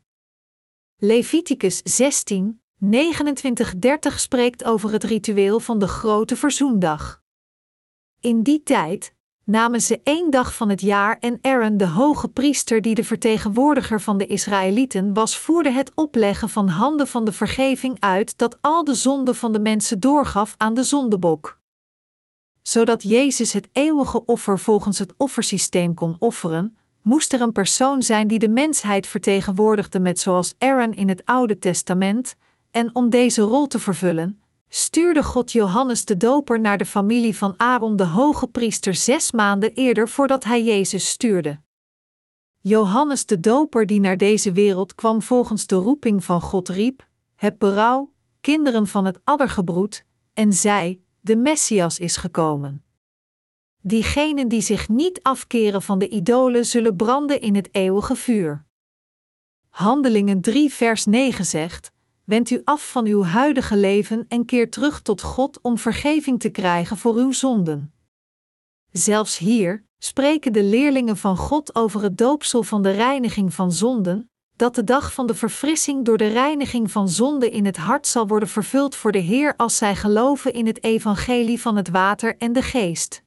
Leviticus 0.98 1.82
16, 1.84 2.62
29:30 2.80 4.16
spreekt 4.16 4.64
over 4.64 4.92
het 4.92 5.04
ritueel 5.04 5.60
van 5.60 5.80
de 5.80 5.88
grote 5.88 6.36
verzoendag. 6.36 7.24
In 8.20 8.44
die 8.44 8.64
tijd 8.64 9.18
namen 9.50 9.82
ze 9.82 10.00
één 10.04 10.30
dag 10.30 10.56
van 10.56 10.70
het 10.70 10.82
jaar 10.82 11.18
en 11.20 11.40
Aaron, 11.42 11.78
de 11.78 11.88
hoge 11.88 12.28
priester 12.28 12.82
die 12.82 12.96
de 12.96 13.04
vertegenwoordiger 13.04 14.02
van 14.02 14.18
de 14.18 14.26
Israëlieten 14.26 15.14
was, 15.14 15.38
voerde 15.38 15.72
het 15.72 15.92
opleggen 15.96 16.50
van 16.50 16.68
handen 16.68 17.08
van 17.08 17.26
de 17.26 17.32
vergeving 17.32 17.98
uit 18.00 18.38
dat 18.38 18.58
al 18.62 18.84
de 18.84 18.94
zonden 18.94 19.36
van 19.36 19.54
de 19.54 19.60
mensen 19.60 20.00
doorgaf 20.00 20.56
aan 20.58 20.74
de 20.74 20.84
zondebok. 20.84 21.58
zodat 22.62 23.04
Jezus 23.04 23.54
het 23.54 23.70
eeuwige 23.72 24.26
offer 24.26 24.60
volgens 24.60 25.00
het 25.00 25.14
offersysteem 25.18 25.94
kon 25.94 26.16
offeren, 26.20 26.78
moest 27.02 27.34
er 27.34 27.42
een 27.42 27.52
persoon 27.52 28.04
zijn 28.04 28.28
die 28.28 28.40
de 28.40 28.50
mensheid 28.50 29.08
vertegenwoordigde 29.08 30.00
met 30.00 30.20
zoals 30.20 30.56
Aaron 30.58 30.94
in 30.94 31.10
het 31.10 31.26
Oude 31.26 31.60
Testament, 31.60 32.36
en 32.72 32.96
om 32.96 33.10
deze 33.10 33.42
rol 33.42 33.68
te 33.68 33.80
vervullen, 33.80 34.42
stuurde 34.70 35.24
God 35.24 35.52
Johannes 35.52 36.06
de 36.06 36.18
Doper 36.18 36.60
naar 36.60 36.78
de 36.78 36.86
familie 36.86 37.38
van 37.38 37.54
Aaron 37.58 37.96
de 37.96 38.06
hoge 38.06 38.48
priester 38.48 38.96
zes 38.96 39.32
maanden 39.32 39.74
eerder 39.74 40.10
voordat 40.10 40.44
hij 40.44 40.64
Jezus 40.64 41.10
stuurde. 41.10 41.60
Johannes 42.62 43.26
de 43.26 43.40
Doper 43.40 43.86
die 43.86 44.00
naar 44.00 44.18
deze 44.18 44.52
wereld 44.52 44.96
kwam 44.96 45.22
volgens 45.22 45.68
de 45.68 45.76
roeping 45.76 46.24
van 46.24 46.42
God 46.42 46.70
riep, 46.70 47.08
heb 47.36 47.56
berouw, 47.60 48.12
kinderen 48.42 48.88
van 48.88 49.06
het 49.06 49.20
addergebroed, 49.24 50.06
en 50.34 50.54
zei, 50.54 51.04
de 51.22 51.36
Messias 51.36 52.00
is 52.00 52.18
gekomen. 52.18 52.84
Diegenen 53.82 54.48
die 54.48 54.62
zich 54.62 54.90
niet 54.90 55.20
afkeren 55.22 55.82
van 55.82 56.00
de 56.00 56.10
idolen 56.10 56.66
zullen 56.66 56.96
branden 56.96 57.42
in 57.42 57.56
het 57.56 57.70
eeuwige 57.72 58.16
vuur. 58.16 58.66
Handelingen 59.70 60.42
3 60.42 60.74
vers 60.74 61.06
9 61.06 61.46
zegt, 61.46 61.92
Wend 62.30 62.50
u 62.50 62.62
af 62.64 62.92
van 62.92 63.06
uw 63.06 63.24
huidige 63.24 63.78
leven 63.78 64.26
en 64.28 64.46
keer 64.46 64.70
terug 64.70 65.02
tot 65.02 65.22
God 65.22 65.60
om 65.62 65.78
vergeving 65.78 66.40
te 66.40 66.50
krijgen 66.50 66.98
voor 66.98 67.16
uw 67.16 67.32
zonden. 67.32 67.94
Zelfs 68.92 69.38
hier 69.38 69.86
spreken 69.98 70.54
de 70.54 70.64
leerlingen 70.64 71.18
van 71.18 71.38
God 71.38 71.76
over 71.76 72.02
het 72.02 72.18
doopsel 72.18 72.64
van 72.64 72.82
de 72.82 72.92
reiniging 72.92 73.54
van 73.54 73.72
zonden, 73.72 74.30
dat 74.56 74.76
de 74.76 74.84
dag 74.84 75.14
van 75.14 75.28
de 75.28 75.36
verfrissing 75.36 76.06
door 76.06 76.18
de 76.18 76.28
reiniging 76.28 76.92
van 76.92 77.10
zonde 77.10 77.50
in 77.50 77.66
het 77.66 77.78
hart 77.78 78.08
zal 78.08 78.28
worden 78.28 78.50
vervuld 78.50 78.96
voor 78.96 79.12
de 79.12 79.20
Heer 79.20 79.54
als 79.56 79.78
zij 79.78 79.96
geloven 79.96 80.54
in 80.54 80.66
het 80.66 80.84
evangelie 80.84 81.62
van 81.62 81.76
het 81.76 81.90
water 81.90 82.38
en 82.38 82.54
de 82.54 82.62
geest. 82.62 83.24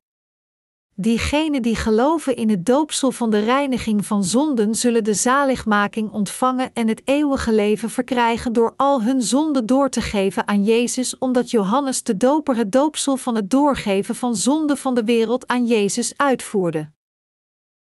Diegenen 0.94 1.62
die 1.62 1.76
geloven 1.76 2.36
in 2.36 2.50
het 2.50 2.66
doopsel 2.66 3.10
van 3.12 3.30
de 3.30 3.38
reiniging 3.38 4.06
van 4.06 4.24
zonden 4.24 4.74
zullen 4.74 5.04
de 5.04 5.14
zaligmaking 5.14 6.10
ontvangen 6.10 6.70
en 6.72 6.88
het 6.88 7.02
eeuwige 7.04 7.52
leven 7.52 7.90
verkrijgen 7.90 8.52
door 8.52 8.74
al 8.76 9.02
hun 9.02 9.22
zonden 9.22 9.66
door 9.66 9.88
te 9.88 10.00
geven 10.00 10.48
aan 10.48 10.64
Jezus, 10.64 11.18
omdat 11.18 11.50
Johannes 11.50 12.02
de 12.02 12.16
Doper 12.16 12.56
het 12.56 12.72
doopsel 12.72 13.16
van 13.16 13.34
het 13.34 13.50
doorgeven 13.50 14.14
van 14.14 14.36
zonden 14.36 14.76
van 14.76 14.94
de 14.94 15.04
wereld 15.04 15.46
aan 15.46 15.66
Jezus 15.66 16.12
uitvoerde. 16.16 16.90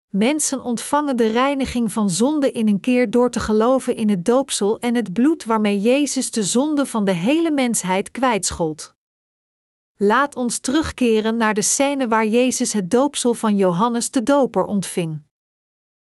Mensen 0.08 0.62
ontvangen 0.62 1.16
de 1.16 1.26
reiniging 1.26 1.92
van 1.92 2.10
zonde 2.10 2.52
in 2.52 2.68
een 2.68 2.80
keer 2.80 3.10
door 3.10 3.30
te 3.30 3.40
geloven 3.40 3.96
in 3.96 4.10
het 4.10 4.24
doopsel 4.24 4.78
en 4.78 4.94
het 4.94 5.12
bloed 5.12 5.44
waarmee 5.44 5.80
Jezus 5.80 6.30
de 6.30 6.42
zonde 6.42 6.86
van 6.86 7.04
de 7.04 7.12
hele 7.12 7.50
mensheid 7.50 8.10
kwijtschold. 8.10 8.98
Laat 10.02 10.36
ons 10.36 10.58
terugkeren 10.58 11.36
naar 11.36 11.54
de 11.54 11.62
scène 11.62 12.08
waar 12.08 12.26
Jezus 12.26 12.72
het 12.72 12.90
doopsel 12.90 13.34
van 13.34 13.56
Johannes 13.56 14.10
de 14.10 14.22
Doper 14.22 14.64
ontving. 14.64 15.22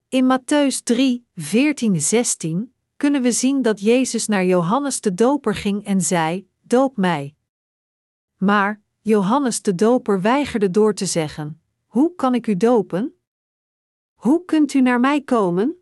In 0.10 0.26
Matthäus 0.26 0.84
3, 0.84 1.28
14, 1.36 2.02
16 2.02 2.74
kunnen 2.98 3.22
we 3.22 3.32
zien 3.32 3.62
dat 3.62 3.80
Jezus 3.80 4.28
naar 4.28 4.46
Johannes 4.46 5.02
de 5.02 5.14
Doper 5.14 5.56
ging 5.56 5.86
en 5.86 6.02
zei: 6.02 6.48
Doop 6.62 6.98
mij. 6.98 7.36
Maar 8.38 8.82
Johannes 9.02 9.62
de 9.62 9.76
Doper 9.76 10.22
weigerde 10.22 10.70
door 10.70 10.94
te 10.94 11.06
zeggen: 11.06 11.62
Hoe 11.86 12.16
kan 12.16 12.36
ik 12.36 12.48
u 12.48 12.58
dopen? 12.58 13.16
Hoe 14.14 14.46
kunt 14.46 14.74
u 14.74 14.82
naar 14.82 15.00
mij 15.00 15.22
komen? 15.22 15.76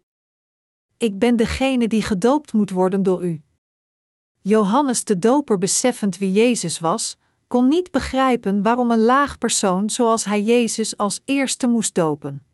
Ik 0.98 1.20
ben 1.20 1.36
degene 1.36 1.88
die 1.88 2.02
gedoopt 2.02 2.54
moet 2.54 2.70
worden 2.70 3.04
door 3.04 3.26
u. 3.26 3.42
Johannes 4.42 5.04
de 5.04 5.20
Doper, 5.20 5.58
beseffend 5.58 6.18
wie 6.18 6.32
Jezus 6.32 6.80
was, 6.80 7.20
kon 7.52 7.68
niet 7.68 7.92
begrijpen 7.92 8.62
waarom 8.62 8.92
een 8.92 9.02
laag 9.02 9.38
persoon 9.38 9.90
zoals 9.90 10.26
hij 10.26 10.42
Jezus 10.42 10.98
als 10.98 11.22
eerste 11.26 11.68
moest 11.68 11.96
dopen. 11.96 12.46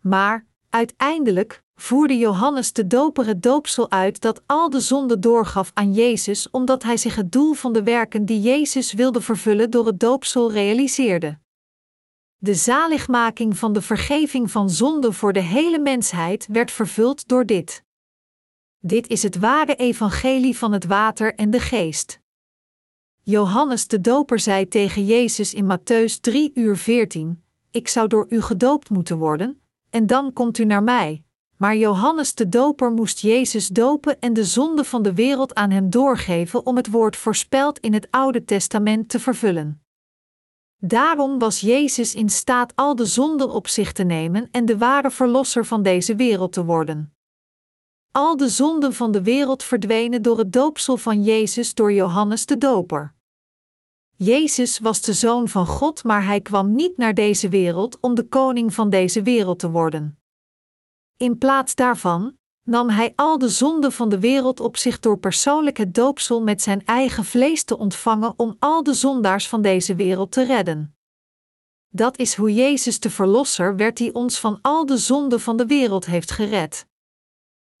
Maar, 0.00 0.46
uiteindelijk, 0.70 1.62
voerde 1.74 2.18
Johannes 2.18 2.72
de 2.72 2.86
Doper 2.86 3.26
het 3.26 3.42
doopsel 3.42 3.90
uit 3.90 4.20
dat 4.20 4.42
al 4.46 4.70
de 4.70 4.80
zonde 4.80 5.18
doorgaf 5.18 5.70
aan 5.74 5.92
Jezus, 5.92 6.50
omdat 6.50 6.82
hij 6.82 6.96
zich 6.96 7.14
het 7.14 7.32
doel 7.32 7.54
van 7.54 7.72
de 7.72 7.82
werken 7.82 8.24
die 8.24 8.40
Jezus 8.40 8.92
wilde 8.92 9.20
vervullen 9.20 9.70
door 9.70 9.86
het 9.86 10.00
doopsel 10.00 10.52
realiseerde. 10.52 11.38
De 12.36 12.54
zaligmaking 12.54 13.58
van 13.58 13.72
de 13.72 13.82
vergeving 13.82 14.50
van 14.50 14.70
zonde 14.70 15.12
voor 15.12 15.32
de 15.32 15.42
hele 15.42 15.78
mensheid 15.78 16.46
werd 16.50 16.70
vervuld 16.70 17.28
door 17.28 17.46
dit. 17.46 17.84
Dit 18.78 19.08
is 19.08 19.22
het 19.22 19.38
ware 19.38 19.74
evangelie 19.74 20.56
van 20.58 20.72
het 20.72 20.84
water 20.84 21.34
en 21.34 21.50
de 21.50 21.60
geest. 21.60 22.20
Johannes 23.30 23.86
de 23.86 24.00
Doper 24.00 24.38
zei 24.38 24.68
tegen 24.68 25.04
Jezus 25.04 25.54
in 25.54 25.64
Matthäus 25.64 26.20
3 26.20 26.50
uur 26.54 26.76
14: 26.76 27.42
Ik 27.70 27.88
zou 27.88 28.08
door 28.08 28.26
u 28.28 28.40
gedoopt 28.40 28.90
moeten 28.90 29.18
worden, 29.18 29.60
en 29.90 30.06
dan 30.06 30.32
komt 30.32 30.58
u 30.58 30.64
naar 30.64 30.82
mij. 30.82 31.24
Maar 31.56 31.76
Johannes 31.76 32.34
de 32.34 32.48
Doper 32.48 32.92
moest 32.92 33.20
Jezus 33.20 33.68
dopen 33.68 34.20
en 34.20 34.32
de 34.32 34.44
zonde 34.44 34.84
van 34.84 35.02
de 35.02 35.14
wereld 35.14 35.54
aan 35.54 35.70
hem 35.70 35.90
doorgeven 35.90 36.66
om 36.66 36.76
het 36.76 36.90
woord 36.90 37.16
voorspeld 37.16 37.78
in 37.78 37.92
het 37.92 38.08
Oude 38.10 38.44
Testament 38.44 39.08
te 39.08 39.20
vervullen. 39.20 39.82
Daarom 40.78 41.38
was 41.38 41.60
Jezus 41.60 42.14
in 42.14 42.28
staat 42.28 42.72
al 42.74 42.94
de 42.96 43.06
zonden 43.06 43.50
op 43.50 43.68
zich 43.68 43.92
te 43.92 44.02
nemen 44.02 44.48
en 44.50 44.64
de 44.64 44.78
ware 44.78 45.10
verlosser 45.10 45.66
van 45.66 45.82
deze 45.82 46.16
wereld 46.16 46.52
te 46.52 46.64
worden. 46.64 47.12
Al 48.12 48.36
de 48.36 48.48
zonden 48.48 48.92
van 48.92 49.12
de 49.12 49.22
wereld 49.22 49.62
verdwenen 49.62 50.22
door 50.22 50.38
het 50.38 50.52
doopsel 50.52 50.96
van 50.96 51.22
Jezus 51.22 51.74
door 51.74 51.92
Johannes 51.92 52.46
de 52.46 52.58
Doper. 52.58 53.16
Jezus 54.20 54.78
was 54.78 55.00
de 55.00 55.12
zoon 55.12 55.48
van 55.48 55.66
God, 55.66 56.04
maar 56.04 56.24
hij 56.24 56.40
kwam 56.40 56.74
niet 56.74 56.96
naar 56.96 57.14
deze 57.14 57.48
wereld 57.48 58.00
om 58.00 58.14
de 58.14 58.28
koning 58.28 58.74
van 58.74 58.90
deze 58.90 59.22
wereld 59.22 59.58
te 59.58 59.70
worden. 59.70 60.18
In 61.16 61.38
plaats 61.38 61.74
daarvan 61.74 62.36
nam 62.62 62.88
hij 62.88 63.12
al 63.16 63.38
de 63.38 63.48
zonden 63.48 63.92
van 63.92 64.08
de 64.08 64.18
wereld 64.18 64.60
op 64.60 64.76
zich 64.76 64.98
door 64.98 65.18
persoonlijk 65.18 65.76
het 65.76 65.94
doopsel 65.94 66.42
met 66.42 66.62
zijn 66.62 66.84
eigen 66.84 67.24
vlees 67.24 67.64
te 67.64 67.78
ontvangen 67.78 68.34
om 68.36 68.56
al 68.58 68.82
de 68.82 68.94
zondaars 68.94 69.48
van 69.48 69.62
deze 69.62 69.94
wereld 69.94 70.32
te 70.32 70.44
redden. 70.44 70.96
Dat 71.88 72.18
is 72.18 72.34
hoe 72.34 72.54
Jezus 72.54 73.00
de 73.00 73.10
Verlosser 73.10 73.76
werd 73.76 73.96
die 73.96 74.14
ons 74.14 74.40
van 74.40 74.58
al 74.62 74.86
de 74.86 74.96
zonden 74.96 75.40
van 75.40 75.56
de 75.56 75.66
wereld 75.66 76.06
heeft 76.06 76.30
gered. 76.30 76.86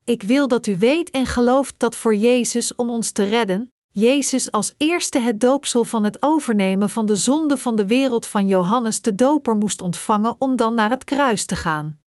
Ik 0.04 0.22
wil 0.22 0.48
dat 0.48 0.66
u 0.66 0.78
weet 0.78 1.10
en 1.10 1.26
gelooft 1.26 1.74
dat 1.78 1.96
voor 1.96 2.14
Jezus 2.14 2.74
om 2.74 2.90
ons 2.90 3.10
te 3.10 3.24
redden, 3.24 3.72
Jezus 3.98 4.50
als 4.50 4.74
eerste 4.76 5.18
het 5.18 5.40
doopsel 5.40 5.84
van 5.84 6.04
het 6.04 6.22
overnemen 6.22 6.90
van 6.90 7.06
de 7.06 7.16
zonde 7.16 7.56
van 7.56 7.76
de 7.76 7.86
wereld 7.86 8.26
van 8.26 8.46
Johannes 8.46 9.00
de 9.00 9.14
Doper 9.14 9.56
moest 9.56 9.82
ontvangen 9.82 10.36
om 10.38 10.56
dan 10.56 10.74
naar 10.74 10.90
het 10.90 11.04
kruis 11.04 11.44
te 11.44 11.56
gaan. 11.56 12.00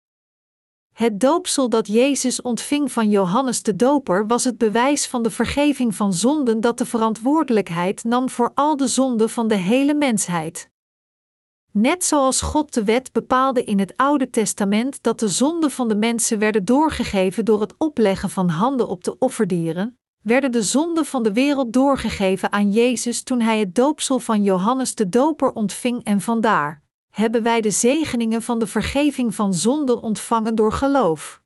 Het 0.93 1.19
doopsel 1.19 1.69
dat 1.69 1.87
Jezus 1.87 2.41
ontving 2.41 2.91
van 2.91 3.09
Johannes 3.09 3.63
de 3.63 3.75
Doper 3.75 4.27
was 4.27 4.43
het 4.43 4.57
bewijs 4.57 5.07
van 5.07 5.23
de 5.23 5.29
vergeving 5.29 5.95
van 5.95 6.13
zonden 6.13 6.61
dat 6.61 6.77
de 6.77 6.85
verantwoordelijkheid 6.85 8.03
nam 8.03 8.29
voor 8.29 8.51
al 8.53 8.77
de 8.77 8.87
zonden 8.87 9.29
van 9.29 9.47
de 9.47 9.55
hele 9.55 9.93
mensheid. 9.93 10.69
Net 11.71 12.03
zoals 12.03 12.41
God 12.41 12.73
de 12.73 12.83
wet 12.83 13.11
bepaalde 13.11 13.63
in 13.63 13.79
het 13.79 13.97
Oude 13.97 14.29
Testament 14.29 15.03
dat 15.03 15.19
de 15.19 15.27
zonden 15.27 15.71
van 15.71 15.87
de 15.87 15.95
mensen 15.95 16.39
werden 16.39 16.65
doorgegeven 16.65 17.45
door 17.45 17.61
het 17.61 17.73
opleggen 17.77 18.29
van 18.29 18.49
handen 18.49 18.87
op 18.87 19.03
de 19.03 19.17
offerdieren, 19.17 20.00
werden 20.21 20.51
de 20.51 20.63
zonden 20.63 21.05
van 21.05 21.23
de 21.23 21.33
wereld 21.33 21.73
doorgegeven 21.73 22.51
aan 22.51 22.71
Jezus 22.71 23.23
toen 23.23 23.41
hij 23.41 23.59
het 23.59 23.75
doopsel 23.75 24.19
van 24.19 24.43
Johannes 24.43 24.95
de 24.95 25.09
Doper 25.09 25.51
ontving 25.53 26.03
en 26.03 26.21
vandaar 26.21 26.81
hebben 27.11 27.43
wij 27.43 27.61
de 27.61 27.71
zegeningen 27.71 28.41
van 28.41 28.59
de 28.59 28.67
vergeving 28.67 29.35
van 29.35 29.53
zonden 29.53 30.01
ontvangen 30.01 30.55
door 30.55 30.73
geloof. 30.73 31.41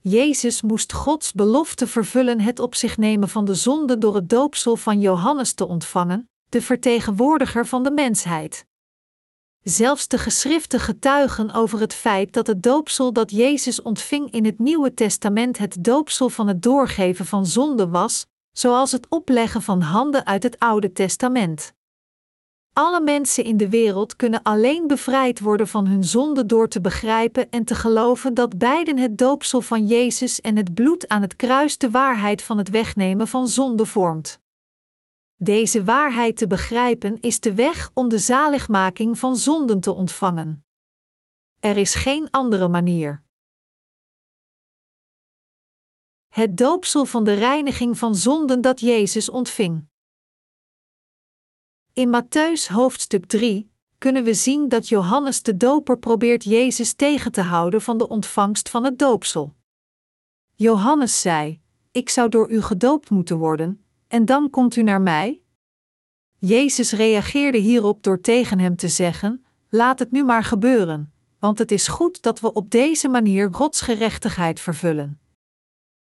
Jezus 0.00 0.62
moest 0.62 0.92
Gods 0.92 1.32
belofte 1.32 1.86
vervullen 1.86 2.40
het 2.40 2.58
op 2.58 2.74
zich 2.74 2.96
nemen 2.96 3.28
van 3.28 3.44
de 3.44 3.54
zonde 3.54 3.98
door 3.98 4.14
het 4.14 4.28
doopsel 4.28 4.76
van 4.76 5.00
Johannes 5.00 5.52
te 5.52 5.66
ontvangen, 5.66 6.28
de 6.48 6.62
vertegenwoordiger 6.62 7.66
van 7.66 7.82
de 7.82 7.90
mensheid. 7.90 8.67
Zelfs 9.62 10.08
de 10.08 10.18
geschriften 10.18 10.80
getuigen 10.80 11.52
over 11.52 11.80
het 11.80 11.94
feit 11.94 12.32
dat 12.32 12.46
het 12.46 12.62
doopsel 12.62 13.12
dat 13.12 13.30
Jezus 13.30 13.82
ontving 13.82 14.30
in 14.30 14.44
het 14.44 14.58
Nieuwe 14.58 14.94
Testament 14.94 15.58
het 15.58 15.76
doopsel 15.80 16.28
van 16.28 16.48
het 16.48 16.62
doorgeven 16.62 17.26
van 17.26 17.46
zonde 17.46 17.88
was, 17.88 18.26
zoals 18.52 18.92
het 18.92 19.06
opleggen 19.08 19.62
van 19.62 19.80
handen 19.80 20.26
uit 20.26 20.42
het 20.42 20.58
Oude 20.58 20.92
Testament. 20.92 21.72
Alle 22.72 23.00
mensen 23.00 23.44
in 23.44 23.56
de 23.56 23.68
wereld 23.68 24.16
kunnen 24.16 24.42
alleen 24.42 24.86
bevrijd 24.86 25.40
worden 25.40 25.68
van 25.68 25.86
hun 25.86 26.04
zonde 26.04 26.46
door 26.46 26.68
te 26.68 26.80
begrijpen 26.80 27.50
en 27.50 27.64
te 27.64 27.74
geloven 27.74 28.34
dat 28.34 28.58
beiden 28.58 28.98
het 28.98 29.18
doopsel 29.18 29.60
van 29.60 29.86
Jezus 29.86 30.40
en 30.40 30.56
het 30.56 30.74
bloed 30.74 31.08
aan 31.08 31.22
het 31.22 31.36
kruis 31.36 31.78
de 31.78 31.90
waarheid 31.90 32.42
van 32.42 32.58
het 32.58 32.70
wegnemen 32.70 33.28
van 33.28 33.48
zonde 33.48 33.86
vormt. 33.86 34.40
Deze 35.40 35.84
waarheid 35.84 36.36
te 36.36 36.46
begrijpen 36.46 37.20
is 37.20 37.40
de 37.40 37.54
weg 37.54 37.90
om 37.94 38.08
de 38.08 38.18
zaligmaking 38.18 39.18
van 39.18 39.36
zonden 39.36 39.80
te 39.80 39.92
ontvangen. 39.92 40.64
Er 41.60 41.76
is 41.76 41.94
geen 41.94 42.30
andere 42.30 42.68
manier. 42.68 43.22
Het 46.28 46.56
doopsel 46.56 47.04
van 47.04 47.24
de 47.24 47.34
reiniging 47.34 47.98
van 47.98 48.14
zonden 48.14 48.60
dat 48.60 48.80
Jezus 48.80 49.28
ontving. 49.28 49.86
In 51.92 52.22
Matthäus 52.22 52.72
hoofdstuk 52.72 53.26
3, 53.26 53.70
kunnen 53.98 54.24
we 54.24 54.34
zien 54.34 54.68
dat 54.68 54.88
Johannes 54.88 55.42
de 55.42 55.56
Doper 55.56 55.98
probeert 55.98 56.44
Jezus 56.44 56.92
tegen 56.92 57.32
te 57.32 57.42
houden 57.42 57.82
van 57.82 57.98
de 57.98 58.08
ontvangst 58.08 58.68
van 58.68 58.84
het 58.84 58.98
doopsel. 58.98 59.54
Johannes 60.54 61.20
zei: 61.20 61.60
Ik 61.90 62.08
zou 62.08 62.28
door 62.28 62.50
u 62.50 62.62
gedoopt 62.62 63.10
moeten 63.10 63.36
worden, 63.38 63.87
en 64.08 64.24
dan 64.24 64.50
komt 64.50 64.76
u 64.76 64.82
naar 64.82 65.00
mij? 65.00 65.42
Jezus 66.38 66.92
reageerde 66.92 67.58
hierop 67.58 68.02
door 68.02 68.20
tegen 68.20 68.58
hem 68.58 68.76
te 68.76 68.88
zeggen: 68.88 69.44
Laat 69.68 69.98
het 69.98 70.10
nu 70.10 70.24
maar 70.24 70.44
gebeuren, 70.44 71.12
want 71.38 71.58
het 71.58 71.70
is 71.70 71.88
goed 71.88 72.22
dat 72.22 72.40
we 72.40 72.52
op 72.52 72.70
deze 72.70 73.08
manier 73.08 73.48
Gods 73.54 73.80
gerechtigheid 73.80 74.60
vervullen. 74.60 75.20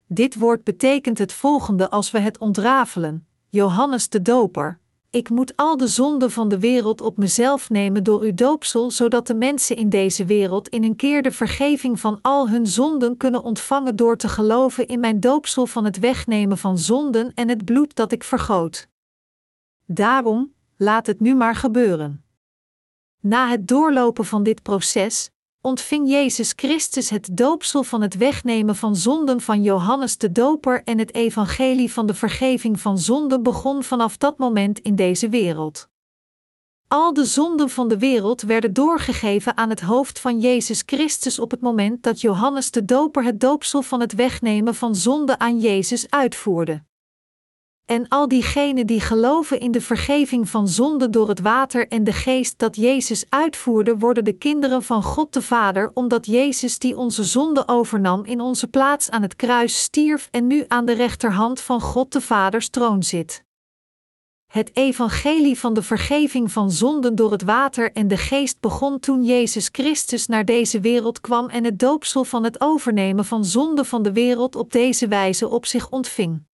Dit 0.08 0.36
woord 0.36 0.64
betekent 0.64 1.18
het 1.18 1.34
volgende 1.34 1.90
als 1.90 2.12
we 2.12 2.20
het 2.20 2.38
ontrafelen: 2.38 3.28
Johannes 3.50 4.10
de 4.10 4.22
Doper. 4.22 4.80
Ik 5.12 5.30
moet 5.30 5.56
al 5.56 5.78
de 5.78 5.88
zonden 5.88 6.32
van 6.32 6.50
de 6.50 6.60
wereld 6.60 7.02
op 7.02 7.18
mezelf 7.18 7.70
nemen 7.70 8.04
door 8.04 8.22
uw 8.22 8.34
doopsel, 8.34 8.92
zodat 8.92 9.28
de 9.28 9.34
mensen 9.34 9.76
in 9.76 9.90
deze 9.90 10.26
wereld 10.26 10.68
in 10.68 10.84
een 10.84 10.96
keer 10.96 11.22
de 11.22 11.32
vergeving 11.32 12.00
van 12.00 12.20
al 12.22 12.50
hun 12.50 12.68
zonden 12.68 13.18
kunnen 13.18 13.44
ontvangen 13.44 13.96
door 13.96 14.18
te 14.18 14.28
geloven 14.30 14.88
in 14.88 15.00
mijn 15.00 15.20
doopsel 15.20 15.66
van 15.66 15.86
het 15.86 16.00
wegnemen 16.00 16.58
van 16.58 16.78
zonden 16.78 17.34
en 17.34 17.50
het 17.50 17.66
bloed 17.66 17.96
dat 17.96 18.12
ik 18.12 18.24
vergoot. 18.24 18.88
Daarom, 19.86 20.54
laat 20.78 21.08
het 21.08 21.20
nu 21.20 21.36
maar 21.36 21.56
gebeuren. 21.56 22.24
Na 23.20 23.50
het 23.50 23.68
doorlopen 23.68 24.26
van 24.26 24.44
dit 24.44 24.62
proces, 24.62 25.30
ontving 25.62 26.10
Jezus 26.10 26.54
Christus 26.56 27.10
het 27.10 27.30
doopsel 27.32 27.84
van 27.84 28.02
het 28.02 28.18
wegnemen 28.18 28.76
van 28.76 28.96
zonden 28.96 29.42
van 29.42 29.64
Johannes 29.64 30.18
de 30.18 30.32
Doper 30.32 30.82
en 30.84 30.98
het 30.98 31.14
evangelie 31.14 31.92
van 31.92 32.06
de 32.06 32.14
vergeving 32.14 32.80
van 32.80 32.98
zonden 32.98 33.44
begon 33.44 33.84
vanaf 33.84 34.18
dat 34.18 34.38
moment 34.38 34.80
in 34.80 34.96
deze 34.96 35.30
wereld. 35.30 35.90
Al 36.88 37.14
de 37.14 37.26
zonden 37.26 37.70
van 37.70 37.88
de 37.88 37.98
wereld 37.98 38.42
werden 38.42 38.74
doorgegeven 38.74 39.58
aan 39.58 39.70
het 39.70 39.82
hoofd 39.82 40.20
van 40.20 40.40
Jezus 40.40 40.84
Christus 40.86 41.40
op 41.40 41.52
het 41.52 41.62
moment 41.62 42.04
dat 42.04 42.22
Johannes 42.22 42.72
de 42.72 42.86
Doper 42.86 43.24
het 43.24 43.40
doopsel 43.40 43.82
van 43.82 44.00
het 44.00 44.14
wegnemen 44.14 44.76
van 44.76 44.96
zonden 44.96 45.40
aan 45.40 45.60
Jezus 45.60 46.10
uitvoerde. 46.10 46.84
En 47.92 48.08
al 48.08 48.28
diegenen 48.28 48.88
die 48.88 49.00
geloven 49.00 49.60
in 49.60 49.72
de 49.72 49.82
vergeving 49.82 50.50
van 50.50 50.68
zonde 50.68 51.10
door 51.10 51.30
het 51.30 51.40
water 51.40 51.88
en 51.88 52.04
de 52.04 52.14
geest 52.14 52.60
dat 52.60 52.76
Jezus 52.76 53.26
uitvoerde, 53.30 53.98
worden 53.98 54.24
de 54.24 54.34
kinderen 54.34 54.84
van 54.84 55.04
God 55.04 55.34
de 55.34 55.42
Vader, 55.42 55.92
omdat 55.94 56.26
Jezus 56.26 56.80
die 56.80 56.98
onze 56.98 57.24
zonde 57.24 57.68
overnam 57.68 58.26
in 58.26 58.42
onze 58.42 58.68
plaats 58.68 59.10
aan 59.10 59.22
het 59.22 59.36
kruis 59.36 59.82
stierf 59.82 60.28
en 60.32 60.48
nu 60.48 60.66
aan 60.68 60.86
de 60.86 60.94
rechterhand 60.94 61.62
van 61.62 61.82
God 61.82 62.12
de 62.12 62.22
Vaders 62.22 62.70
troon 62.70 63.04
zit. 63.04 63.44
Het 64.52 64.76
evangelie 64.76 65.60
van 65.60 65.74
de 65.74 65.84
vergeving 65.84 66.52
van 66.52 66.72
zonden 66.72 67.16
door 67.16 67.32
het 67.32 67.44
water 67.44 67.92
en 67.92 68.08
de 68.08 68.18
geest 68.18 68.60
begon 68.60 69.00
toen 69.00 69.24
Jezus 69.24 69.70
Christus 69.72 70.28
naar 70.28 70.46
deze 70.46 70.80
wereld 70.80 71.22
kwam 71.22 71.50
en 71.50 71.64
het 71.64 71.80
doopsel 71.80 72.24
van 72.24 72.44
het 72.44 72.62
overnemen 72.62 73.26
van 73.26 73.46
zonde 73.46 73.86
van 73.86 74.04
de 74.04 74.12
wereld 74.12 74.56
op 74.56 74.72
deze 74.72 75.08
wijze 75.08 75.50
op 75.50 75.66
zich 75.66 75.90
ontving. 75.90 76.50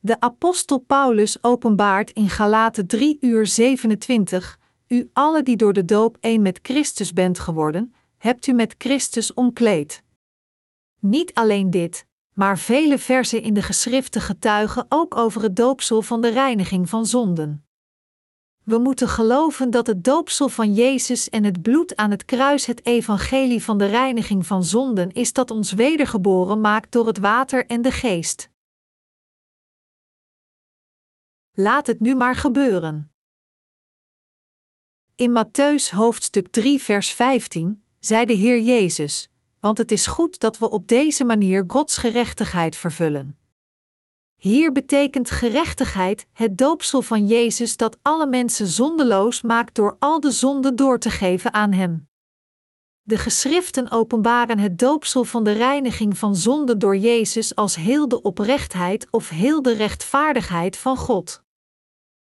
De 0.00 0.20
apostel 0.20 0.78
Paulus 0.78 1.42
openbaart 1.42 2.10
in 2.10 2.28
Galaten 2.28 2.86
3 2.86 3.18
uur 3.20 3.46
27, 3.46 4.58
U 4.88 5.10
alle 5.12 5.42
die 5.42 5.56
door 5.56 5.72
de 5.72 5.84
doop 5.84 6.16
één 6.20 6.42
met 6.42 6.58
Christus 6.62 7.12
bent 7.12 7.38
geworden, 7.38 7.94
hebt 8.18 8.46
u 8.46 8.52
met 8.52 8.74
Christus 8.78 9.34
omkleed. 9.34 10.02
Niet 11.00 11.34
alleen 11.34 11.70
dit, 11.70 12.06
maar 12.34 12.58
vele 12.58 12.98
versen 12.98 13.42
in 13.42 13.54
de 13.54 13.62
geschriften 13.62 14.20
getuigen 14.20 14.86
ook 14.88 15.16
over 15.16 15.42
het 15.42 15.56
doopsel 15.56 16.02
van 16.02 16.20
de 16.20 16.28
reiniging 16.28 16.88
van 16.88 17.06
zonden. 17.06 17.64
We 18.64 18.78
moeten 18.78 19.08
geloven 19.08 19.70
dat 19.70 19.86
het 19.86 20.04
doopsel 20.04 20.48
van 20.48 20.74
Jezus 20.74 21.28
en 21.28 21.44
het 21.44 21.62
bloed 21.62 21.96
aan 21.96 22.10
het 22.10 22.24
kruis 22.24 22.66
het 22.66 22.86
evangelie 22.86 23.64
van 23.64 23.78
de 23.78 23.86
reiniging 23.86 24.46
van 24.46 24.64
zonden 24.64 25.12
is 25.12 25.32
dat 25.32 25.50
ons 25.50 25.72
wedergeboren 25.72 26.60
maakt 26.60 26.92
door 26.92 27.06
het 27.06 27.18
water 27.18 27.66
en 27.66 27.82
de 27.82 27.90
geest. 27.90 28.50
Laat 31.60 31.86
het 31.86 32.00
nu 32.00 32.14
maar 32.14 32.34
gebeuren. 32.34 33.12
In 35.14 35.30
Matthäus 35.30 35.90
hoofdstuk 35.90 36.48
3, 36.48 36.82
vers 36.82 37.10
15 37.10 37.82
zei 38.00 38.26
de 38.26 38.32
Heer 38.32 38.60
Jezus: 38.60 39.30
Want 39.60 39.78
het 39.78 39.92
is 39.92 40.06
goed 40.06 40.38
dat 40.40 40.58
we 40.58 40.70
op 40.70 40.88
deze 40.88 41.24
manier 41.24 41.64
Gods 41.66 41.96
gerechtigheid 41.96 42.76
vervullen. 42.76 43.38
Hier 44.36 44.72
betekent 44.72 45.30
gerechtigheid 45.30 46.26
het 46.32 46.58
doopsel 46.58 47.02
van 47.02 47.26
Jezus 47.26 47.76
dat 47.76 47.98
alle 48.02 48.26
mensen 48.26 48.66
zondeloos 48.66 49.42
maakt 49.42 49.74
door 49.74 49.96
al 49.98 50.20
de 50.20 50.30
zonden 50.30 50.76
door 50.76 50.98
te 50.98 51.10
geven 51.10 51.52
aan 51.52 51.72
Hem. 51.72 52.08
De 53.02 53.18
geschriften 53.18 53.90
openbaren 53.90 54.58
het 54.58 54.78
doopsel 54.78 55.24
van 55.24 55.44
de 55.44 55.52
reiniging 55.52 56.18
van 56.18 56.36
zonde 56.36 56.76
door 56.76 56.96
Jezus 56.96 57.54
als 57.54 57.76
heel 57.76 58.08
de 58.08 58.22
oprechtheid 58.22 59.06
of 59.10 59.28
heel 59.28 59.62
de 59.62 59.72
rechtvaardigheid 59.72 60.76
van 60.76 60.96
God. 60.96 61.46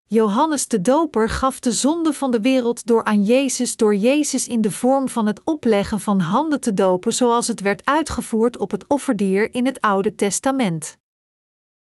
Johannes 0.08 0.68
de 0.68 0.80
Doper 0.80 1.28
gaf 1.28 1.60
de 1.60 1.72
zonde 1.72 2.12
van 2.12 2.30
de 2.30 2.40
wereld 2.40 2.86
door 2.86 3.04
aan 3.04 3.24
Jezus 3.24 3.76
door 3.76 3.94
Jezus 3.94 4.48
in 4.48 4.60
de 4.60 4.70
vorm 4.70 5.08
van 5.08 5.26
het 5.26 5.40
opleggen 5.44 6.00
van 6.00 6.20
handen 6.20 6.60
te 6.60 6.74
dopen 6.74 7.12
zoals 7.12 7.46
het 7.46 7.60
werd 7.60 7.84
uitgevoerd 7.84 8.58
op 8.58 8.70
het 8.70 8.84
offerdier 8.88 9.54
in 9.54 9.66
het 9.66 9.80
Oude 9.80 10.14
Testament. 10.14 10.98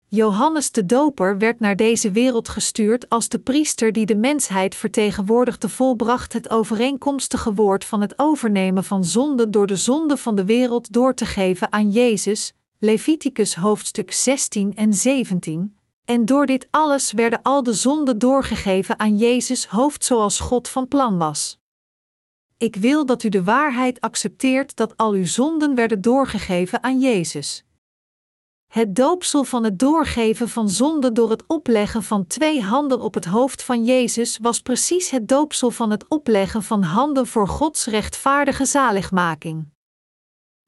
Johannes 0.09 0.71
de 0.71 0.87
Doper 0.87 1.39
werd 1.39 1.61
naar 1.61 1.77
deze 1.77 2.11
wereld 2.11 2.49
gestuurd 2.49 3.09
als 3.09 3.29
de 3.29 3.39
priester 3.39 3.93
die 3.93 4.07
de 4.07 4.17
mensheid 4.17 4.75
vertegenwoordigde 4.75 5.69
volbracht 5.69 6.33
het 6.33 6.51
overeenkomstige 6.51 7.55
woord 7.55 7.85
van 7.85 8.01
het 8.01 8.15
overnemen 8.17 8.85
van 8.85 9.05
zonde 9.05 9.51
door 9.51 9.67
de 9.67 9.77
zonde 9.77 10.17
van 10.17 10.35
de 10.35 10.45
wereld 10.45 10.93
door 10.93 11.15
te 11.15 11.27
geven 11.27 11.73
aan 11.73 11.91
Jezus, 11.91 12.53
Leviticus 12.79 13.55
hoofdstuk 13.55 14.13
16 14.13 14.75
en 14.75 14.95
17, 14.95 15.78
en 16.09 16.25
door 16.25 16.47
dit 16.47 16.69
alles 16.71 17.13
werden 17.13 17.43
al 17.43 17.63
de 17.63 17.73
zonden 17.73 18.19
doorgegeven 18.19 18.99
aan 18.99 19.17
Jezus 19.17 19.67
hoofd 19.67 20.05
zoals 20.05 20.41
God 20.41 20.69
van 20.69 20.89
plan 20.89 21.19
was. 21.19 21.59
Ik 22.57 22.77
wil 22.77 23.07
dat 23.07 23.23
u 23.23 23.29
de 23.29 23.45
waarheid 23.45 24.01
accepteert 24.01 24.77
dat 24.77 24.97
al 24.97 25.13
uw 25.13 25.27
zonden 25.27 25.75
werden 25.75 26.01
doorgegeven 26.01 26.83
aan 26.83 27.01
Jezus. 27.01 27.65
Het 28.67 28.97
doopsel 28.97 29.45
van 29.45 29.65
het 29.65 29.79
doorgeven 29.79 30.49
van 30.49 30.69
zonden 30.69 31.15
door 31.15 31.31
het 31.31 31.45
opleggen 31.47 32.03
van 32.03 32.27
twee 32.27 32.63
handen 32.63 33.01
op 33.01 33.15
het 33.15 33.25
hoofd 33.25 33.63
van 33.63 33.85
Jezus 33.85 34.39
was 34.43 34.61
precies 34.61 35.11
het 35.11 35.29
doopsel 35.29 35.71
van 35.71 35.91
het 35.91 36.09
opleggen 36.09 36.63
van 36.63 36.83
handen 36.83 37.27
voor 37.27 37.49
Gods 37.49 37.87
rechtvaardige 37.87 38.65
zaligmaking. 38.65 39.69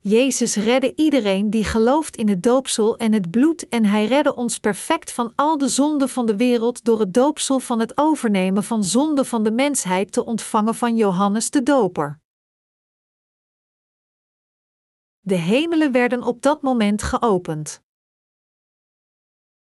Jezus 0.02 0.56
redde 0.56 0.94
iedereen 0.94 1.50
die 1.50 1.64
gelooft 1.64 2.16
in 2.16 2.28
het 2.28 2.42
doopsel 2.42 2.96
en 2.96 3.12
het 3.12 3.30
bloed 3.30 3.68
en 3.68 3.84
hij 3.84 4.06
redde 4.06 4.34
ons 4.34 4.58
perfect 4.58 5.12
van 5.12 5.32
al 5.34 5.58
de 5.58 5.68
zonden 5.68 6.08
van 6.08 6.26
de 6.26 6.36
wereld 6.36 6.84
door 6.84 7.00
het 7.00 7.14
doopsel 7.14 7.60
van 7.60 7.80
het 7.80 7.98
overnemen 7.98 8.64
van 8.64 8.84
zonde 8.84 9.24
van 9.24 9.42
de 9.42 9.50
mensheid 9.50 10.12
te 10.12 10.24
ontvangen 10.24 10.74
van 10.74 10.96
Johannes 10.96 11.50
de 11.50 11.62
Doper. 11.62 12.20
De 15.20 15.34
hemelen 15.34 15.92
werden 15.92 16.22
op 16.22 16.42
dat 16.42 16.62
moment 16.62 17.02
geopend. 17.02 17.82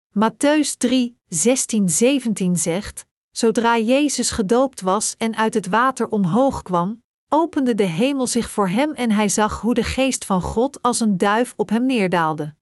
Matthäus 0.09 0.77
3, 0.77 1.19
16, 1.27 1.89
17 1.89 2.57
zegt: 2.57 3.07
Zodra 3.31 3.79
Jezus 3.79 4.31
gedoopt 4.31 4.81
was 4.81 5.17
en 5.17 5.37
uit 5.37 5.55
het 5.55 5.67
water 5.67 6.09
omhoog 6.09 6.63
kwam, 6.63 7.05
opende 7.37 7.75
de 7.75 7.85
hemel 7.85 8.27
zich 8.27 8.51
voor 8.51 8.69
hem 8.69 8.93
en 8.93 9.11
hij 9.11 9.29
zag 9.29 9.61
hoe 9.61 9.75
de 9.75 9.83
geest 9.83 10.25
van 10.25 10.43
God 10.43 10.83
als 10.83 11.01
een 11.01 11.17
duif 11.17 11.55
op 11.57 11.69
hem 11.69 11.87
neerdaalde. 11.87 12.55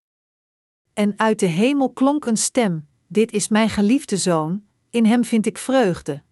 En 0.92 1.18
uit 1.18 1.38
de 1.38 1.46
hemel 1.46 1.90
klonk 1.92 2.24
een 2.24 2.37
stem: 2.37 2.88
Dit 3.08 3.32
is 3.32 3.48
mijn 3.48 3.70
geliefde 3.70 4.16
zoon, 4.16 4.64
in 4.90 5.04
hem 5.06 5.24
vind 5.24 5.46
ik 5.46 5.58
vreugde. 5.58 6.22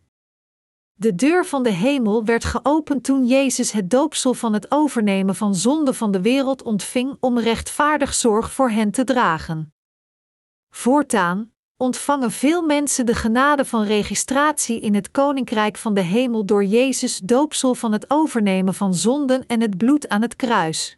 De 0.93 1.15
deur 1.15 1.47
van 1.47 1.63
de 1.63 1.71
hemel 1.71 2.25
werd 2.25 2.45
geopend 2.45 3.05
toen 3.05 3.27
Jezus 3.27 3.73
het 3.73 3.91
doopsel 3.91 4.35
van 4.35 4.53
het 4.53 4.71
overnemen 4.71 5.35
van 5.35 5.55
zonde 5.55 5.95
van 5.95 6.11
de 6.11 6.21
wereld 6.21 6.63
ontving 6.63 7.17
om 7.21 7.39
rechtvaardig 7.39 8.15
zorg 8.15 8.53
voor 8.53 8.71
hen 8.71 8.91
te 8.91 9.05
dragen. 9.05 9.75
Voortaan, 10.71 11.52
ontvangen 11.77 12.31
veel 12.31 12.63
mensen 12.63 13.07
de 13.07 13.15
genade 13.15 13.65
van 13.65 13.85
registratie 13.85 14.81
in 14.81 14.95
het 14.95 15.11
Koninkrijk 15.11 15.77
van 15.77 15.95
de 15.95 16.01
Hemel 16.01 16.45
door 16.45 16.65
Jezus 16.65 17.19
doopsel 17.19 17.75
van 17.75 17.93
het 17.93 18.11
overnemen 18.11 18.75
van 18.75 18.95
zonden 18.95 19.47
en 19.47 19.61
het 19.61 19.77
bloed 19.77 20.09
aan 20.09 20.23
het 20.23 20.37
kruis. 20.37 20.97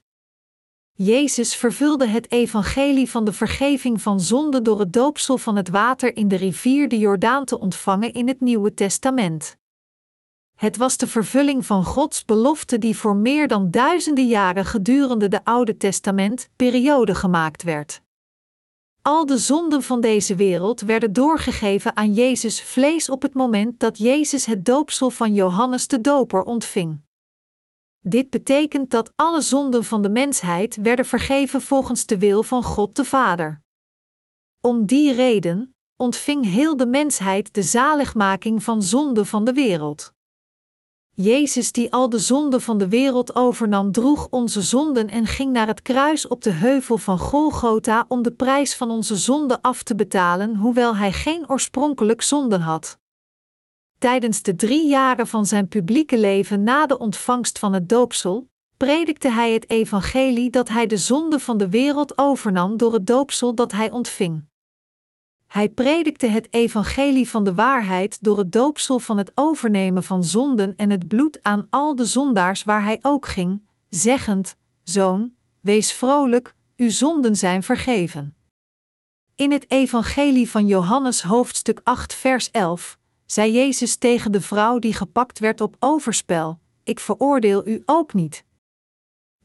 Jezus 0.92 1.56
vervulde 1.56 2.06
het 2.06 2.32
evangelie 2.32 3.10
van 3.10 3.24
de 3.24 3.32
vergeving 3.32 4.02
van 4.02 4.20
zonden 4.20 4.64
door 4.64 4.78
het 4.78 4.92
doopsel 4.92 5.38
van 5.38 5.56
het 5.56 5.68
water 5.68 6.16
in 6.16 6.28
de 6.28 6.36
rivier 6.36 6.88
de 6.88 6.98
Jordaan 6.98 7.44
te 7.44 7.58
ontvangen 7.58 8.12
in 8.12 8.28
het 8.28 8.40
Nieuwe 8.40 8.74
Testament. 8.74 9.56
Het 10.54 10.76
was 10.76 10.96
de 10.96 11.06
vervulling 11.06 11.66
van 11.66 11.84
Gods 11.84 12.24
belofte 12.24 12.78
die 12.78 12.96
voor 12.96 13.16
meer 13.16 13.48
dan 13.48 13.70
duizenden 13.70 14.26
jaren 14.26 14.64
gedurende 14.64 15.28
de 15.28 15.44
Oude 15.44 15.76
Testament 15.76 16.48
periode 16.56 17.14
gemaakt 17.14 17.62
werd. 17.62 18.03
Al 19.06 19.26
de 19.26 19.38
zonden 19.38 19.82
van 19.82 20.00
deze 20.00 20.34
wereld 20.34 20.80
werden 20.80 21.12
doorgegeven 21.12 21.96
aan 21.96 22.12
Jezus 22.12 22.62
vlees 22.62 23.08
op 23.10 23.22
het 23.22 23.34
moment 23.34 23.80
dat 23.80 23.98
Jezus 23.98 24.46
het 24.46 24.64
doopsel 24.64 25.10
van 25.10 25.34
Johannes 25.34 25.88
de 25.88 26.00
Doper 26.00 26.42
ontving. 26.42 27.00
Dit 28.00 28.30
betekent 28.30 28.90
dat 28.90 29.12
alle 29.16 29.40
zonden 29.40 29.84
van 29.84 30.02
de 30.02 30.08
mensheid 30.08 30.76
werden 30.76 31.04
vergeven 31.04 31.60
volgens 31.60 32.06
de 32.06 32.18
wil 32.18 32.42
van 32.42 32.62
God 32.62 32.96
de 32.96 33.04
Vader. 33.04 33.62
Om 34.60 34.86
die 34.86 35.12
reden 35.12 35.76
ontving 35.96 36.44
heel 36.44 36.76
de 36.76 36.86
mensheid 36.86 37.54
de 37.54 37.62
zaligmaking 37.62 38.62
van 38.62 38.82
zonde 38.82 39.24
van 39.24 39.44
de 39.44 39.52
wereld. 39.52 40.12
Jezus, 41.16 41.72
die 41.72 41.92
al 41.92 42.08
de 42.08 42.18
zonden 42.18 42.60
van 42.60 42.78
de 42.78 42.88
wereld 42.88 43.34
overnam, 43.34 43.92
droeg 43.92 44.26
onze 44.30 44.62
zonden 44.62 45.08
en 45.08 45.26
ging 45.26 45.52
naar 45.52 45.66
het 45.66 45.82
kruis 45.82 46.28
op 46.28 46.42
de 46.42 46.50
heuvel 46.50 46.98
van 46.98 47.18
Golgotha 47.18 48.04
om 48.08 48.22
de 48.22 48.32
prijs 48.32 48.76
van 48.76 48.90
onze 48.90 49.16
zonden 49.16 49.60
af 49.60 49.82
te 49.82 49.94
betalen, 49.94 50.56
hoewel 50.56 50.96
hij 50.96 51.12
geen 51.12 51.50
oorspronkelijk 51.50 52.22
zonden 52.22 52.60
had. 52.60 52.98
Tijdens 53.98 54.42
de 54.42 54.56
drie 54.56 54.88
jaren 54.88 55.26
van 55.26 55.46
zijn 55.46 55.68
publieke 55.68 56.18
leven 56.18 56.62
na 56.62 56.86
de 56.86 56.98
ontvangst 56.98 57.58
van 57.58 57.72
het 57.72 57.88
doopsel, 57.88 58.48
predikte 58.76 59.28
hij 59.28 59.52
het 59.52 59.70
evangelie 59.70 60.50
dat 60.50 60.68
hij 60.68 60.86
de 60.86 60.96
zonde 60.96 61.38
van 61.38 61.58
de 61.58 61.68
wereld 61.68 62.18
overnam 62.18 62.76
door 62.76 62.92
het 62.92 63.06
doopsel 63.06 63.54
dat 63.54 63.72
hij 63.72 63.90
ontving. 63.90 64.44
Hij 65.54 65.68
predikte 65.68 66.26
het 66.26 66.48
evangelie 66.50 67.28
van 67.28 67.44
de 67.44 67.54
waarheid 67.54 68.22
door 68.22 68.38
het 68.38 68.52
doopsel 68.52 68.98
van 68.98 69.18
het 69.18 69.32
overnemen 69.34 70.02
van 70.02 70.24
zonden 70.24 70.76
en 70.76 70.90
het 70.90 71.08
bloed 71.08 71.38
aan 71.42 71.66
al 71.70 71.96
de 71.96 72.04
zondaars 72.04 72.64
waar 72.64 72.82
hij 72.82 72.98
ook 73.02 73.26
ging, 73.26 73.62
zeggend: 73.88 74.56
Zoon, 74.82 75.34
wees 75.60 75.92
vrolijk, 75.92 76.54
uw 76.76 76.90
zonden 76.90 77.36
zijn 77.36 77.62
vergeven. 77.62 78.36
In 79.34 79.52
het 79.52 79.70
evangelie 79.70 80.50
van 80.50 80.66
Johannes 80.66 81.22
hoofdstuk 81.22 81.80
8 81.84 82.14
vers 82.14 82.50
11 82.50 82.98
zei 83.26 83.52
Jezus 83.52 83.96
tegen 83.96 84.32
de 84.32 84.40
vrouw 84.40 84.78
die 84.78 84.94
gepakt 84.94 85.38
werd 85.38 85.60
op 85.60 85.76
overspel: 85.78 86.58
Ik 86.84 87.00
veroordeel 87.00 87.66
u 87.66 87.82
ook 87.86 88.14
niet. 88.14 88.44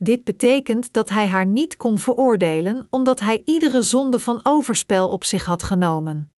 Dit 0.02 0.24
betekent 0.24 0.94
dat 0.94 1.10
hij 1.10 1.28
haar 1.28 1.46
niet 1.46 1.78
kon 1.78 1.98
veroordelen, 1.98 2.88
omdat 2.90 3.20
hij 3.20 3.42
iedere 3.46 3.82
zonde 3.82 4.20
van 4.20 4.40
overspel 4.44 5.10
op 5.10 5.24
zich 5.24 5.46
had 5.46 5.64
genomen. 5.64 6.34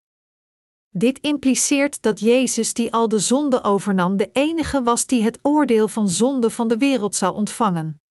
Dit 0.90 1.20
impliceert 1.20 2.02
dat 2.02 2.20
Jezus, 2.20 2.74
die 2.74 2.94
al 2.94 3.08
de 3.08 3.20
zonde 3.20 3.64
overnam, 3.64 4.18
de 4.18 4.30
enige 4.34 4.84
was 4.84 5.06
die 5.06 5.24
het 5.24 5.40
oordeel 5.42 5.88
van 5.88 6.10
zonde 6.10 6.50
van 6.50 6.68
de 6.68 6.78
wereld 6.78 7.16
zou 7.16 7.36
ontvangen. 7.36 8.02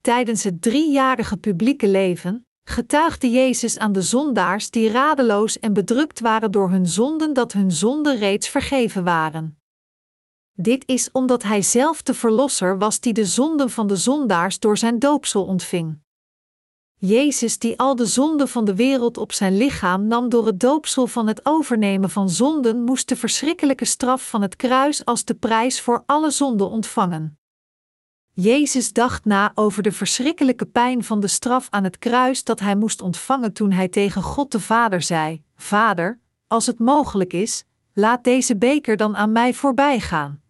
Tijdens 0.00 0.44
het 0.44 0.62
driejarige 0.62 1.36
publieke 1.36 1.88
leven 1.88 2.46
getuigde 2.68 3.30
Jezus 3.30 3.78
aan 3.78 3.92
de 3.92 4.02
zondaars 4.02 4.70
die 4.70 4.90
radeloos 4.90 5.58
en 5.58 5.72
bedrukt 5.72 6.20
waren 6.20 6.50
door 6.50 6.70
hun 6.70 6.86
zonden 6.86 7.32
dat 7.32 7.52
hun 7.52 7.70
zonden 7.70 8.16
reeds 8.16 8.48
vergeven 8.48 9.04
waren. 9.04 9.57
Dit 10.60 10.82
is 10.86 11.10
omdat 11.12 11.42
hij 11.42 11.62
zelf 11.62 12.02
de 12.02 12.14
verlosser 12.14 12.78
was 12.78 13.00
die 13.00 13.12
de 13.12 13.24
zonden 13.24 13.70
van 13.70 13.86
de 13.86 13.96
zondaars 13.96 14.58
door 14.58 14.78
zijn 14.78 14.98
doopsel 14.98 15.44
ontving. 15.44 15.98
Jezus, 16.94 17.58
die 17.58 17.78
al 17.78 17.96
de 17.96 18.06
zonden 18.06 18.48
van 18.48 18.64
de 18.64 18.74
wereld 18.74 19.16
op 19.16 19.32
zijn 19.32 19.56
lichaam 19.56 20.06
nam 20.06 20.28
door 20.28 20.46
het 20.46 20.60
doopsel 20.60 21.06
van 21.06 21.26
het 21.26 21.46
overnemen 21.46 22.10
van 22.10 22.30
zonden, 22.30 22.84
moest 22.84 23.08
de 23.08 23.16
verschrikkelijke 23.16 23.84
straf 23.84 24.28
van 24.28 24.42
het 24.42 24.56
kruis 24.56 25.04
als 25.04 25.24
de 25.24 25.34
prijs 25.34 25.80
voor 25.80 26.02
alle 26.06 26.30
zonden 26.30 26.70
ontvangen. 26.70 27.38
Jezus 28.32 28.92
dacht 28.92 29.24
na 29.24 29.52
over 29.54 29.82
de 29.82 29.92
verschrikkelijke 29.92 30.66
pijn 30.66 31.04
van 31.04 31.20
de 31.20 31.28
straf 31.28 31.66
aan 31.70 31.84
het 31.84 31.98
kruis 31.98 32.44
dat 32.44 32.60
hij 32.60 32.76
moest 32.76 33.02
ontvangen 33.02 33.52
toen 33.52 33.72
hij 33.72 33.88
tegen 33.88 34.22
God 34.22 34.52
de 34.52 34.60
Vader 34.60 35.02
zei: 35.02 35.42
Vader, 35.56 36.20
als 36.46 36.66
het 36.66 36.78
mogelijk 36.78 37.32
is, 37.32 37.64
laat 37.92 38.24
deze 38.24 38.56
beker 38.56 38.96
dan 38.96 39.16
aan 39.16 39.32
mij 39.32 39.54
voorbij 39.54 40.00
gaan. 40.00 40.46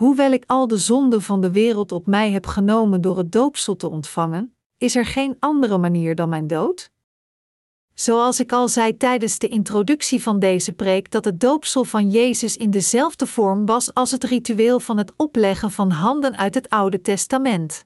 Hoewel 0.00 0.32
ik 0.32 0.44
al 0.46 0.66
de 0.66 0.78
zonden 0.78 1.22
van 1.22 1.40
de 1.40 1.50
wereld 1.50 1.92
op 1.92 2.06
mij 2.06 2.30
heb 2.30 2.46
genomen 2.46 3.00
door 3.00 3.18
het 3.18 3.32
doopsel 3.32 3.76
te 3.76 3.90
ontvangen, 3.90 4.54
is 4.78 4.96
er 4.96 5.06
geen 5.06 5.36
andere 5.38 5.78
manier 5.78 6.14
dan 6.14 6.28
mijn 6.28 6.46
dood? 6.46 6.90
Zoals 7.94 8.40
ik 8.40 8.52
al 8.52 8.68
zei 8.68 8.96
tijdens 8.96 9.38
de 9.38 9.48
introductie 9.48 10.22
van 10.22 10.38
deze 10.38 10.72
preek, 10.72 11.10
dat 11.10 11.24
het 11.24 11.40
doopsel 11.40 11.84
van 11.84 12.10
Jezus 12.10 12.56
in 12.56 12.70
dezelfde 12.70 13.26
vorm 13.26 13.66
was 13.66 13.94
als 13.94 14.10
het 14.10 14.24
ritueel 14.24 14.80
van 14.80 14.96
het 14.98 15.12
opleggen 15.16 15.70
van 15.70 15.90
handen 15.90 16.36
uit 16.36 16.54
het 16.54 16.68
Oude 16.68 17.00
Testament. 17.00 17.84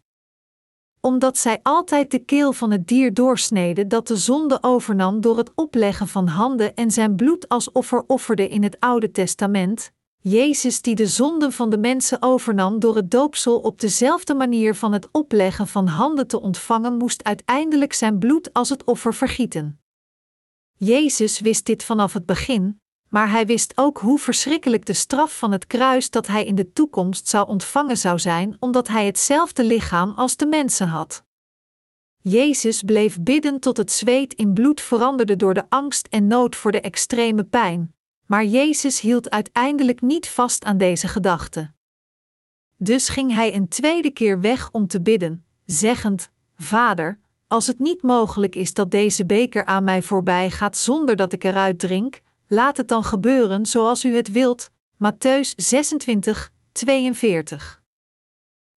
Omdat 1.01 1.39
zij 1.39 1.61
altijd 1.63 2.11
de 2.11 2.19
keel 2.19 2.53
van 2.53 2.71
het 2.71 2.87
dier 2.87 3.15
doorsneden 3.15 3.89
dat 3.89 4.07
de 4.07 4.17
zonde 4.17 4.59
overnam 4.61 5.21
door 5.21 5.37
het 5.37 5.53
opleggen 5.55 6.09
van 6.09 6.27
handen 6.27 6.75
en 6.75 6.91
zijn 6.91 7.17
bloed 7.17 7.49
als 7.49 7.73
offer 7.73 8.05
offerde 8.07 8.49
in 8.49 8.63
het 8.63 8.81
Oude 8.81 9.11
Testament, 9.11 9.93
Jezus 10.29 10.83
die 10.83 10.95
de 10.95 11.07
zonden 11.07 11.53
van 11.53 11.71
de 11.71 11.79
mensen 11.79 12.23
overnam 12.23 12.79
door 12.79 12.97
het 12.97 13.11
doopsel 13.11 13.59
op 13.59 13.81
dezelfde 13.81 14.35
manier 14.35 14.75
van 14.75 14.93
het 14.93 15.09
opleggen 15.13 15.67
van 15.67 15.87
handen 15.87 16.27
te 16.27 16.41
ontvangen, 16.41 16.97
moest 16.97 17.25
uiteindelijk 17.25 17.93
zijn 17.93 18.19
bloed 18.19 18.53
als 18.53 18.69
het 18.69 18.85
offer 18.85 19.15
vergieten. 19.15 19.81
Jezus 20.77 21.41
wist 21.41 21.67
dit 21.67 21.85
vanaf 21.85 22.13
het 22.13 22.27
begin, 22.27 22.81
maar 23.09 23.31
hij 23.31 23.47
wist 23.47 23.73
ook 23.75 23.99
hoe 23.99 24.19
verschrikkelijk 24.19 24.85
de 24.87 24.93
straf 24.93 25.39
van 25.39 25.53
het 25.53 25.67
kruis 25.67 26.11
dat 26.11 26.27
hij 26.27 26.45
in 26.45 26.55
de 26.55 26.73
toekomst 26.73 27.29
zou 27.29 27.49
ontvangen 27.49 27.97
zou 27.97 28.19
zijn, 28.19 28.57
omdat 28.61 28.89
hij 28.89 29.07
hetzelfde 29.07 29.65
lichaam 29.65 30.13
als 30.17 30.37
de 30.37 30.47
mensen 30.47 30.89
had. 30.89 31.25
Jezus 32.17 32.83
bleef 32.83 33.21
bidden 33.21 33.61
tot 33.61 33.77
het 33.77 33.93
zweet 33.93 34.35
in 34.35 34.53
bloed 34.53 34.81
veranderde 34.81 35.37
door 35.37 35.55
de 35.55 35.65
angst 35.69 36.07
en 36.07 36.27
nood 36.27 36.57
voor 36.57 36.73
de 36.73 36.81
extreme 36.81 37.45
pijn, 37.45 37.94
maar 38.27 38.45
Jezus 38.45 39.01
hield 39.01 39.31
uiteindelijk 39.31 40.01
niet 40.01 40.29
vast 40.29 40.65
aan 40.65 40.79
deze 40.79 41.09
gedachte. 41.09 41.73
Dus 42.77 43.09
ging 43.09 43.35
hij 43.35 43.55
een 43.55 43.69
tweede 43.69 44.11
keer 44.11 44.41
weg 44.41 44.69
om 44.73 44.87
te 44.87 45.01
bidden, 45.01 45.45
zeggend: 45.65 46.31
Vader, 46.57 47.19
als 47.49 47.67
het 47.67 47.79
niet 47.79 48.03
mogelijk 48.03 48.55
is 48.55 48.75
dat 48.75 48.91
deze 48.91 49.27
beker 49.27 49.65
aan 49.65 49.85
mij 49.85 50.03
voorbij 50.03 50.51
gaat 50.51 50.77
zonder 50.77 51.17
dat 51.17 51.33
ik 51.33 51.45
eruit 51.45 51.79
drink, 51.79 52.21
laat 52.47 52.77
het 52.77 52.89
dan 52.89 53.05
gebeuren 53.05 53.67
zoals 53.67 54.05
u 54.05 54.17
het 54.17 54.31
wilt. 54.31 54.71
Matthäus 54.95 55.55
26, 55.57 56.51
42. 56.73 57.83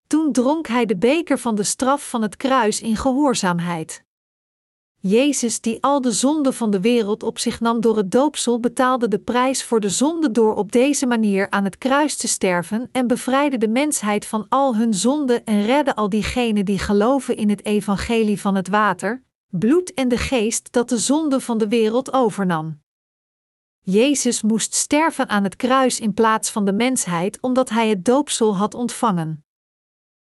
Toen 0.08 0.32
dronk 0.32 0.68
hij 0.68 0.86
de 0.86 0.98
beker 0.98 1.40
van 1.40 1.56
de 1.56 1.64
straf 1.64 2.10
van 2.10 2.22
het 2.22 2.36
kruis 2.36 2.82
in 2.82 2.96
gehoorzaamheid. 2.96 4.04
Jezus, 5.00 5.62
die 5.62 5.84
al 5.84 6.02
de 6.02 6.12
zonden 6.12 6.54
van 6.54 6.72
de 6.72 6.82
wereld 6.82 7.24
op 7.24 7.40
zich 7.40 7.60
nam 7.60 7.82
door 7.82 7.98
het 7.98 8.12
doopsel, 8.12 8.60
betaalde 8.60 9.08
de 9.08 9.20
prijs 9.20 9.64
voor 9.64 9.80
de 9.80 9.90
zonde 9.90 10.32
door 10.32 10.56
op 10.56 10.72
deze 10.72 11.06
manier 11.06 11.50
aan 11.50 11.64
het 11.64 11.78
kruis 11.78 12.16
te 12.16 12.28
sterven 12.28 12.90
en 12.92 13.08
bevrijdde 13.08 13.58
de 13.58 13.68
mensheid 13.68 14.26
van 14.26 14.46
al 14.50 14.76
hun 14.76 14.94
zonden 14.94 15.46
en 15.46 15.66
redde 15.66 15.96
al 15.96 16.10
diegenen 16.10 16.66
die 16.66 16.80
geloven 16.80 17.38
in 17.38 17.50
het 17.50 17.66
evangelie 17.66 18.42
van 18.42 18.56
het 18.56 18.68
water, 18.68 19.24
bloed 19.50 19.94
en 19.94 20.08
de 20.08 20.18
geest 20.18 20.72
dat 20.72 20.90
de 20.90 20.98
zonde 20.98 21.40
van 21.40 21.58
de 21.58 21.68
wereld 21.68 22.14
overnam. 22.14 22.82
Jezus 23.82 24.42
moest 24.42 24.74
sterven 24.74 25.30
aan 25.30 25.44
het 25.44 25.56
kruis 25.56 26.00
in 26.00 26.14
plaats 26.14 26.50
van 26.50 26.66
de 26.66 26.74
mensheid 26.74 27.38
omdat 27.42 27.70
hij 27.70 27.90
het 27.90 28.06
doopsel 28.06 28.58
had 28.58 28.74
ontvangen. 28.74 29.46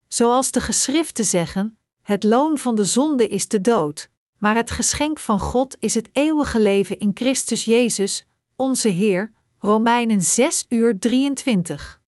Zoals 0.08 0.50
de 0.50 0.60
geschriften 0.60 1.24
zeggen: 1.24 1.78
het 2.02 2.22
loon 2.22 2.58
van 2.58 2.74
de 2.74 2.84
zonde 2.84 3.28
is 3.28 3.48
de 3.48 3.60
dood 3.60 4.12
maar 4.44 4.54
het 4.54 4.70
geschenk 4.70 5.18
van 5.18 5.40
God 5.40 5.76
is 5.78 5.94
het 5.94 6.08
eeuwige 6.12 6.60
leven 6.60 6.98
in 6.98 7.10
Christus 7.14 7.64
Jezus, 7.64 8.26
onze 8.56 8.88
Heer. 8.88 9.32
Romeinen 9.58 10.22
6 10.22 10.66
uur 10.68 10.98
23. 10.98 12.00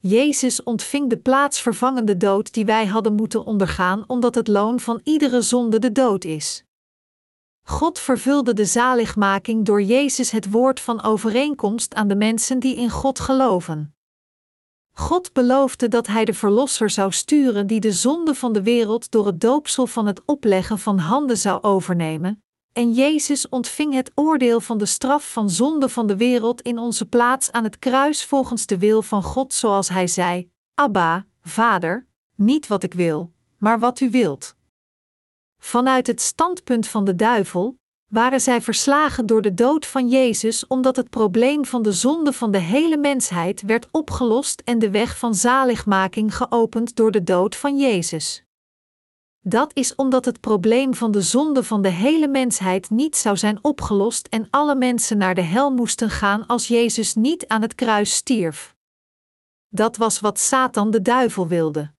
Jezus 0.00 0.62
ontving 0.62 1.10
de 1.10 1.16
plaatsvervangende 1.16 2.16
dood 2.16 2.52
die 2.52 2.64
wij 2.64 2.86
hadden 2.86 3.14
moeten 3.14 3.44
ondergaan, 3.44 4.04
omdat 4.06 4.34
het 4.34 4.48
loon 4.48 4.80
van 4.80 5.00
iedere 5.04 5.40
zonde 5.40 5.78
de 5.78 5.92
dood 5.92 6.24
is. 6.24 6.64
God 7.62 7.98
vervulde 7.98 8.52
de 8.52 8.64
zaligmaking 8.64 9.64
door 9.64 9.82
Jezus 9.82 10.30
het 10.30 10.50
woord 10.50 10.80
van 10.80 11.02
overeenkomst 11.02 11.94
aan 11.94 12.08
de 12.08 12.16
mensen 12.16 12.58
die 12.58 12.76
in 12.76 12.90
God 12.90 13.20
geloven. 13.20 13.95
God 14.98 15.32
beloofde 15.32 15.88
dat 15.88 16.06
Hij 16.06 16.24
de 16.24 16.34
Verlosser 16.34 16.90
zou 16.90 17.12
sturen 17.12 17.66
die 17.66 17.80
de 17.80 17.92
zonde 17.92 18.34
van 18.34 18.52
de 18.52 18.62
wereld 18.62 19.10
door 19.10 19.26
het 19.26 19.40
doopsel 19.40 19.86
van 19.86 20.06
het 20.06 20.22
opleggen 20.24 20.78
van 20.78 20.98
handen 20.98 21.36
zou 21.36 21.62
overnemen, 21.62 22.42
en 22.72 22.92
Jezus 22.92 23.48
ontving 23.48 23.94
het 23.94 24.10
oordeel 24.14 24.60
van 24.60 24.78
de 24.78 24.86
straf 24.86 25.32
van 25.32 25.50
zonde 25.50 25.88
van 25.88 26.06
de 26.06 26.16
wereld 26.16 26.60
in 26.60 26.78
onze 26.78 27.06
plaats 27.06 27.52
aan 27.52 27.64
het 27.64 27.78
kruis 27.78 28.24
volgens 28.24 28.66
de 28.66 28.78
wil 28.78 29.02
van 29.02 29.22
God, 29.22 29.52
zoals 29.52 29.88
Hij 29.88 30.06
zei: 30.06 30.50
Abba, 30.74 31.26
Vader, 31.40 32.06
niet 32.34 32.66
wat 32.66 32.82
ik 32.82 32.94
wil, 32.94 33.32
maar 33.58 33.78
wat 33.78 34.00
u 34.00 34.10
wilt. 34.10 34.54
Vanuit 35.58 36.06
het 36.06 36.20
standpunt 36.20 36.88
van 36.88 37.04
de 37.04 37.14
duivel, 37.14 37.78
waren 38.06 38.40
zij 38.40 38.62
verslagen 38.62 39.26
door 39.26 39.42
de 39.42 39.54
dood 39.54 39.86
van 39.86 40.08
Jezus 40.08 40.66
omdat 40.66 40.96
het 40.96 41.10
probleem 41.10 41.64
van 41.64 41.82
de 41.82 41.92
zonde 41.92 42.32
van 42.32 42.50
de 42.50 42.58
hele 42.58 42.96
mensheid 42.96 43.62
werd 43.62 43.88
opgelost 43.90 44.62
en 44.64 44.78
de 44.78 44.90
weg 44.90 45.18
van 45.18 45.34
zaligmaking 45.34 46.36
geopend 46.36 46.96
door 46.96 47.10
de 47.10 47.22
dood 47.22 47.56
van 47.56 47.78
Jezus. 47.78 48.44
Dat 49.40 49.70
is 49.74 49.94
omdat 49.94 50.24
het 50.24 50.40
probleem 50.40 50.94
van 50.94 51.10
de 51.10 51.22
zonde 51.22 51.64
van 51.64 51.82
de 51.82 51.88
hele 51.88 52.28
mensheid 52.28 52.90
niet 52.90 53.16
zou 53.16 53.36
zijn 53.36 53.58
opgelost 53.64 54.26
en 54.26 54.46
alle 54.50 54.74
mensen 54.74 55.18
naar 55.18 55.34
de 55.34 55.42
hel 55.42 55.70
moesten 55.70 56.10
gaan 56.10 56.46
als 56.46 56.68
Jezus 56.68 57.14
niet 57.14 57.46
aan 57.46 57.62
het 57.62 57.74
kruis 57.74 58.14
stierf. 58.14 58.74
Dat 59.68 59.96
was 59.96 60.20
wat 60.20 60.38
Satan 60.38 60.90
de 60.90 61.02
duivel 61.02 61.48
wilde. 61.48 61.95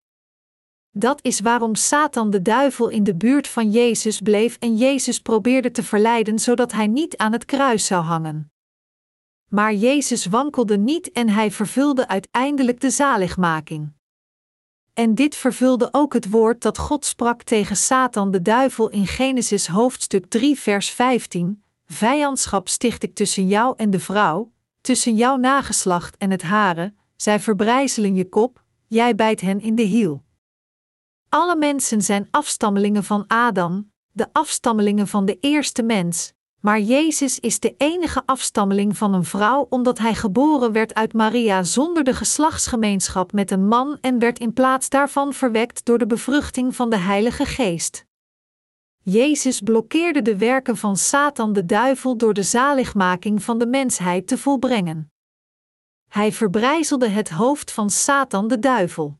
Dat 0.91 1.19
is 1.21 1.39
waarom 1.39 1.75
Satan 1.75 2.29
de 2.29 2.41
duivel 2.41 2.89
in 2.89 3.03
de 3.03 3.15
buurt 3.15 3.47
van 3.47 3.71
Jezus 3.71 4.21
bleef 4.21 4.57
en 4.59 4.77
Jezus 4.77 5.19
probeerde 5.19 5.71
te 5.71 5.83
verleiden 5.83 6.39
zodat 6.39 6.71
hij 6.71 6.87
niet 6.87 7.17
aan 7.17 7.31
het 7.31 7.45
kruis 7.45 7.85
zou 7.85 8.03
hangen. 8.03 8.51
Maar 9.49 9.73
Jezus 9.73 10.25
wankelde 10.25 10.77
niet 10.77 11.11
en 11.11 11.29
hij 11.29 11.51
vervulde 11.51 12.07
uiteindelijk 12.07 12.81
de 12.81 12.89
zaligmaking. 12.89 13.95
En 14.93 15.15
dit 15.15 15.35
vervulde 15.35 15.89
ook 15.91 16.13
het 16.13 16.29
woord 16.29 16.61
dat 16.61 16.77
God 16.77 17.05
sprak 17.05 17.43
tegen 17.43 17.75
Satan 17.75 18.31
de 18.31 18.41
duivel 18.41 18.89
in 18.89 19.07
Genesis 19.07 19.67
hoofdstuk 19.67 20.25
3 20.25 20.59
vers 20.59 20.89
15: 20.89 21.63
Vijandschap 21.85 22.67
sticht 22.67 23.03
ik 23.03 23.15
tussen 23.15 23.47
jou 23.47 23.73
en 23.77 23.89
de 23.89 23.99
vrouw, 23.99 24.51
tussen 24.81 25.15
jouw 25.15 25.35
nageslacht 25.35 26.17
en 26.17 26.31
het 26.31 26.41
hare, 26.41 26.93
zij 27.15 27.39
verbrijzelen 27.39 28.15
je 28.15 28.29
kop, 28.29 28.63
jij 28.87 29.15
bijt 29.15 29.41
hen 29.41 29.61
in 29.61 29.75
de 29.75 29.83
hiel. 29.83 30.23
Alle 31.37 31.55
mensen 31.55 32.01
zijn 32.01 32.27
afstammelingen 32.31 33.03
van 33.03 33.23
Adam, 33.27 33.91
de 34.11 34.27
afstammelingen 34.31 35.07
van 35.07 35.25
de 35.25 35.37
eerste 35.39 35.83
mens, 35.83 36.33
maar 36.61 36.79
Jezus 36.79 37.39
is 37.39 37.59
de 37.59 37.75
enige 37.77 38.21
afstammeling 38.25 38.97
van 38.97 39.13
een 39.13 39.23
vrouw 39.23 39.65
omdat 39.69 39.97
hij 39.97 40.15
geboren 40.15 40.71
werd 40.71 40.93
uit 40.93 41.13
Maria 41.13 41.63
zonder 41.63 42.03
de 42.03 42.13
geslachtsgemeenschap 42.13 43.31
met 43.31 43.51
een 43.51 43.67
man 43.67 43.97
en 44.01 44.19
werd 44.19 44.39
in 44.39 44.53
plaats 44.53 44.89
daarvan 44.89 45.33
verwekt 45.33 45.85
door 45.85 45.97
de 45.97 46.07
bevruchting 46.07 46.75
van 46.75 46.89
de 46.89 46.97
Heilige 46.97 47.45
Geest. 47.45 48.05
Jezus 49.03 49.61
blokkeerde 49.61 50.21
de 50.21 50.37
werken 50.37 50.77
van 50.77 50.97
Satan 50.97 51.53
de 51.53 51.65
duivel 51.65 52.17
door 52.17 52.33
de 52.33 52.43
zaligmaking 52.43 53.43
van 53.43 53.57
de 53.57 53.67
mensheid 53.67 54.27
te 54.27 54.37
volbrengen. 54.37 55.11
Hij 56.07 56.31
verbrijzelde 56.31 57.07
het 57.07 57.29
hoofd 57.29 57.71
van 57.71 57.89
Satan 57.89 58.47
de 58.47 58.59
duivel. 58.59 59.17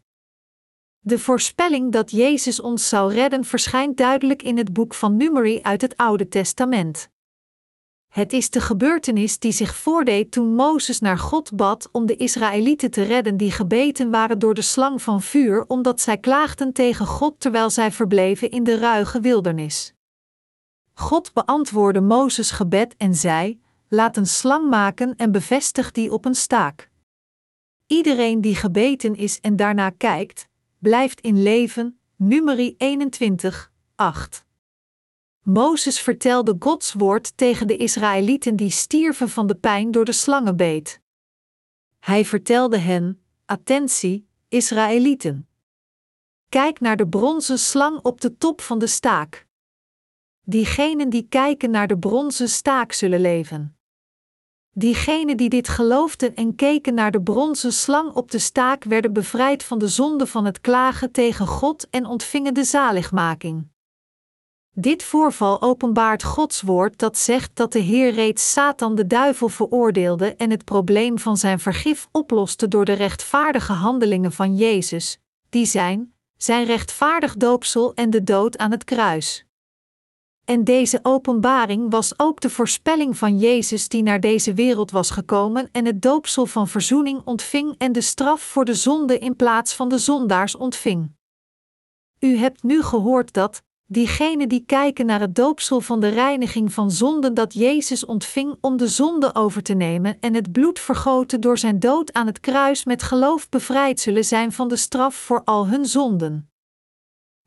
De 0.99 1.19
voorspelling 1.19 1.91
dat 1.91 2.11
Jezus 2.11 2.59
ons 2.59 2.89
zou 2.89 3.13
redden 3.13 3.43
verschijnt 3.43 3.97
duidelijk 3.97 4.43
in 4.43 4.57
het 4.57 4.73
boek 4.73 4.93
van 4.93 5.17
Numeri 5.17 5.61
uit 5.61 5.81
het 5.81 5.97
Oude 5.97 6.27
Testament. 6.27 7.09
Het 8.07 8.33
is 8.33 8.49
de 8.49 8.61
gebeurtenis 8.61 9.39
die 9.39 9.51
zich 9.51 9.75
voordeed 9.75 10.31
toen 10.31 10.55
Mozes 10.55 10.99
naar 10.99 11.17
God 11.17 11.55
bad 11.55 11.89
om 11.91 12.05
de 12.05 12.15
Israëlieten 12.15 12.91
te 12.91 13.03
redden 13.03 13.37
die 13.37 13.51
gebeten 13.51 14.09
waren 14.09 14.39
door 14.39 14.53
de 14.53 14.61
slang 14.61 15.01
van 15.01 15.21
vuur, 15.21 15.65
omdat 15.67 16.01
zij 16.01 16.17
klaagden 16.17 16.73
tegen 16.73 17.05
God 17.05 17.39
terwijl 17.39 17.69
zij 17.69 17.91
verbleven 17.91 18.51
in 18.51 18.63
de 18.63 18.77
ruige 18.77 19.19
wildernis. 19.19 19.93
God 20.93 21.33
beantwoordde 21.33 22.01
Mozes 22.01 22.51
gebed 22.51 22.95
en 22.97 23.15
zei: 23.15 23.59
Laat 23.87 24.17
een 24.17 24.27
slang 24.27 24.69
maken 24.69 25.15
en 25.15 25.31
bevestig 25.31 25.91
die 25.91 26.11
op 26.11 26.25
een 26.25 26.35
staak. 26.35 26.89
Iedereen 27.87 28.41
die 28.41 28.55
gebeten 28.55 29.15
is 29.15 29.39
en 29.39 29.55
daarna 29.55 29.89
kijkt, 29.89 30.46
blijft 30.79 31.21
in 31.21 31.43
leven. 31.43 31.99
Numeri 32.15 32.75
21, 32.77 33.71
8. 33.95 34.45
Mozes 35.43 35.99
vertelde 35.99 36.55
Gods 36.59 36.93
woord 36.93 37.37
tegen 37.37 37.67
de 37.67 37.77
Israëlieten 37.77 38.55
die 38.55 38.69
stierven 38.69 39.29
van 39.29 39.47
de 39.47 39.55
pijn 39.55 39.91
door 39.91 40.05
de 40.05 40.11
slangenbeet. 40.11 41.01
Hij 41.99 42.25
vertelde 42.25 42.77
hen: 42.77 43.21
Attentie, 43.45 44.27
Israëlieten. 44.47 45.47
Kijk 46.49 46.79
naar 46.79 46.97
de 46.97 47.07
bronzen 47.07 47.59
slang 47.59 47.99
op 48.01 48.21
de 48.21 48.37
top 48.37 48.61
van 48.61 48.79
de 48.79 48.87
staak. 48.87 49.47
Diegenen 50.41 51.09
die 51.09 51.27
kijken 51.27 51.71
naar 51.71 51.87
de 51.87 51.97
bronzen 51.97 52.49
staak 52.49 52.91
zullen 52.91 53.21
leven. 53.21 53.76
Diegenen 54.79 55.37
die 55.37 55.49
dit 55.49 55.67
geloofden 55.67 56.35
en 56.35 56.55
keken 56.55 56.93
naar 56.93 57.11
de 57.11 57.21
bronzen 57.21 57.73
slang 57.73 58.13
op 58.13 58.31
de 58.31 58.39
staak 58.39 58.83
werden 58.83 59.13
bevrijd 59.13 59.63
van 59.63 59.79
de 59.79 59.87
zonde 59.87 60.27
van 60.27 60.45
het 60.45 60.61
klagen 60.61 61.11
tegen 61.11 61.47
God 61.47 61.89
en 61.89 62.05
ontvingen 62.05 62.53
de 62.53 62.63
zaligmaking. 62.63 63.67
Dit 64.71 65.03
voorval 65.03 65.61
openbaart 65.61 66.23
Gods 66.23 66.61
woord 66.61 66.99
dat 66.99 67.17
zegt 67.17 67.51
dat 67.53 67.71
de 67.71 67.79
Heer 67.79 68.13
reeds 68.13 68.51
Satan 68.51 68.95
de 68.95 69.07
duivel 69.07 69.49
veroordeelde 69.49 70.35
en 70.35 70.49
het 70.49 70.65
probleem 70.65 71.19
van 71.19 71.37
zijn 71.37 71.59
vergif 71.59 72.07
oploste 72.11 72.67
door 72.67 72.85
de 72.85 72.93
rechtvaardige 72.93 73.73
handelingen 73.73 74.31
van 74.31 74.55
Jezus, 74.55 75.19
die 75.49 75.65
zijn, 75.65 76.13
zijn 76.35 76.65
rechtvaardig 76.65 77.35
doopsel 77.35 77.93
en 77.93 78.09
de 78.09 78.23
dood 78.23 78.57
aan 78.57 78.71
het 78.71 78.83
kruis. 78.83 79.46
En 80.49 80.63
deze 80.63 80.99
openbaring 81.03 81.91
was 81.91 82.19
ook 82.19 82.41
de 82.41 82.49
voorspelling 82.49 83.17
van 83.17 83.37
Jezus 83.37 83.87
die 83.89 84.03
naar 84.03 84.19
deze 84.19 84.53
wereld 84.53 84.91
was 84.91 85.09
gekomen 85.09 85.69
en 85.71 85.85
het 85.85 86.01
doopsel 86.01 86.45
van 86.45 86.67
verzoening 86.67 87.21
ontving 87.25 87.75
en 87.77 87.91
de 87.91 88.01
straf 88.01 88.41
voor 88.41 88.65
de 88.65 88.73
zonde 88.73 89.19
in 89.19 89.35
plaats 89.35 89.73
van 89.73 89.89
de 89.89 89.97
zondaars 89.97 90.55
ontving. 90.55 91.11
U 92.19 92.37
hebt 92.37 92.63
nu 92.63 92.83
gehoord 92.83 93.33
dat, 93.33 93.61
diegenen 93.85 94.49
die 94.49 94.63
kijken 94.65 95.05
naar 95.05 95.19
het 95.19 95.35
doopsel 95.35 95.81
van 95.81 95.99
de 95.99 96.09
reiniging 96.09 96.73
van 96.73 96.91
zonden 96.91 97.33
dat 97.33 97.53
Jezus 97.53 98.05
ontving 98.05 98.55
om 98.61 98.77
de 98.77 98.87
zonde 98.87 99.35
over 99.35 99.63
te 99.63 99.73
nemen 99.73 100.17
en 100.19 100.33
het 100.33 100.51
bloed 100.51 100.79
vergoten 100.79 101.41
door 101.41 101.57
zijn 101.57 101.79
dood 101.79 102.13
aan 102.13 102.27
het 102.27 102.39
kruis 102.39 102.85
met 102.85 103.03
geloof 103.03 103.49
bevrijd 103.49 103.99
zullen 103.99 104.25
zijn 104.25 104.51
van 104.51 104.67
de 104.67 104.75
straf 104.75 105.15
voor 105.15 105.41
al 105.43 105.67
hun 105.67 105.85
zonden. 105.85 106.46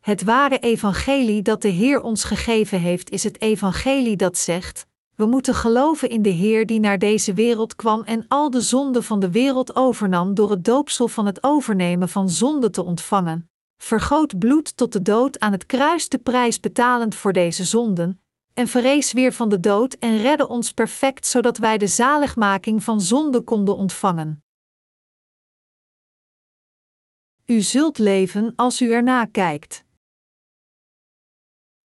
Het 0.01 0.25
ware 0.25 0.59
evangelie 0.59 1.43
dat 1.43 1.63
de 1.63 1.69
Heer 1.69 2.01
ons 2.01 2.25
gegeven 2.25 2.81
heeft 2.81 3.11
is 3.11 3.25
het 3.25 3.41
evangelie 3.41 4.17
dat 4.17 4.39
zegt: 4.39 4.87
we 5.15 5.27
moeten 5.27 5.55
geloven 5.55 6.09
in 6.09 6.23
de 6.23 6.29
Heer 6.29 6.67
die 6.67 6.81
naar 6.81 6.99
deze 6.99 7.35
wereld 7.35 7.77
kwam 7.77 8.03
en 8.03 8.25
al 8.29 8.51
de 8.51 8.61
zonden 8.61 9.05
van 9.05 9.21
de 9.21 9.31
wereld 9.31 9.77
overnam 9.77 10.35
door 10.35 10.51
het 10.51 10.65
doopsel 10.65 11.09
van 11.09 11.27
het 11.27 11.43
overnemen 11.43 12.09
van 12.09 12.31
zonde 12.31 12.71
te 12.71 12.85
ontvangen 12.85 13.51
vergoot 13.83 14.39
bloed 14.39 14.77
tot 14.77 14.93
de 14.93 15.03
dood 15.03 15.39
aan 15.39 15.53
het 15.53 15.67
kruis 15.67 16.09
de 16.09 16.19
prijs 16.19 16.61
betalend 16.61 17.15
voor 17.15 17.33
deze 17.33 17.65
zonden, 17.65 18.23
en 18.55 18.69
verrees 18.69 19.13
weer 19.13 19.33
van 19.33 19.49
de 19.49 19.61
dood 19.61 19.95
en 19.95 20.17
redde 20.17 20.49
ons 20.49 20.73
perfect 20.73 21.27
zodat 21.27 21.59
wij 21.59 21.79
de 21.79 21.87
zaligmaking 21.87 22.85
van 22.85 23.01
zonde 23.01 23.41
konden 23.41 23.77
ontvangen. 23.77 24.45
U 27.47 27.61
zult 27.61 27.99
leven 27.99 28.53
als 28.57 28.81
u 28.81 28.93
erna 28.93 29.25
kijkt. 29.25 29.85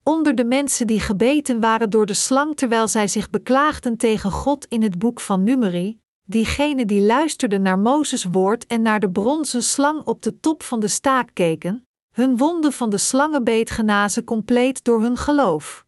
Onder 0.04 0.34
de 0.34 0.44
mensen 0.44 0.86
die 0.86 1.00
gebeten 1.00 1.60
waren 1.60 1.90
door 1.90 2.06
de 2.06 2.14
slang 2.14 2.56
terwijl 2.56 2.88
zij 2.88 3.08
zich 3.08 3.30
beklaagden 3.30 3.96
tegen 3.96 4.30
God 4.30 4.66
in 4.68 4.82
het 4.82 4.98
boek 4.98 5.20
van 5.20 5.42
Numeri, 5.42 5.98
diegenen 6.24 6.86
die 6.86 7.02
luisterden 7.02 7.62
naar 7.62 7.78
Mozes 7.78 8.24
woord 8.24 8.66
en 8.66 8.82
naar 8.82 9.00
de 9.00 9.10
bronzen 9.10 9.62
slang 9.62 10.04
op 10.04 10.22
de 10.22 10.40
top 10.40 10.62
van 10.62 10.80
de 10.80 10.88
staak 10.88 11.30
keken, 11.32 11.86
hun 12.10 12.36
wonden 12.36 12.72
van 12.72 12.90
de 12.90 12.98
slangenbeet 12.98 13.70
genazen 13.70 14.24
compleet 14.24 14.84
door 14.84 15.02
hun 15.02 15.16
geloof. 15.16 15.84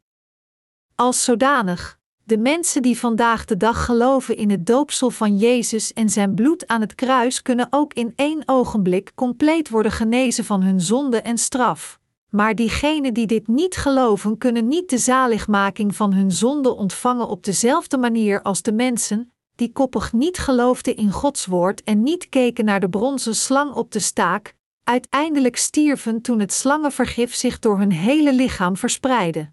Als 0.94 1.24
zodanig, 1.24 1.98
de 2.24 2.38
mensen 2.38 2.82
die 2.82 2.98
vandaag 2.98 3.44
de 3.44 3.56
dag 3.56 3.84
geloven 3.84 4.36
in 4.36 4.50
het 4.50 4.66
doopsel 4.66 5.10
van 5.10 5.36
Jezus 5.36 5.92
en 5.92 6.08
zijn 6.08 6.34
bloed 6.34 6.66
aan 6.66 6.80
het 6.80 6.94
kruis 6.94 7.42
kunnen 7.42 7.66
ook 7.70 7.94
in 7.94 8.12
één 8.14 8.42
ogenblik 8.46 9.12
compleet 9.14 9.68
worden 9.68 9.92
genezen 9.92 10.44
van 10.44 10.62
hun 10.62 10.80
zonde 10.80 11.20
en 11.20 11.38
straf. 11.38 11.98
Maar 12.30 12.54
diegenen 12.54 13.14
die 13.14 13.26
dit 13.26 13.48
niet 13.48 13.76
geloven, 13.76 14.38
kunnen 14.38 14.68
niet 14.68 14.90
de 14.90 14.98
zaligmaking 14.98 15.96
van 15.96 16.12
hun 16.12 16.32
zonde 16.32 16.74
ontvangen 16.74 17.28
op 17.28 17.44
dezelfde 17.44 17.98
manier 17.98 18.42
als 18.42 18.62
de 18.62 18.72
mensen, 18.72 19.32
die 19.54 19.72
koppig 19.72 20.12
niet 20.12 20.38
geloofden 20.38 20.96
in 20.96 21.12
Gods 21.12 21.46
woord 21.46 21.82
en 21.82 22.02
niet 22.02 22.28
keken 22.28 22.64
naar 22.64 22.80
de 22.80 22.88
bronzen 22.88 23.34
slang 23.34 23.72
op 23.72 23.92
de 23.92 23.98
staak, 23.98 24.56
uiteindelijk 24.84 25.56
stierven 25.56 26.20
toen 26.20 26.40
het 26.40 26.52
slangenvergif 26.52 27.34
zich 27.34 27.58
door 27.58 27.78
hun 27.78 27.92
hele 27.92 28.34
lichaam 28.34 28.76
verspreidde. 28.76 29.52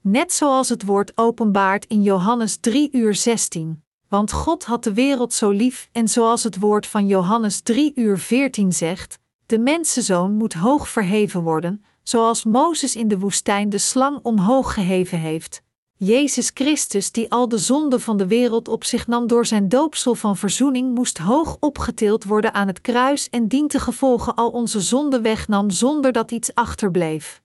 Net 0.00 0.32
zoals 0.32 0.68
het 0.68 0.84
woord 0.84 1.12
openbaart 1.14 1.86
in 1.86 2.02
Johannes 2.02 2.56
3 2.56 2.88
uur 2.92 3.14
16. 3.14 3.84
Want 4.08 4.32
God 4.32 4.64
had 4.64 4.84
de 4.84 4.92
wereld 4.92 5.32
zo 5.32 5.50
lief 5.50 5.88
en 5.92 6.08
zoals 6.08 6.42
het 6.42 6.58
woord 6.58 6.86
van 6.86 7.06
Johannes 7.06 7.60
3 7.60 7.92
uur 7.94 8.18
14 8.18 8.72
zegt, 8.72 9.18
de 9.50 9.58
mensenzoon 9.58 10.32
moet 10.32 10.52
hoog 10.52 10.88
verheven 10.88 11.42
worden, 11.42 11.84
zoals 12.02 12.44
Mozes 12.44 12.96
in 12.96 13.08
de 13.08 13.18
woestijn 13.18 13.68
de 13.68 13.78
slang 13.78 14.18
omhoog 14.22 14.74
geheven 14.74 15.18
heeft, 15.18 15.62
Jezus 15.96 16.50
Christus, 16.54 17.12
die 17.12 17.30
al 17.30 17.48
de 17.48 17.58
zonde 17.58 18.00
van 18.00 18.16
de 18.16 18.26
wereld 18.26 18.68
op 18.68 18.84
zich 18.84 19.06
nam 19.06 19.26
door 19.26 19.46
zijn 19.46 19.68
doopsel 19.68 20.14
van 20.14 20.36
verzoening, 20.36 20.94
moest 20.94 21.18
hoog 21.18 21.56
opgetild 21.60 22.24
worden 22.24 22.54
aan 22.54 22.66
het 22.66 22.80
kruis 22.80 23.28
en 23.28 23.48
dient 23.48 23.70
te 23.70 23.80
gevolgen 23.80 24.34
al 24.34 24.50
onze 24.50 24.80
zonde 24.80 25.20
wegnam 25.20 25.70
zonder 25.70 26.12
dat 26.12 26.30
iets 26.30 26.54
achterbleef. 26.54 27.42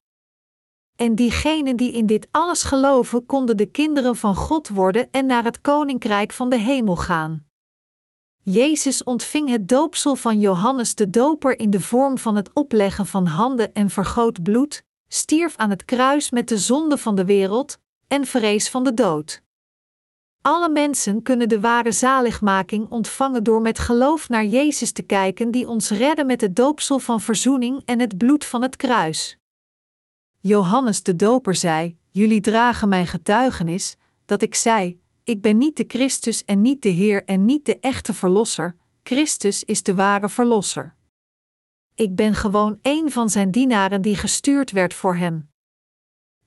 En 0.96 1.16
diegenen 1.16 1.76
die 1.76 1.92
in 1.92 2.06
dit 2.06 2.28
alles 2.32 2.64
geloven, 2.64 3.26
konden 3.26 3.58
de 3.58 3.66
kinderen 3.66 4.16
van 4.16 4.36
God 4.36 4.70
worden 4.70 5.08
en 5.12 5.26
naar 5.26 5.44
het 5.44 5.62
koninkrijk 5.62 6.32
van 6.32 6.50
de 6.50 6.58
hemel 6.58 6.96
gaan. 6.96 7.46
Jezus 8.48 9.04
ontving 9.04 9.50
het 9.50 9.68
doopsel 9.68 10.16
van 10.16 10.40
Johannes 10.40 10.96
de 10.96 11.10
Doper 11.10 11.60
in 11.60 11.70
de 11.70 11.80
vorm 11.80 12.18
van 12.18 12.36
het 12.36 12.50
opleggen 12.54 13.06
van 13.06 13.26
handen 13.26 13.74
en 13.74 13.90
vergoot 13.90 14.44
bloed, 14.44 14.84
stierf 15.08 15.56
aan 15.58 15.70
het 15.70 15.86
kruis 15.86 16.30
met 16.30 16.48
de 16.48 16.58
zonde 16.58 16.98
van 16.98 17.16
de 17.16 17.26
wereld 17.26 17.78
en 18.08 18.26
vrees 18.26 18.70
van 18.70 18.84
de 18.84 18.94
dood. 18.94 19.42
Alle 20.42 20.70
mensen 20.70 21.22
kunnen 21.22 21.50
de 21.50 21.60
ware 21.60 21.92
zaligmaking 21.92 22.90
ontvangen 22.90 23.44
door 23.44 23.62
met 23.62 23.80
geloof 23.80 24.30
naar 24.30 24.46
Jezus 24.46 24.92
te 24.92 25.02
kijken, 25.02 25.52
die 25.52 25.68
ons 25.68 25.90
redde 25.90 26.26
met 26.26 26.42
het 26.42 26.56
doopsel 26.56 27.00
van 27.00 27.22
verzoening 27.22 27.82
en 27.86 28.00
het 28.00 28.18
bloed 28.18 28.46
van 28.46 28.62
het 28.62 28.76
kruis. 28.76 29.38
Johannes 30.40 31.04
de 31.04 31.16
Doper 31.16 31.56
zei: 31.56 31.98
Jullie 32.10 32.42
dragen 32.42 32.90
mijn 32.90 33.08
getuigenis, 33.08 33.96
dat 34.26 34.42
ik 34.42 34.56
zei: 34.56 35.04
Ik 35.26 35.42
ben 35.42 35.58
niet 35.58 35.78
de 35.78 35.86
Christus 35.88 36.44
en 36.44 36.62
niet 36.62 36.82
de 36.82 36.90
Heer 36.90 37.24
en 37.24 37.46
niet 37.46 37.66
de 37.66 37.80
echte 37.80 38.14
Verlosser, 38.14 38.76
Christus 39.04 39.64
is 39.64 39.84
de 39.84 39.96
ware 39.96 40.30
Verlosser. 40.30 40.96
Ik 41.96 42.16
ben 42.16 42.34
gewoon 42.34 42.80
een 42.82 43.12
van 43.12 43.30
zijn 43.30 43.52
dienaren 43.52 44.02
die 44.02 44.16
gestuurd 44.16 44.72
werd 44.72 44.94
voor 44.94 45.16
hem. 45.16 45.50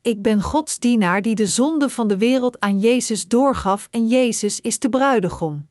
Ik 0.03 0.22
ben 0.22 0.43
Gods 0.43 0.79
dienaar 0.79 1.22
die 1.22 1.35
de 1.35 1.47
zonde 1.47 1.89
van 1.89 2.09
de 2.09 2.18
wereld 2.18 2.61
aan 2.61 2.79
Jezus 2.79 3.29
doorgaf 3.29 3.89
en 3.91 4.07
Jezus 4.07 4.61
is 4.61 4.79
de 4.79 4.89
bruidegom. 4.89 5.68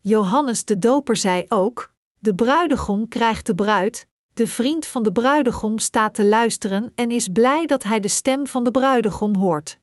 Johannes 0.00 0.64
de 0.64 0.78
Doper 0.78 1.16
zei 1.16 1.44
ook: 1.48 1.94
De 2.18 2.34
bruidegom 2.34 3.08
krijgt 3.08 3.46
de 3.46 3.54
bruid, 3.54 4.08
de 4.32 4.46
vriend 4.46 4.86
van 4.86 5.02
de 5.02 5.12
bruidegom 5.12 5.78
staat 5.78 6.14
te 6.14 6.24
luisteren 6.24 6.92
en 6.94 7.10
is 7.10 7.28
blij 7.28 7.66
dat 7.66 7.82
hij 7.82 8.00
de 8.00 8.08
stem 8.08 8.46
van 8.46 8.64
de 8.64 8.70
bruidegom 8.70 9.36
hoort. 9.36 9.80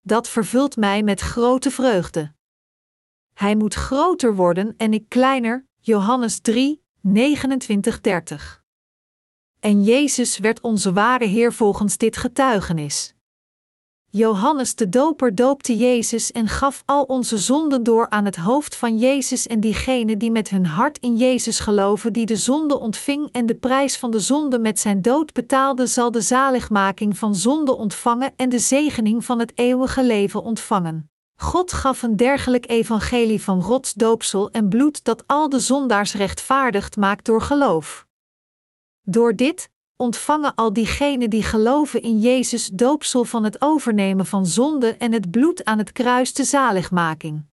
Dat 0.00 0.28
vervult 0.28 0.76
mij 0.76 1.02
met 1.02 1.20
grote 1.20 1.70
vreugde. 1.70 2.34
Hij 3.34 3.56
moet 3.56 3.74
groter 3.74 4.34
worden 4.34 4.74
en 4.76 4.92
ik 4.92 5.08
kleiner, 5.08 5.66
Johannes 5.80 6.40
3, 6.40 6.82
29-30. 7.08 7.12
En 9.60 9.82
Jezus 9.82 10.38
werd 10.38 10.60
onze 10.60 10.92
ware 10.92 11.24
Heer 11.24 11.52
volgens 11.52 11.96
dit 11.96 12.16
getuigenis. 12.16 13.14
Johannes 14.10 14.74
de 14.74 14.88
Doper 14.88 15.34
doopte 15.34 15.76
Jezus 15.76 16.32
en 16.32 16.48
gaf 16.48 16.82
al 16.86 17.02
onze 17.02 17.38
zonden 17.38 17.82
door 17.82 18.08
aan 18.08 18.24
het 18.24 18.36
hoofd 18.36 18.76
van 18.76 18.98
Jezus 18.98 19.46
en 19.46 19.60
diegenen 19.60 20.18
die 20.18 20.30
met 20.30 20.48
hun 20.48 20.66
hart 20.66 20.98
in 20.98 21.16
Jezus 21.16 21.60
geloven, 21.60 22.12
die 22.12 22.26
de 22.26 22.36
zonde 22.36 22.78
ontving 22.78 23.28
en 23.32 23.46
de 23.46 23.54
prijs 23.54 23.96
van 23.98 24.10
de 24.10 24.20
zonde 24.20 24.58
met 24.58 24.78
zijn 24.80 25.02
dood 25.02 25.32
betaalde, 25.32 25.86
zal 25.86 26.10
de 26.10 26.20
zaligmaking 26.20 27.18
van 27.18 27.34
zonde 27.34 27.76
ontvangen 27.76 28.32
en 28.36 28.48
de 28.48 28.58
zegening 28.58 29.24
van 29.24 29.38
het 29.38 29.52
eeuwige 29.54 30.04
leven 30.04 30.42
ontvangen. 30.42 31.10
God 31.36 31.72
gaf 31.72 32.02
een 32.02 32.16
dergelijk 32.16 32.68
evangelie 32.68 33.42
van 33.42 33.60
rots 33.60 33.92
doopsel 33.92 34.50
en 34.50 34.68
bloed 34.68 35.04
dat 35.04 35.24
al 35.26 35.48
de 35.48 35.60
zondaars 35.60 36.14
rechtvaardigd 36.14 36.96
maakt 36.96 37.24
door 37.24 37.42
geloof. 37.42 38.06
Door 39.02 39.36
dit 39.36 39.70
ontvangen 40.00 40.54
al 40.54 40.72
diegenen 40.72 41.30
die 41.30 41.42
geloven 41.42 42.02
in 42.02 42.20
Jezus 42.20 42.66
doopsel 42.66 43.24
van 43.24 43.44
het 43.44 43.60
overnemen 43.60 44.26
van 44.26 44.46
zonde 44.46 44.96
en 44.96 45.12
het 45.12 45.30
bloed 45.30 45.64
aan 45.64 45.78
het 45.78 45.92
kruis 45.92 46.32
de 46.34 46.44
zaligmaking. 46.44 47.46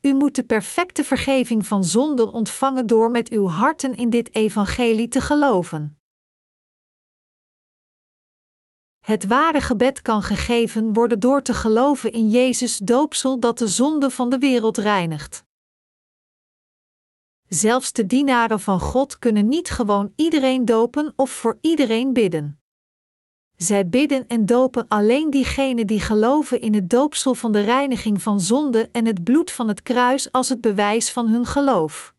U 0.00 0.14
moet 0.14 0.34
de 0.34 0.44
perfecte 0.44 1.04
vergeving 1.04 1.66
van 1.66 1.84
zonde 1.84 2.32
ontvangen 2.32 2.86
door 2.86 3.10
met 3.10 3.28
uw 3.28 3.46
harten 3.46 3.94
in 3.94 4.10
dit 4.10 4.34
evangelie 4.34 5.08
te 5.08 5.20
geloven. 5.20 5.98
Het 9.00 9.26
ware 9.26 9.60
gebed 9.60 10.02
kan 10.02 10.22
gegeven 10.22 10.92
worden 10.92 11.20
door 11.20 11.42
te 11.42 11.54
geloven 11.54 12.12
in 12.12 12.30
Jezus 12.30 12.78
doopsel 12.78 13.40
dat 13.40 13.58
de 13.58 13.68
zonde 13.68 14.10
van 14.10 14.30
de 14.30 14.38
wereld 14.38 14.76
reinigt. 14.78 15.44
Zelfs 17.54 17.92
de 17.92 18.06
dienaren 18.06 18.60
van 18.60 18.80
God 18.80 19.18
kunnen 19.18 19.48
niet 19.48 19.70
gewoon 19.70 20.12
iedereen 20.16 20.64
dopen 20.64 21.12
of 21.16 21.30
voor 21.30 21.58
iedereen 21.60 22.12
bidden. 22.12 22.60
Zij 23.56 23.88
bidden 23.88 24.26
en 24.26 24.46
dopen 24.46 24.84
alleen 24.88 25.30
diegenen 25.30 25.86
die 25.86 26.00
geloven 26.00 26.60
in 26.60 26.74
het 26.74 26.90
doopsel 26.90 27.34
van 27.34 27.52
de 27.52 27.60
reiniging 27.60 28.22
van 28.22 28.40
zonde 28.40 28.88
en 28.92 29.06
het 29.06 29.24
bloed 29.24 29.50
van 29.50 29.68
het 29.68 29.82
kruis 29.82 30.32
als 30.32 30.48
het 30.48 30.60
bewijs 30.60 31.10
van 31.10 31.28
hun 31.28 31.46
geloof. 31.46 32.14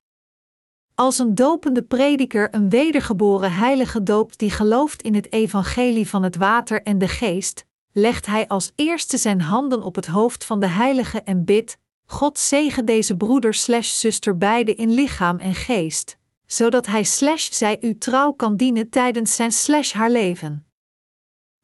Als 0.95 1.19
een 1.19 1.35
dopende 1.35 1.83
prediker 1.83 2.55
een 2.55 2.69
wedergeboren 2.69 3.53
heilige 3.53 4.03
doopt 4.03 4.39
die 4.39 4.51
gelooft 4.51 5.01
in 5.01 5.15
het 5.15 5.31
evangelie 5.31 6.09
van 6.09 6.23
het 6.23 6.35
water 6.35 6.83
en 6.83 6.97
de 6.97 7.07
geest, 7.07 7.65
legt 7.91 8.25
hij 8.25 8.47
als 8.47 8.71
eerste 8.75 9.17
zijn 9.17 9.41
handen 9.41 9.83
op 9.83 9.95
het 9.95 10.07
hoofd 10.07 10.45
van 10.45 10.59
de 10.59 10.67
heilige 10.67 11.21
en 11.21 11.45
bidt: 11.45 11.77
God 12.05 12.39
zegen 12.39 12.85
deze 12.85 13.17
broeder 13.17 13.53
slash 13.53 13.99
zuster 13.99 14.37
beide 14.37 14.75
in 14.75 14.89
lichaam 14.89 15.37
en 15.37 15.55
geest, 15.55 16.17
zodat 16.45 16.85
hij 16.85 17.03
slash 17.03 17.49
zij 17.51 17.77
u 17.81 17.97
trouw 17.97 18.31
kan 18.31 18.55
dienen 18.55 18.89
tijdens 18.89 19.35
zijn 19.35 19.51
slash 19.51 19.91
haar 19.91 20.09
leven. 20.09 20.65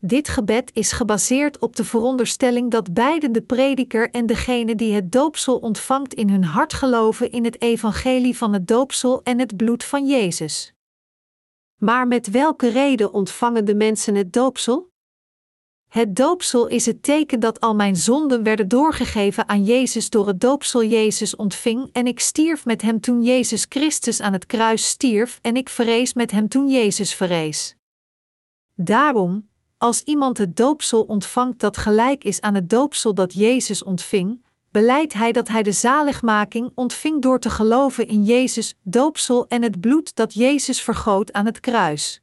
Dit 0.01 0.29
gebed 0.29 0.71
is 0.73 0.91
gebaseerd 0.91 1.59
op 1.59 1.75
de 1.75 1.83
veronderstelling 1.83 2.71
dat 2.71 2.93
beide 2.93 3.31
de 3.31 3.41
prediker 3.41 4.09
en 4.09 4.25
degene 4.25 4.75
die 4.75 4.93
het 4.93 5.11
doopsel 5.11 5.57
ontvangt 5.57 6.13
in 6.13 6.29
hun 6.29 6.43
hart 6.43 6.73
geloven 6.73 7.31
in 7.31 7.45
het 7.45 7.61
evangelie 7.61 8.37
van 8.37 8.53
het 8.53 8.67
doopsel 8.67 9.23
en 9.23 9.39
het 9.39 9.57
bloed 9.57 9.83
van 9.83 10.07
Jezus. 10.07 10.73
Maar 11.77 12.07
met 12.07 12.29
welke 12.29 12.69
reden 12.69 13.13
ontvangen 13.13 13.65
de 13.65 13.75
mensen 13.75 14.15
het 14.15 14.33
doopsel? 14.33 14.91
Het 15.89 16.15
doopsel 16.15 16.67
is 16.67 16.85
het 16.85 17.03
teken 17.03 17.39
dat 17.39 17.59
al 17.59 17.75
mijn 17.75 17.95
zonden 17.95 18.43
werden 18.43 18.67
doorgegeven 18.67 19.49
aan 19.49 19.63
Jezus 19.63 20.09
door 20.09 20.27
het 20.27 20.41
doopsel 20.41 20.83
Jezus 20.83 21.35
ontving 21.35 21.89
en 21.91 22.07
ik 22.07 22.19
stierf 22.19 22.65
met 22.65 22.81
hem 22.81 22.99
toen 22.99 23.23
Jezus 23.23 23.65
Christus 23.69 24.21
aan 24.21 24.33
het 24.33 24.45
kruis 24.45 24.87
stierf 24.87 25.39
en 25.41 25.55
ik 25.55 25.69
verrees 25.69 26.13
met 26.13 26.31
hem 26.31 26.47
toen 26.47 26.69
Jezus 26.69 27.13
verrees. 27.13 27.75
Daarom, 28.75 29.49
als 29.77 30.03
iemand 30.03 30.37
het 30.37 30.57
doopsel 30.57 31.03
ontvangt 31.03 31.59
dat 31.59 31.77
gelijk 31.77 32.23
is 32.23 32.41
aan 32.41 32.55
het 32.55 32.69
doopsel 32.69 33.13
dat 33.13 33.33
Jezus 33.33 33.83
ontving, 33.83 34.45
beleidt 34.71 35.13
hij 35.13 35.31
dat 35.31 35.47
hij 35.47 35.63
de 35.63 35.71
zaligmaking 35.71 36.71
ontving 36.75 37.21
door 37.21 37.39
te 37.39 37.49
geloven 37.49 38.07
in 38.07 38.23
Jezus, 38.23 38.75
doopsel 38.83 39.47
en 39.47 39.61
het 39.61 39.79
bloed 39.79 40.15
dat 40.15 40.33
Jezus 40.33 40.81
vergoot 40.81 41.33
aan 41.33 41.45
het 41.45 41.59
kruis. 41.59 42.21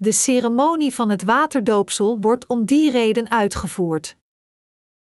De 0.00 0.12
ceremonie 0.12 0.94
van 0.94 1.08
het 1.08 1.22
waterdoopsel 1.22 2.18
wordt 2.20 2.46
om 2.46 2.64
die 2.64 2.90
reden 2.90 3.30
uitgevoerd. 3.30 4.16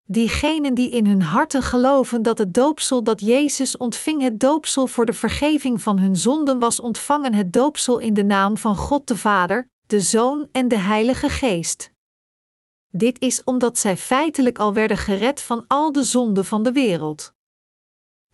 Diegenen 0.05 0.75
die 0.75 0.91
in 0.91 1.07
hun 1.07 1.23
harten 1.23 1.63
geloven 1.63 2.23
dat 2.23 2.39
het 2.39 2.55
doopsel 2.55 3.03
dat 3.03 3.21
Jezus 3.21 3.77
ontving 3.77 4.23
het 4.23 4.41
doopsel 4.41 4.87
voor 4.87 5.07
de 5.07 5.13
vergeving 5.13 5.83
van 5.83 5.99
hun 5.99 6.17
zonden 6.17 6.59
was 6.59 6.81
ontvangen 6.81 7.35
het 7.35 7.53
doopsel 7.53 7.99
in 7.99 8.15
de 8.15 8.25
naam 8.25 8.57
van 8.57 8.77
God 8.77 9.07
de 9.07 9.17
Vader, 9.17 9.71
de 9.87 10.01
Zoon 10.01 10.49
en 10.53 10.69
de 10.69 10.79
Heilige 10.79 11.29
Geest. 11.29 11.93
Dit 12.91 13.21
is 13.21 13.45
omdat 13.45 13.79
zij 13.79 13.97
feitelijk 13.97 14.59
al 14.59 14.73
werden 14.73 14.97
gered 14.97 15.43
van 15.43 15.65
al 15.67 15.93
de 15.93 16.03
zonden 16.03 16.45
van 16.45 16.63
de 16.63 16.73
wereld. 16.73 17.37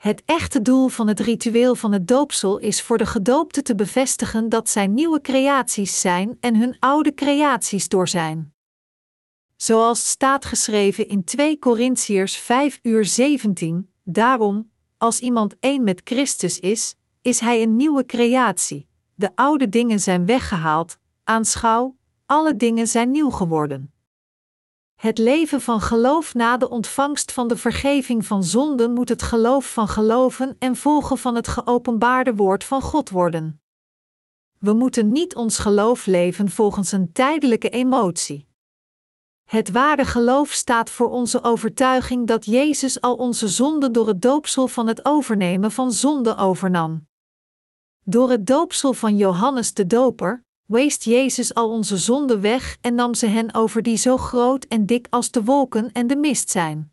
Het 0.05 0.23
echte 0.25 0.63
doel 0.63 0.89
van 0.89 1.09
het 1.09 1.21
ritueel 1.21 1.75
van 1.75 1.93
het 1.93 2.09
doopsel 2.09 2.59
is 2.59 2.83
voor 2.83 2.99
de 2.99 3.07
gedoopten 3.07 3.65
te 3.65 3.75
bevestigen 3.75 4.49
dat 4.49 4.69
zij 4.69 4.87
nieuwe 4.87 5.21
creaties 5.21 6.01
zijn 6.01 6.37
en 6.41 6.57
hun 6.57 6.77
oude 6.79 7.15
creaties 7.15 7.89
door 7.89 8.09
zijn. 8.09 8.55
Zoals 9.57 10.09
staat 10.09 10.45
geschreven 10.45 11.09
in 11.09 11.25
2 11.25 11.59
Korintiërs 11.59 12.37
5 12.37 12.79
uur 12.83 13.05
17, 13.05 13.91
daarom, 14.03 14.71
als 14.99 15.21
iemand 15.21 15.55
één 15.61 15.85
met 15.85 16.01
Christus 16.05 16.61
is, 16.61 16.95
is 17.23 17.41
hij 17.41 17.63
een 17.63 17.77
nieuwe 17.77 18.07
creatie. 18.07 18.89
De 19.15 19.31
oude 19.35 19.69
dingen 19.69 20.01
zijn 20.01 20.27
weggehaald, 20.27 20.99
aanschouw, 21.23 21.97
alle 22.27 22.57
dingen 22.57 22.87
zijn 22.87 23.11
nieuw 23.11 23.31
geworden. 23.31 23.94
Het 25.05 25.19
leven 25.19 25.61
van 25.61 25.81
geloof 25.81 26.35
na 26.35 26.57
de 26.57 26.69
ontvangst 26.69 27.33
van 27.33 27.49
de 27.49 27.57
vergeving 27.57 28.27
van 28.27 28.45
zonden 28.45 28.93
moet 28.93 29.09
het 29.09 29.23
geloof 29.23 29.73
van 29.73 29.89
geloven 29.89 30.57
en 30.59 30.77
volgen 30.77 31.19
van 31.19 31.35
het 31.35 31.49
geopenbaarde 31.49 32.35
woord 32.35 32.65
van 32.65 32.83
God 32.83 33.11
worden. 33.11 33.63
We 34.59 34.73
moeten 34.73 35.13
niet 35.13 35.35
ons 35.35 35.59
geloof 35.59 36.07
leven 36.07 36.51
volgens 36.51 36.93
een 36.93 37.13
tijdelijke 37.13 37.69
emotie. 37.69 38.49
Het 39.45 39.71
ware 39.71 40.05
geloof 40.05 40.51
staat 40.51 40.91
voor 40.91 41.11
onze 41.11 41.43
overtuiging 41.43 42.27
dat 42.27 42.45
Jezus 42.45 43.01
al 43.01 43.15
onze 43.15 43.49
zonden 43.49 43.93
door 43.93 44.09
het 44.09 44.23
doopsel 44.23 44.69
van 44.69 44.87
het 44.87 45.05
overnemen 45.05 45.73
van 45.73 45.93
zonde 45.93 46.37
overnam. 46.37 47.07
Door 48.05 48.31
het 48.31 48.47
doopsel 48.47 48.93
van 48.93 49.17
Johannes 49.17 49.75
de 49.75 49.87
Doper, 49.87 50.45
weest 50.67 51.05
Jezus 51.05 51.55
al 51.55 51.71
onze 51.71 51.97
zonden 51.97 52.41
weg 52.41 52.77
en 52.81 52.95
nam 52.95 53.15
ze 53.15 53.27
hen 53.27 53.55
over 53.55 53.83
die 53.83 53.97
zo 53.97 54.17
groot 54.17 54.65
en 54.65 54.87
dik 54.87 55.07
als 55.11 55.31
de 55.31 55.45
wolken 55.45 55.93
en 55.93 56.07
de 56.07 56.17
mist 56.17 56.51
zijn. 56.51 56.93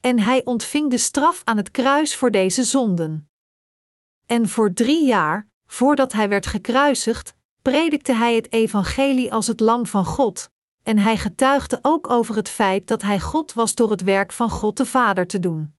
En 0.00 0.18
hij 0.18 0.44
ontving 0.44 0.90
de 0.90 0.98
straf 0.98 1.40
aan 1.44 1.56
het 1.56 1.70
kruis 1.70 2.16
voor 2.16 2.30
deze 2.30 2.64
zonden. 2.64 3.30
En 4.26 4.48
voor 4.48 4.72
drie 4.72 5.06
jaar, 5.06 5.48
voordat 5.66 6.12
hij 6.12 6.28
werd 6.28 6.46
gekruisigd, 6.46 7.34
predikte 7.62 8.12
hij 8.12 8.34
het 8.34 8.52
evangelie 8.52 9.32
als 9.32 9.46
het 9.46 9.60
lam 9.60 9.86
van 9.86 10.04
God, 10.04 10.50
en 10.82 10.98
hij 10.98 11.16
getuigde 11.16 11.78
ook 11.82 12.10
over 12.10 12.36
het 12.36 12.48
feit 12.48 12.86
dat 12.86 13.02
hij 13.02 13.20
God 13.20 13.52
was 13.52 13.74
door 13.74 13.90
het 13.90 14.02
werk 14.02 14.32
van 14.32 14.50
God 14.50 14.76
de 14.76 14.86
Vader 14.86 15.26
te 15.26 15.38
doen. 15.38 15.74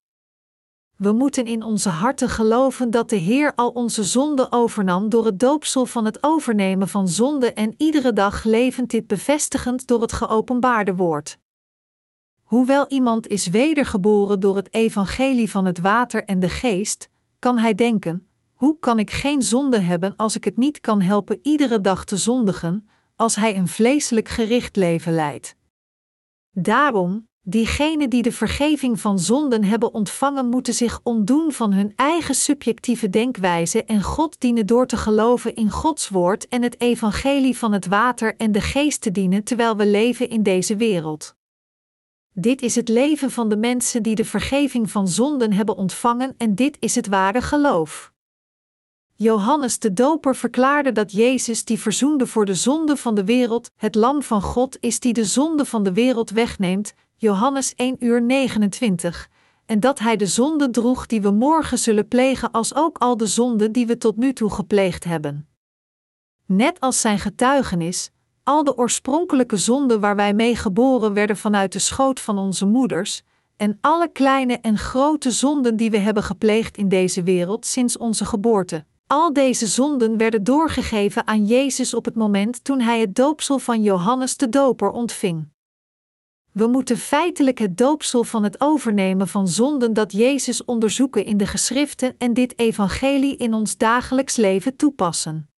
We 0.96 1.12
moeten 1.12 1.46
in 1.46 1.62
onze 1.62 1.88
harten 1.88 2.28
geloven 2.28 2.90
dat 2.90 3.10
de 3.10 3.16
Heer 3.16 3.52
al 3.54 3.68
onze 3.68 4.04
zonden 4.04 4.52
overnam 4.52 5.08
door 5.08 5.24
het 5.24 5.38
doopsel 5.40 5.86
van 5.86 6.04
het 6.04 6.18
overnemen 6.20 6.88
van 6.88 7.08
zonde 7.08 7.52
en 7.52 7.74
iedere 7.76 8.12
dag 8.12 8.44
levend 8.44 8.90
dit 8.90 9.06
bevestigend 9.06 9.86
door 9.86 10.00
het 10.00 10.12
geopenbaarde 10.12 10.94
woord. 10.94 11.38
Hoewel 12.42 12.88
iemand 12.88 13.26
is 13.26 13.46
wedergeboren 13.46 14.40
door 14.40 14.56
het 14.56 14.74
evangelie 14.74 15.50
van 15.50 15.64
het 15.64 15.78
water 15.78 16.24
en 16.24 16.40
de 16.40 16.48
geest, 16.48 17.08
kan 17.38 17.58
hij 17.58 17.74
denken: 17.74 18.28
hoe 18.54 18.78
kan 18.78 18.98
ik 18.98 19.10
geen 19.10 19.42
zonde 19.42 19.78
hebben 19.78 20.16
als 20.16 20.36
ik 20.36 20.44
het 20.44 20.56
niet 20.56 20.80
kan 20.80 21.00
helpen 21.00 21.38
iedere 21.42 21.80
dag 21.80 22.04
te 22.04 22.16
zondigen, 22.16 22.88
als 23.16 23.36
hij 23.36 23.56
een 23.56 23.68
vleeselijk 23.68 24.28
gericht 24.28 24.76
leven 24.76 25.12
leidt? 25.12 25.56
Daarom, 26.50 27.28
diegenen 27.46 28.10
die 28.10 28.22
de 28.22 28.32
vergeving 28.32 29.00
van 29.00 29.18
zonden 29.18 29.64
hebben 29.64 29.94
ontvangen, 29.94 30.48
moeten 30.48 30.74
zich 30.74 31.00
ontdoen 31.02 31.52
van 31.52 31.72
hun 31.72 31.92
eigen 31.96 32.34
subjectieve 32.34 33.10
denkwijze 33.10 33.84
en 33.84 34.02
God 34.02 34.40
dienen 34.40 34.66
door 34.66 34.86
te 34.86 34.96
geloven 34.96 35.54
in 35.54 35.70
Gods 35.70 36.08
woord 36.08 36.48
en 36.48 36.62
het 36.62 36.80
evangelie 36.80 37.58
van 37.58 37.72
het 37.72 37.86
water 37.86 38.36
en 38.36 38.52
de 38.52 38.60
geest 38.60 39.00
te 39.00 39.10
dienen 39.10 39.44
terwijl 39.44 39.76
we 39.76 39.86
leven 39.86 40.28
in 40.28 40.42
deze 40.42 40.76
wereld. 40.76 41.36
Dit 42.32 42.62
is 42.62 42.74
het 42.74 42.88
leven 42.88 43.30
van 43.30 43.48
de 43.48 43.56
mensen 43.56 44.02
die 44.02 44.14
de 44.14 44.24
vergeving 44.24 44.90
van 44.90 45.08
zonden 45.08 45.52
hebben 45.52 45.76
ontvangen 45.76 46.34
en 46.38 46.54
dit 46.54 46.76
is 46.80 46.94
het 46.94 47.06
ware 47.06 47.42
geloof. 47.42 48.12
Johannes 49.16 49.78
de 49.78 49.92
Doper 49.92 50.36
verklaarde 50.36 50.92
dat 50.92 51.12
Jezus 51.12 51.64
die 51.64 51.78
verzoende 51.78 52.26
voor 52.26 52.44
de 52.44 52.54
zonde 52.54 52.96
van 52.96 53.14
de 53.14 53.24
wereld, 53.24 53.70
het 53.76 53.94
lam 53.94 54.22
van 54.22 54.42
God 54.42 54.76
is 54.80 55.00
die 55.00 55.12
de 55.12 55.24
zonde 55.24 55.64
van 55.64 55.82
de 55.82 55.92
wereld 55.92 56.30
wegneemt, 56.30 56.94
Johannes 57.16 57.74
1 57.74 57.96
uur 57.98 58.22
29, 58.22 59.28
en 59.66 59.80
dat 59.80 59.98
hij 59.98 60.16
de 60.16 60.26
zonde 60.26 60.70
droeg 60.70 61.06
die 61.06 61.22
we 61.22 61.30
morgen 61.30 61.78
zullen 61.78 62.08
plegen 62.08 62.50
als 62.50 62.74
ook 62.74 62.98
al 62.98 63.16
de 63.16 63.26
zonden 63.26 63.72
die 63.72 63.86
we 63.86 63.98
tot 63.98 64.16
nu 64.16 64.32
toe 64.32 64.50
gepleegd 64.50 65.04
hebben. 65.04 65.48
Net 66.46 66.80
als 66.80 67.00
zijn 67.00 67.18
getuigenis, 67.18 68.10
al 68.44 68.64
de 68.64 68.76
oorspronkelijke 68.76 69.56
zonden 69.56 70.00
waar 70.00 70.16
wij 70.16 70.34
mee 70.34 70.56
geboren 70.56 71.12
werden 71.12 71.36
vanuit 71.36 71.72
de 71.72 71.78
schoot 71.78 72.20
van 72.20 72.38
onze 72.38 72.66
moeders, 72.66 73.22
en 73.56 73.78
alle 73.80 74.08
kleine 74.08 74.58
en 74.58 74.78
grote 74.78 75.30
zonden 75.30 75.76
die 75.76 75.90
we 75.90 75.98
hebben 75.98 76.22
gepleegd 76.22 76.76
in 76.76 76.88
deze 76.88 77.22
wereld 77.22 77.66
sinds 77.66 77.96
onze 77.96 78.24
geboorte. 78.24 78.84
Al 79.06 79.32
deze 79.32 79.66
zonden 79.66 80.16
werden 80.16 80.44
doorgegeven 80.44 81.26
aan 81.26 81.46
Jezus 81.46 81.94
op 81.94 82.04
het 82.04 82.14
moment 82.14 82.64
toen 82.64 82.80
hij 82.80 83.00
het 83.00 83.14
doopsel 83.14 83.58
van 83.58 83.82
Johannes 83.82 84.36
de 84.36 84.48
Doper 84.48 84.90
ontving. 84.90 85.52
We 86.54 86.66
moeten 86.66 86.96
feitelijk 86.96 87.58
het 87.58 87.76
doopsel 87.76 88.24
van 88.24 88.42
het 88.42 88.60
overnemen 88.60 89.28
van 89.28 89.48
zonden 89.48 89.92
dat 89.92 90.12
Jezus 90.12 90.64
onderzoeken 90.64 91.24
in 91.24 91.36
de 91.36 91.46
geschriften 91.46 92.14
en 92.18 92.34
dit 92.34 92.58
evangelie 92.58 93.36
in 93.36 93.54
ons 93.54 93.76
dagelijks 93.76 94.36
leven 94.36 94.76
toepassen. 94.76 95.50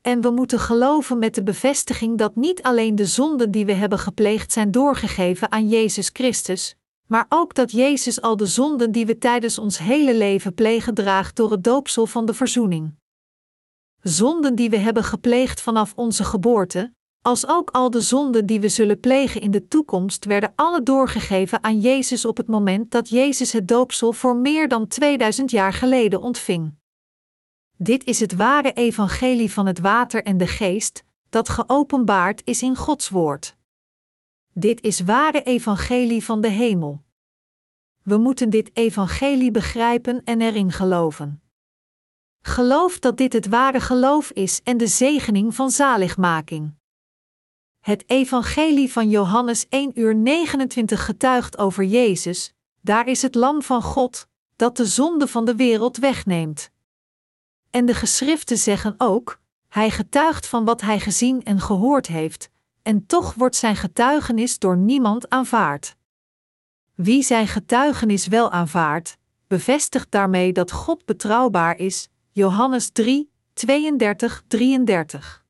En 0.00 0.20
we 0.20 0.30
moeten 0.30 0.58
geloven 0.58 1.18
met 1.18 1.34
de 1.34 1.42
bevestiging 1.42 2.18
dat 2.18 2.36
niet 2.36 2.62
alleen 2.62 2.94
de 2.94 3.06
zonden 3.06 3.50
die 3.50 3.66
we 3.66 3.72
hebben 3.72 3.98
gepleegd 3.98 4.52
zijn 4.52 4.70
doorgegeven 4.70 5.52
aan 5.52 5.68
Jezus 5.68 6.10
Christus, 6.12 6.76
maar 7.06 7.26
ook 7.28 7.54
dat 7.54 7.70
Jezus 7.70 8.20
al 8.20 8.36
de 8.36 8.46
zonden 8.46 8.92
die 8.92 9.06
we 9.06 9.18
tijdens 9.18 9.58
ons 9.58 9.78
hele 9.78 10.14
leven 10.14 10.54
plegen 10.54 10.94
draagt 10.94 11.36
door 11.36 11.50
het 11.50 11.64
doopsel 11.64 12.06
van 12.06 12.26
de 12.26 12.34
verzoening. 12.34 12.94
Zonden 14.00 14.54
die 14.54 14.70
we 14.70 14.76
hebben 14.76 15.04
gepleegd 15.04 15.60
vanaf 15.60 15.92
onze 15.96 16.24
geboorte, 16.24 16.92
als 17.22 17.46
ook 17.46 17.70
al 17.70 17.90
de 17.90 18.00
zonden 18.00 18.46
die 18.46 18.60
we 18.60 18.68
zullen 18.68 19.00
plegen 19.00 19.40
in 19.40 19.50
de 19.50 19.68
toekomst, 19.68 20.24
werden 20.24 20.52
alle 20.54 20.82
doorgegeven 20.82 21.64
aan 21.64 21.80
Jezus 21.80 22.24
op 22.24 22.36
het 22.36 22.46
moment 22.46 22.90
dat 22.90 23.08
Jezus 23.08 23.52
het 23.52 23.68
doopsel 23.68 24.12
voor 24.12 24.36
meer 24.36 24.68
dan 24.68 24.86
2000 24.86 25.50
jaar 25.50 25.72
geleden 25.72 26.20
ontving. 26.20 26.74
Dit 27.76 28.04
is 28.04 28.20
het 28.20 28.36
ware 28.36 28.72
evangelie 28.72 29.52
van 29.52 29.66
het 29.66 29.78
water 29.78 30.22
en 30.22 30.36
de 30.36 30.46
geest, 30.46 31.04
dat 31.28 31.48
geopenbaard 31.48 32.42
is 32.44 32.62
in 32.62 32.76
Gods 32.76 33.08
woord. 33.08 33.56
Dit 34.52 34.80
is 34.80 35.00
ware 35.00 35.42
evangelie 35.42 36.24
van 36.24 36.40
de 36.40 36.48
hemel. 36.48 37.02
We 38.02 38.16
moeten 38.16 38.50
dit 38.50 38.70
evangelie 38.72 39.50
begrijpen 39.50 40.24
en 40.24 40.40
erin 40.40 40.72
geloven. 40.72 41.42
Geloof 42.40 42.98
dat 42.98 43.16
dit 43.16 43.32
het 43.32 43.48
ware 43.48 43.80
geloof 43.80 44.30
is 44.30 44.60
en 44.62 44.76
de 44.76 44.86
zegening 44.86 45.54
van 45.54 45.70
zaligmaking. 45.70 46.77
Het 47.88 48.04
evangelie 48.06 48.92
van 48.92 49.10
Johannes 49.10 49.66
1 49.68 50.00
uur 50.00 50.14
29 50.14 51.04
getuigt 51.04 51.58
over 51.58 51.84
Jezus, 51.84 52.54
daar 52.80 53.06
is 53.06 53.22
het 53.22 53.34
lam 53.34 53.62
van 53.62 53.82
God, 53.82 54.26
dat 54.56 54.76
de 54.76 54.86
zonde 54.86 55.26
van 55.26 55.44
de 55.44 55.54
wereld 55.54 55.96
wegneemt. 55.96 56.70
En 57.70 57.86
de 57.86 57.94
geschriften 57.94 58.58
zeggen 58.58 58.94
ook: 58.98 59.40
Hij 59.68 59.90
getuigt 59.90 60.46
van 60.46 60.64
wat 60.64 60.80
hij 60.80 61.00
gezien 61.00 61.44
en 61.44 61.60
gehoord 61.60 62.06
heeft, 62.06 62.50
en 62.82 63.06
toch 63.06 63.34
wordt 63.34 63.56
zijn 63.56 63.76
getuigenis 63.76 64.58
door 64.58 64.76
niemand 64.76 65.28
aanvaard. 65.28 65.96
Wie 66.94 67.22
zijn 67.22 67.46
getuigenis 67.46 68.26
wel 68.26 68.50
aanvaardt, 68.50 69.16
bevestigt 69.46 70.10
daarmee 70.10 70.52
dat 70.52 70.72
God 70.72 71.04
betrouwbaar 71.04 71.78
is. 71.78 72.08
Johannes 72.32 72.90
3, 72.90 73.30
32, 73.52 74.42
33. 74.46 75.46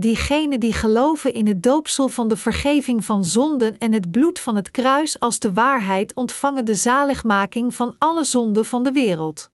Diegenen 0.00 0.60
die 0.60 0.72
geloven 0.72 1.34
in 1.34 1.46
het 1.46 1.62
doopsel 1.62 2.08
van 2.08 2.28
de 2.28 2.36
vergeving 2.36 3.04
van 3.04 3.24
zonden 3.24 3.78
en 3.78 3.92
het 3.92 4.10
bloed 4.10 4.38
van 4.38 4.56
het 4.56 4.70
kruis 4.70 5.18
als 5.18 5.38
de 5.38 5.52
waarheid 5.52 6.14
ontvangen 6.14 6.64
de 6.64 6.74
zaligmaking 6.74 7.74
van 7.74 7.94
alle 7.98 8.24
zonden 8.24 8.64
van 8.64 8.82
de 8.82 8.92
wereld. 8.92 9.50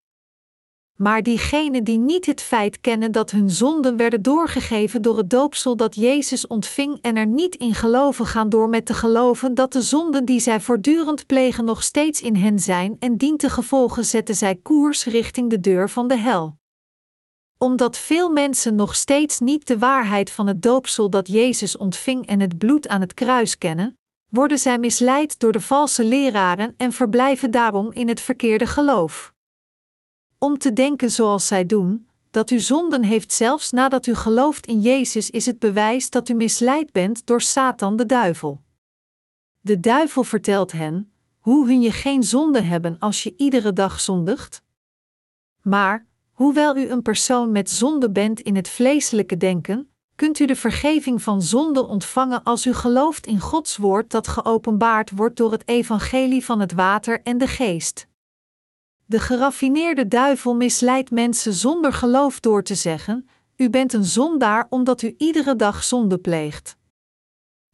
Maar 0.96 1.22
diegenen 1.22 1.84
die 1.84 1.98
niet 1.98 2.26
het 2.26 2.42
feit 2.42 2.80
kennen 2.80 3.12
dat 3.12 3.30
hun 3.30 3.50
zonden 3.50 3.96
werden 3.96 4.22
doorgegeven 4.22 5.02
door 5.02 5.16
het 5.16 5.30
doopsel 5.30 5.76
dat 5.76 5.94
Jezus 5.94 6.46
ontving 6.46 6.98
en 7.00 7.16
er 7.16 7.26
niet 7.26 7.54
in 7.54 7.74
geloven 7.74 8.26
gaan 8.26 8.48
door 8.48 8.68
met 8.68 8.86
te 8.86 8.94
geloven 8.94 9.54
dat 9.54 9.72
de 9.72 9.82
zonden 9.82 10.24
die 10.24 10.40
zij 10.40 10.60
voortdurend 10.60 11.26
plegen 11.26 11.64
nog 11.64 11.82
steeds 11.82 12.20
in 12.20 12.36
hen 12.36 12.58
zijn 12.58 12.96
en 12.98 13.16
dientengevolge 13.16 14.02
zetten 14.02 14.34
zij 14.34 14.54
koers 14.62 15.04
richting 15.04 15.50
de 15.50 15.60
deur 15.60 15.90
van 15.90 16.08
de 16.08 16.18
hel. 16.18 16.56
Omdat 17.58 17.98
veel 17.98 18.30
mensen 18.30 18.74
nog 18.74 18.94
steeds 18.94 19.38
niet 19.38 19.66
de 19.66 19.78
waarheid 19.78 20.30
van 20.30 20.46
het 20.46 20.62
doopsel 20.62 21.10
dat 21.10 21.28
Jezus 21.28 21.76
ontving 21.76 22.26
en 22.26 22.40
het 22.40 22.58
bloed 22.58 22.88
aan 22.88 23.00
het 23.00 23.14
kruis 23.14 23.58
kennen, 23.58 23.98
worden 24.28 24.58
zij 24.58 24.78
misleid 24.78 25.38
door 25.38 25.52
de 25.52 25.60
valse 25.60 26.04
leraren 26.04 26.74
en 26.76 26.92
verblijven 26.92 27.50
daarom 27.50 27.92
in 27.92 28.08
het 28.08 28.20
verkeerde 28.20 28.66
geloof 28.66 29.34
om 30.38 30.58
te 30.58 30.72
denken 30.72 31.10
zoals 31.10 31.46
zij 31.46 31.66
doen, 31.66 32.08
dat 32.30 32.50
u 32.50 32.58
zonden 32.60 33.02
heeft 33.02 33.32
zelfs 33.32 33.70
nadat 33.70 34.06
u 34.06 34.14
gelooft 34.14 34.66
in 34.66 34.80
Jezus, 34.80 35.30
is 35.30 35.46
het 35.46 35.58
bewijs 35.58 36.10
dat 36.10 36.28
u 36.28 36.34
misleid 36.34 36.92
bent 36.92 37.26
door 37.26 37.40
Satan 37.40 37.96
de 37.96 38.06
duivel. 38.06 38.60
De 39.60 39.80
duivel 39.80 40.24
vertelt 40.24 40.72
hen 40.72 41.12
hoe 41.38 41.66
hun 41.66 41.80
je 41.80 41.92
geen 41.92 42.22
zonde 42.22 42.60
hebben 42.60 42.98
als 42.98 43.22
je 43.22 43.34
iedere 43.36 43.72
dag 43.72 44.00
zondigt. 44.00 44.62
Maar, 45.62 46.06
hoewel 46.36 46.76
u 46.76 46.90
een 46.90 47.02
persoon 47.02 47.52
met 47.52 47.70
zonde 47.70 48.10
bent 48.10 48.40
in 48.40 48.56
het 48.56 48.68
vleeselijke 48.68 49.36
denken, 49.36 49.90
kunt 50.14 50.38
u 50.38 50.46
de 50.46 50.56
vergeving 50.56 51.22
van 51.22 51.42
zonde 51.42 51.86
ontvangen 51.86 52.42
als 52.42 52.66
u 52.66 52.72
gelooft 52.72 53.26
in 53.26 53.40
Gods 53.40 53.76
woord 53.76 54.10
dat 54.10 54.28
geopenbaard 54.28 55.10
wordt 55.10 55.36
door 55.36 55.52
het 55.52 55.68
evangelie 55.68 56.44
van 56.44 56.60
het 56.60 56.72
water 56.72 57.22
en 57.22 57.38
de 57.38 57.46
geest. 57.46 58.06
De 59.06 59.20
geraffineerde 59.20 60.08
duivel 60.08 60.54
misleidt 60.54 61.10
mensen 61.10 61.52
zonder 61.52 61.92
geloof 61.92 62.40
door 62.40 62.62
te 62.62 62.74
zeggen: 62.74 63.28
U 63.56 63.70
bent 63.70 63.92
een 63.92 64.04
zondaar 64.04 64.66
omdat 64.68 65.02
u 65.02 65.14
iedere 65.18 65.56
dag 65.56 65.84
zonde 65.84 66.18
pleegt. 66.18 66.76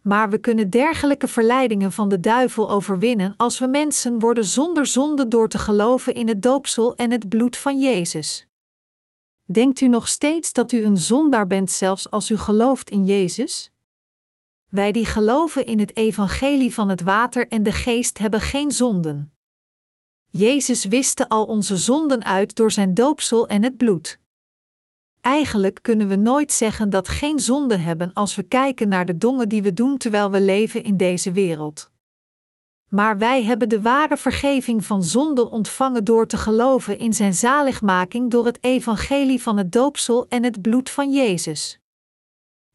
Maar 0.02 0.30
we 0.30 0.38
kunnen 0.38 0.70
dergelijke 0.70 1.28
verleidingen 1.28 1.92
van 1.92 2.08
de 2.08 2.20
duivel 2.20 2.70
overwinnen 2.70 3.34
als 3.36 3.58
we 3.58 3.66
mensen 3.66 4.18
worden 4.18 4.44
zonder 4.44 4.86
zonde 4.86 5.28
door 5.28 5.48
te 5.48 5.58
geloven 5.58 6.14
in 6.14 6.28
het 6.28 6.42
doopsel 6.42 6.94
en 6.96 7.10
het 7.10 7.28
bloed 7.28 7.56
van 7.56 7.80
Jezus. 7.80 8.46
Denkt 9.45 9.80
u 9.80 9.88
nog 9.88 10.09
steeds 10.09 10.53
dat 10.53 10.72
u 10.72 10.84
een 10.84 10.97
zondaar 10.97 11.47
bent 11.47 11.70
zelfs 11.70 12.11
als 12.11 12.30
u 12.30 12.36
gelooft 12.36 12.90
in 12.90 13.05
Jezus? 13.05 13.70
Wij 14.68 14.93
die 14.93 15.07
geloven 15.07 15.66
in 15.66 15.78
het 15.78 15.97
evangelie 15.97 16.74
van 16.74 16.88
het 16.88 17.03
water 17.03 17.49
en 17.49 17.62
de 17.62 17.72
geest 17.72 18.18
hebben 18.18 18.40
geen 18.40 18.70
zonden. 18.70 19.32
Jezus 20.30 20.84
wiste 20.84 21.28
al 21.28 21.45
onze 21.45 21.76
zonden 21.76 22.24
uit 22.24 22.57
door 22.57 22.70
zijn 22.70 22.95
doopsel 22.95 23.49
en 23.49 23.62
het 23.62 23.76
bloed. 23.76 24.20
Eigenlijk 25.20 25.78
kunnen 25.82 26.09
we 26.09 26.16
nooit 26.16 26.53
zeggen 26.53 26.90
dat 26.90 27.09
geen 27.09 27.38
zonde 27.38 27.76
hebben 27.76 28.12
als 28.12 28.34
we 28.34 28.43
kijken 28.43 28.88
naar 28.88 29.07
de 29.07 29.18
dongen 29.18 29.49
die 29.49 29.62
we 29.62 29.72
doen 29.72 29.97
terwijl 29.97 30.30
we 30.30 30.40
leven 30.40 30.84
in 30.84 30.97
deze 30.97 31.32
wereld. 31.32 31.91
Maar 32.95 33.18
wij 33.18 33.45
hebben 33.45 33.68
de 33.68 33.80
ware 33.80 34.16
vergeving 34.16 34.84
van 34.84 35.03
zonden 35.03 35.51
ontvangen 35.51 36.05
door 36.05 36.26
te 36.26 36.36
geloven 36.36 36.99
in 36.99 37.12
zijn 37.12 37.34
zaligmaking 37.34 38.30
door 38.30 38.47
het 38.47 38.59
evangelie 38.61 39.43
van 39.43 39.57
het 39.57 39.72
doopsel 39.72 40.26
en 40.28 40.45
het 40.45 40.62
bloed 40.62 40.90
van 40.90 41.12
Jezus. 41.12 41.78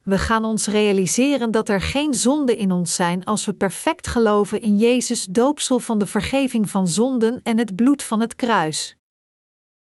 We 0.04 0.18
gaan 0.18 0.46
ons 0.46 0.68
realiseren 0.68 1.52
dat 1.52 1.70
er 1.70 1.82
geen 1.82 2.14
zonden 2.14 2.58
in 2.58 2.72
ons 2.72 2.96
zijn 2.96 3.26
als 3.26 3.46
we 3.46 3.54
perfect 3.54 4.08
geloven 4.08 4.62
in 4.62 4.78
Jezus' 4.78 5.26
doopsel 5.26 5.80
van 5.80 6.00
de 6.00 6.08
vergeving 6.08 6.70
van 6.70 6.88
zonden 6.88 7.40
en 7.44 7.58
het 7.58 7.76
bloed 7.76 8.04
van 8.04 8.20
het 8.20 8.36
kruis. 8.36 8.98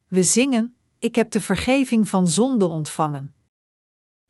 We 0.07 0.23
zingen: 0.23 0.75
Ik 0.99 1.15
heb 1.15 1.31
de 1.31 1.41
vergeving 1.41 2.09
van 2.09 2.27
zonden 2.27 2.69
ontvangen. 2.69 3.33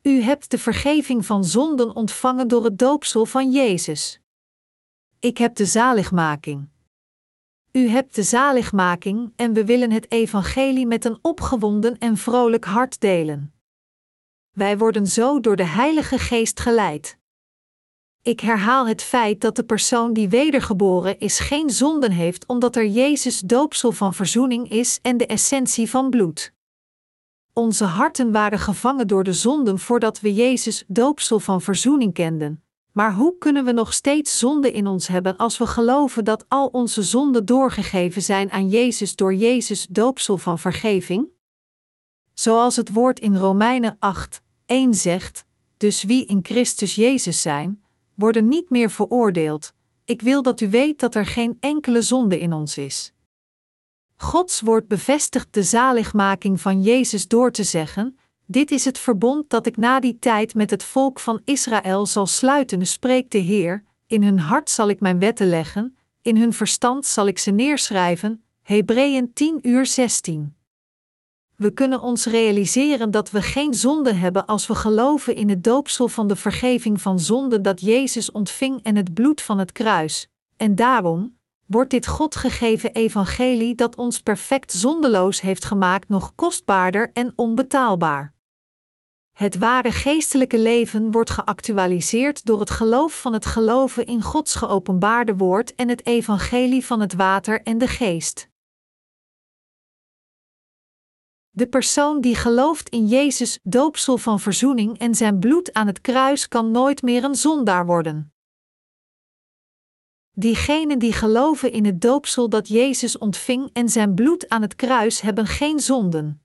U 0.02 0.22
hebt 0.22 0.52
de 0.52 0.58
vergeving 0.58 1.26
van 1.26 1.44
zonden 1.44 1.96
ontvangen 1.96 2.48
door 2.48 2.64
het 2.64 2.80
doopsel 2.80 3.26
van 3.26 3.52
Jezus. 3.52 4.22
Ik 5.22 5.38
heb 5.38 5.56
de 5.56 5.66
zaligmaking. 5.66 6.68
U 7.72 7.88
hebt 7.88 8.16
de 8.16 8.24
zaligmaking 8.24 9.34
en 9.36 9.54
we 9.54 9.66
willen 9.66 9.92
het 9.92 10.12
evangelie 10.12 10.88
met 10.88 11.06
een 11.06 11.20
opgewonden 11.22 11.98
en 11.98 12.18
vrolijk 12.18 12.66
hart 12.66 13.00
delen. 13.00 13.54
Wij 14.52 14.78
worden 14.78 15.08
zo 15.08 15.40
door 15.40 15.56
de 15.56 15.66
Heilige 15.66 16.20
Geest 16.20 16.60
geleid. 16.60 17.18
Ik 18.22 18.40
herhaal 18.40 18.88
het 18.88 19.02
feit 19.02 19.42
dat 19.42 19.56
de 19.56 19.64
persoon 19.64 20.14
die 20.14 20.30
wedergeboren 20.30 21.20
is 21.20 21.40
geen 21.40 21.70
zonden 21.70 22.12
heeft 22.12 22.46
omdat 22.46 22.76
er 22.76 22.88
Jezus 22.88 23.40
doopsel 23.40 23.92
van 23.92 24.14
verzoening 24.14 24.70
is 24.70 25.00
en 25.02 25.18
de 25.18 25.26
essentie 25.26 25.90
van 25.90 26.10
bloed. 26.10 26.54
Onze 27.54 27.86
harten 27.86 28.32
waren 28.32 28.60
gevangen 28.60 29.08
door 29.08 29.24
de 29.24 29.34
zonden 29.34 29.80
voordat 29.80 30.20
we 30.20 30.34
Jezus 30.34 30.84
doopsel 30.88 31.40
van 31.40 31.62
verzoening 31.62 32.14
kenden. 32.14 32.64
Maar 33.00 33.14
hoe 33.14 33.38
kunnen 33.38 33.66
we 33.66 33.72
nog 33.72 33.94
steeds 33.94 34.40
zonde 34.40 34.72
in 34.72 34.88
ons 34.88 35.08
hebben 35.08 35.38
als 35.38 35.58
we 35.58 35.68
geloven 35.68 36.26
dat 36.26 36.46
al 36.48 36.68
onze 36.68 37.04
zonden 37.04 37.46
doorgegeven 37.46 38.22
zijn 38.22 38.52
aan 38.52 38.70
Jezus 38.70 39.16
door 39.16 39.34
Jezus 39.34 39.88
doopsel 39.90 40.38
van 40.38 40.60
vergeving? 40.60 41.28
Zoals 42.34 42.76
het 42.76 42.94
woord 42.94 43.20
in 43.20 43.36
Romeinen 43.36 43.96
8, 44.00 44.42
1 44.66 44.94
zegt: 44.94 45.46
Dus 45.78 46.04
wie 46.04 46.26
in 46.26 46.40
Christus 46.42 46.96
Jezus 46.96 47.42
zijn, 47.42 47.84
worden 48.16 48.48
niet 48.48 48.70
meer 48.70 48.90
veroordeeld. 48.90 49.74
Ik 50.06 50.22
wil 50.22 50.42
dat 50.42 50.62
u 50.62 50.70
weet 50.70 51.00
dat 51.00 51.16
er 51.16 51.26
geen 51.26 51.58
enkele 51.60 52.02
zonde 52.02 52.40
in 52.40 52.54
ons 52.54 52.78
is. 52.78 53.14
Gods 54.16 54.62
woord 54.62 54.88
bevestigt 54.88 55.54
de 55.54 55.64
zaligmaking 55.64 56.62
van 56.62 56.82
Jezus 56.82 57.28
door 57.28 57.52
te 57.52 57.64
zeggen: 57.64 58.19
Dit 58.52 58.72
is 58.72 58.86
het 58.86 58.98
verbond 58.98 59.50
dat 59.50 59.66
ik 59.66 59.78
na 59.78 60.00
die 60.00 60.20
tijd 60.20 60.56
met 60.56 60.70
het 60.70 60.84
volk 60.84 61.20
van 61.20 61.42
Israël 61.44 62.06
zal 62.06 62.28
sluiten, 62.28 62.88
spreekt 62.88 63.32
de 63.32 63.38
Heer. 63.38 63.84
In 64.08 64.24
hun 64.24 64.40
hart 64.40 64.70
zal 64.70 64.90
ik 64.90 65.00
mijn 65.00 65.20
wetten 65.20 65.50
leggen, 65.50 65.98
in 66.22 66.38
hun 66.38 66.54
verstand 66.54 67.06
zal 67.06 67.28
ik 67.28 67.40
ze 67.40 67.52
neerschrijven. 67.52 68.44
Hebreeën 68.62 69.34
10 69.34 69.60
uur 69.62 69.86
16. 69.86 70.56
We 71.56 71.72
kunnen 71.72 72.02
ons 72.02 72.26
realiseren 72.26 73.12
dat 73.12 73.32
we 73.32 73.42
geen 73.42 73.74
zonde 73.74 74.14
hebben 74.14 74.46
als 74.46 74.68
we 74.68 74.76
geloven 74.76 75.36
in 75.36 75.50
het 75.50 75.64
doopsel 75.64 76.08
van 76.08 76.28
de 76.28 76.36
vergeving 76.36 77.02
van 77.02 77.20
zonde 77.20 77.62
dat 77.62 77.82
Jezus 77.82 78.32
ontving 78.32 78.84
en 78.84 78.96
het 78.96 79.14
bloed 79.14 79.42
van 79.42 79.58
het 79.58 79.72
kruis. 79.72 80.28
En 80.58 80.76
daarom, 80.76 81.38
wordt 81.66 81.90
dit 81.90 82.08
God 82.08 82.36
gegeven 82.36 82.94
evangelie 82.94 83.76
dat 83.76 83.96
ons 83.96 84.20
perfect 84.20 84.72
zondeloos 84.72 85.42
heeft 85.42 85.66
gemaakt 85.66 86.10
nog 86.10 86.36
kostbaarder 86.36 87.10
en 87.14 87.34
onbetaalbaar. 87.36 88.38
Het 89.40 89.58
ware 89.58 89.92
geestelijke 89.92 90.60
leven 90.60 91.12
wordt 91.12 91.30
geactualiseerd 91.30 92.46
door 92.46 92.60
het 92.60 92.70
geloof 92.70 93.22
van 93.22 93.34
het 93.34 93.46
geloven 93.46 94.06
in 94.06 94.22
Gods 94.22 94.56
geopenbaarde 94.56 95.36
woord 95.36 95.76
en 95.76 95.90
het 95.90 96.06
evangelie 96.06 96.86
van 96.86 97.00
het 97.00 97.14
water 97.14 97.62
en 97.62 97.78
de 97.78 97.88
geest. 97.88 98.50
De 101.50 101.68
persoon 101.68 102.22
die 102.22 102.36
gelooft 102.36 102.90
in 102.90 103.08
Jezus' 103.08 103.60
doopsel 103.64 104.18
van 104.18 104.40
verzoening 104.40 104.98
en 104.98 105.16
zijn 105.16 105.40
bloed 105.40 105.74
aan 105.74 105.88
het 105.88 106.02
kruis 106.02 106.48
kan 106.48 106.72
nooit 106.72 107.02
meer 107.02 107.24
een 107.24 107.36
zondaar 107.36 107.86
worden. 107.86 108.34
Diegenen 110.32 111.00
die 111.00 111.14
geloven 111.14 111.72
in 111.72 111.86
het 111.86 112.02
doopsel 112.02 112.50
dat 112.50 112.68
Jezus 112.68 113.18
ontving 113.18 113.70
en 113.74 113.90
zijn 113.90 114.14
bloed 114.14 114.50
aan 114.50 114.62
het 114.62 114.76
kruis 114.76 115.22
hebben 115.22 115.46
geen 115.46 115.80
zonden. 115.80 116.44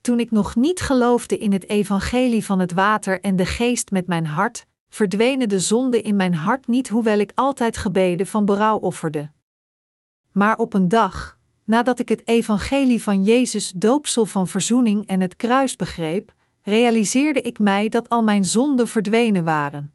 Toen 0.00 0.20
ik 0.20 0.30
nog 0.30 0.56
niet 0.56 0.80
geloofde 0.80 1.38
in 1.38 1.52
het 1.52 1.68
evangelie 1.68 2.44
van 2.44 2.58
het 2.58 2.72
water 2.72 3.20
en 3.20 3.36
de 3.36 3.46
geest 3.46 3.90
met 3.90 4.06
mijn 4.06 4.26
hart, 4.26 4.66
verdwenen 4.88 5.48
de 5.48 5.60
zonden 5.60 6.02
in 6.02 6.16
mijn 6.16 6.34
hart 6.34 6.66
niet, 6.66 6.88
hoewel 6.88 7.18
ik 7.18 7.32
altijd 7.34 7.76
gebeden 7.76 8.26
van 8.26 8.44
berouw 8.44 8.78
offerde. 8.78 9.30
Maar 10.32 10.56
op 10.56 10.74
een 10.74 10.88
dag, 10.88 11.38
nadat 11.64 11.98
ik 11.98 12.08
het 12.08 12.28
evangelie 12.28 13.02
van 13.02 13.24
Jezus 13.24 13.72
doopsel 13.76 14.26
van 14.26 14.48
verzoening 14.48 15.06
en 15.06 15.20
het 15.20 15.36
kruis 15.36 15.76
begreep, 15.76 16.34
realiseerde 16.62 17.40
ik 17.40 17.58
mij 17.58 17.88
dat 17.88 18.08
al 18.08 18.22
mijn 18.22 18.44
zonden 18.44 18.88
verdwenen 18.88 19.44
waren. 19.44 19.92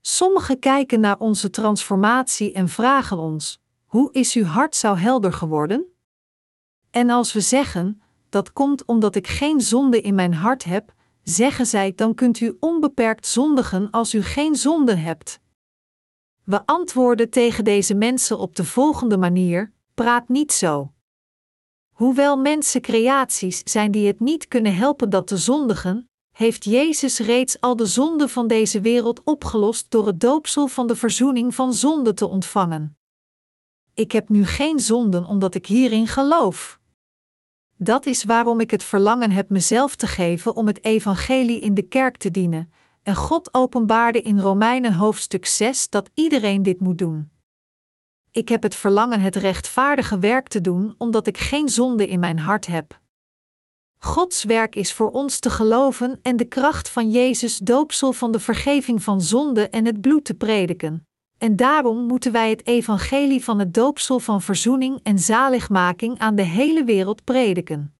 Sommigen 0.00 0.58
kijken 0.58 1.00
naar 1.00 1.18
onze 1.18 1.50
transformatie 1.50 2.52
en 2.52 2.68
vragen 2.68 3.18
ons: 3.18 3.60
hoe 3.84 4.12
is 4.12 4.34
uw 4.34 4.44
hart 4.44 4.76
zo 4.76 4.94
helder 4.94 5.32
geworden? 5.32 5.84
En 6.90 7.10
als 7.10 7.32
we 7.32 7.40
zeggen: 7.40 8.02
dat 8.36 8.52
komt 8.52 8.84
omdat 8.84 9.14
ik 9.14 9.26
geen 9.26 9.60
zonde 9.60 10.00
in 10.00 10.14
mijn 10.14 10.34
hart 10.34 10.64
heb, 10.64 10.92
zeggen 11.22 11.66
zij: 11.66 11.92
dan 11.94 12.14
kunt 12.14 12.40
u 12.40 12.56
onbeperkt 12.60 13.26
zondigen 13.26 13.90
als 13.90 14.14
u 14.14 14.22
geen 14.22 14.54
zonde 14.54 14.94
hebt. 14.94 15.40
We 16.44 16.66
antwoorden 16.66 17.30
tegen 17.30 17.64
deze 17.64 17.94
mensen 17.94 18.38
op 18.38 18.56
de 18.56 18.64
volgende 18.64 19.16
manier: 19.16 19.72
praat 19.94 20.28
niet 20.28 20.52
zo. 20.52 20.92
Hoewel 21.90 22.36
mensen 22.36 22.80
creaties 22.80 23.60
zijn 23.64 23.90
die 23.90 24.06
het 24.06 24.20
niet 24.20 24.48
kunnen 24.48 24.74
helpen 24.74 25.10
dat 25.10 25.26
te 25.26 25.36
zondigen, 25.36 26.08
heeft 26.30 26.64
Jezus 26.64 27.18
reeds 27.18 27.60
al 27.60 27.76
de 27.76 27.86
zonde 27.86 28.28
van 28.28 28.46
deze 28.46 28.80
wereld 28.80 29.20
opgelost 29.24 29.90
door 29.90 30.06
het 30.06 30.20
doopsel 30.20 30.66
van 30.66 30.86
de 30.86 30.96
verzoening 30.96 31.54
van 31.54 31.74
zonde 31.74 32.14
te 32.14 32.26
ontvangen. 32.26 32.98
Ik 33.94 34.12
heb 34.12 34.28
nu 34.28 34.44
geen 34.44 34.80
zonden 34.80 35.24
omdat 35.24 35.54
ik 35.54 35.66
hierin 35.66 36.06
geloof. 36.06 36.80
Dat 37.78 38.06
is 38.06 38.24
waarom 38.24 38.60
ik 38.60 38.70
het 38.70 38.84
verlangen 38.84 39.30
heb 39.30 39.48
mezelf 39.50 39.96
te 39.96 40.06
geven 40.06 40.56
om 40.56 40.66
het 40.66 40.84
evangelie 40.84 41.60
in 41.60 41.74
de 41.74 41.82
kerk 41.82 42.16
te 42.16 42.30
dienen, 42.30 42.72
en 43.02 43.14
God 43.14 43.54
openbaarde 43.54 44.22
in 44.22 44.40
Romeinen 44.40 44.92
hoofdstuk 44.92 45.46
6 45.46 45.88
dat 45.88 46.10
iedereen 46.14 46.62
dit 46.62 46.80
moet 46.80 46.98
doen. 46.98 47.30
Ik 48.30 48.48
heb 48.48 48.62
het 48.62 48.74
verlangen 48.74 49.20
het 49.20 49.36
rechtvaardige 49.36 50.18
werk 50.18 50.48
te 50.48 50.60
doen 50.60 50.94
omdat 50.98 51.26
ik 51.26 51.38
geen 51.38 51.68
zonde 51.68 52.06
in 52.06 52.20
mijn 52.20 52.38
hart 52.38 52.66
heb. 52.66 53.00
Gods 53.98 54.44
werk 54.44 54.74
is 54.74 54.92
voor 54.92 55.10
ons 55.10 55.38
te 55.38 55.50
geloven 55.50 56.18
en 56.22 56.36
de 56.36 56.44
kracht 56.44 56.88
van 56.88 57.10
Jezus 57.10 57.58
doopsel 57.58 58.12
van 58.12 58.32
de 58.32 58.40
vergeving 58.40 59.02
van 59.02 59.20
zonde 59.20 59.68
en 59.68 59.84
het 59.84 60.00
bloed 60.00 60.24
te 60.24 60.34
prediken. 60.34 61.06
En 61.38 61.56
daarom 61.56 62.06
moeten 62.06 62.32
wij 62.32 62.50
het 62.50 62.66
evangelie 62.66 63.44
van 63.44 63.58
het 63.58 63.74
doopsel 63.74 64.18
van 64.18 64.42
verzoening 64.42 65.00
en 65.02 65.18
zaligmaking 65.18 66.18
aan 66.18 66.34
de 66.34 66.42
hele 66.42 66.84
wereld 66.84 67.24
prediken. 67.24 67.94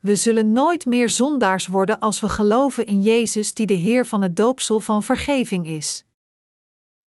We 0.00 0.16
zullen 0.16 0.52
nooit 0.52 0.86
meer 0.86 1.10
zondaars 1.10 1.66
worden 1.66 1.98
als 1.98 2.20
we 2.20 2.28
geloven 2.28 2.86
in 2.86 3.02
Jezus 3.02 3.54
die 3.54 3.66
de 3.66 3.74
Heer 3.74 4.06
van 4.06 4.22
het 4.22 4.36
doopsel 4.36 4.80
van 4.80 5.02
vergeving 5.02 5.66
is. 5.66 6.04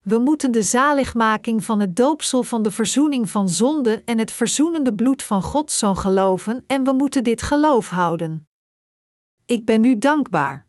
We 0.02 0.18
moeten 0.18 0.50
de 0.50 0.62
zaligmaking 0.62 1.64
van 1.64 1.80
het 1.80 1.96
doopsel 1.96 2.42
van 2.42 2.62
de 2.62 2.70
verzoening 2.70 3.30
van 3.30 3.48
zonde 3.48 4.02
en 4.04 4.18
het 4.18 4.30
verzoenende 4.30 4.94
bloed 4.94 5.22
van 5.22 5.42
Gods 5.42 5.78
Zoon 5.78 5.96
geloven 5.96 6.64
en 6.66 6.84
we 6.84 6.92
moeten 6.92 7.24
dit 7.24 7.42
geloof 7.42 7.88
houden. 7.88 8.48
Ik 9.46 9.64
ben 9.64 9.84
u 9.84 9.98
dankbaar. 9.98 10.66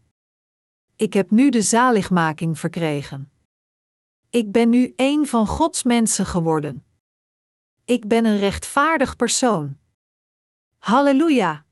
Ik 0.95 1.13
heb 1.13 1.31
nu 1.31 1.49
de 1.49 1.61
zaligmaking 1.61 2.59
verkregen. 2.59 3.31
Ik 4.29 4.51
ben 4.51 4.69
nu 4.69 4.93
een 4.95 5.27
van 5.27 5.47
Gods 5.47 5.83
mensen 5.83 6.25
geworden. 6.25 6.85
Ik 7.85 8.07
ben 8.07 8.25
een 8.25 8.37
rechtvaardig 8.37 9.15
persoon. 9.15 9.77
Halleluja! 10.77 11.65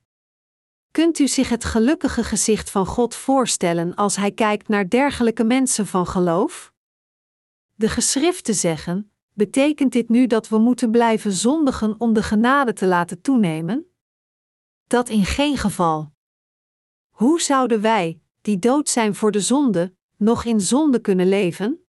Kunt 0.91 1.19
u 1.19 1.27
zich 1.27 1.49
het 1.49 1.65
gelukkige 1.65 2.23
gezicht 2.23 2.69
van 2.69 2.85
God 2.85 3.15
voorstellen 3.15 3.95
als 3.95 4.15
Hij 4.15 4.31
kijkt 4.31 4.67
naar 4.67 4.89
dergelijke 4.89 5.43
mensen 5.43 5.87
van 5.87 6.07
geloof? 6.07 6.73
De 7.73 7.89
geschriften 7.89 8.55
zeggen: 8.55 9.11
betekent 9.33 9.91
dit 9.91 10.09
nu 10.09 10.27
dat 10.27 10.49
we 10.49 10.57
moeten 10.57 10.91
blijven 10.91 11.31
zondigen 11.31 11.99
om 11.99 12.13
de 12.13 12.23
genade 12.23 12.73
te 12.73 12.85
laten 12.85 13.21
toenemen? 13.21 13.85
Dat 14.87 15.09
in 15.09 15.25
geen 15.25 15.57
geval. 15.57 16.11
Hoe 17.09 17.41
zouden 17.41 17.81
wij, 17.81 18.19
die 18.41 18.59
dood 18.59 18.89
zijn 18.89 19.15
voor 19.15 19.31
de 19.31 19.41
zonde, 19.41 19.95
nog 20.17 20.45
in 20.45 20.61
zonde 20.61 20.99
kunnen 20.99 21.29
leven? 21.29 21.84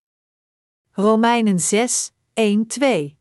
Romeinen 0.98 1.60
6, 1.60 2.12
1, 2.34 2.66
2. 2.66 3.18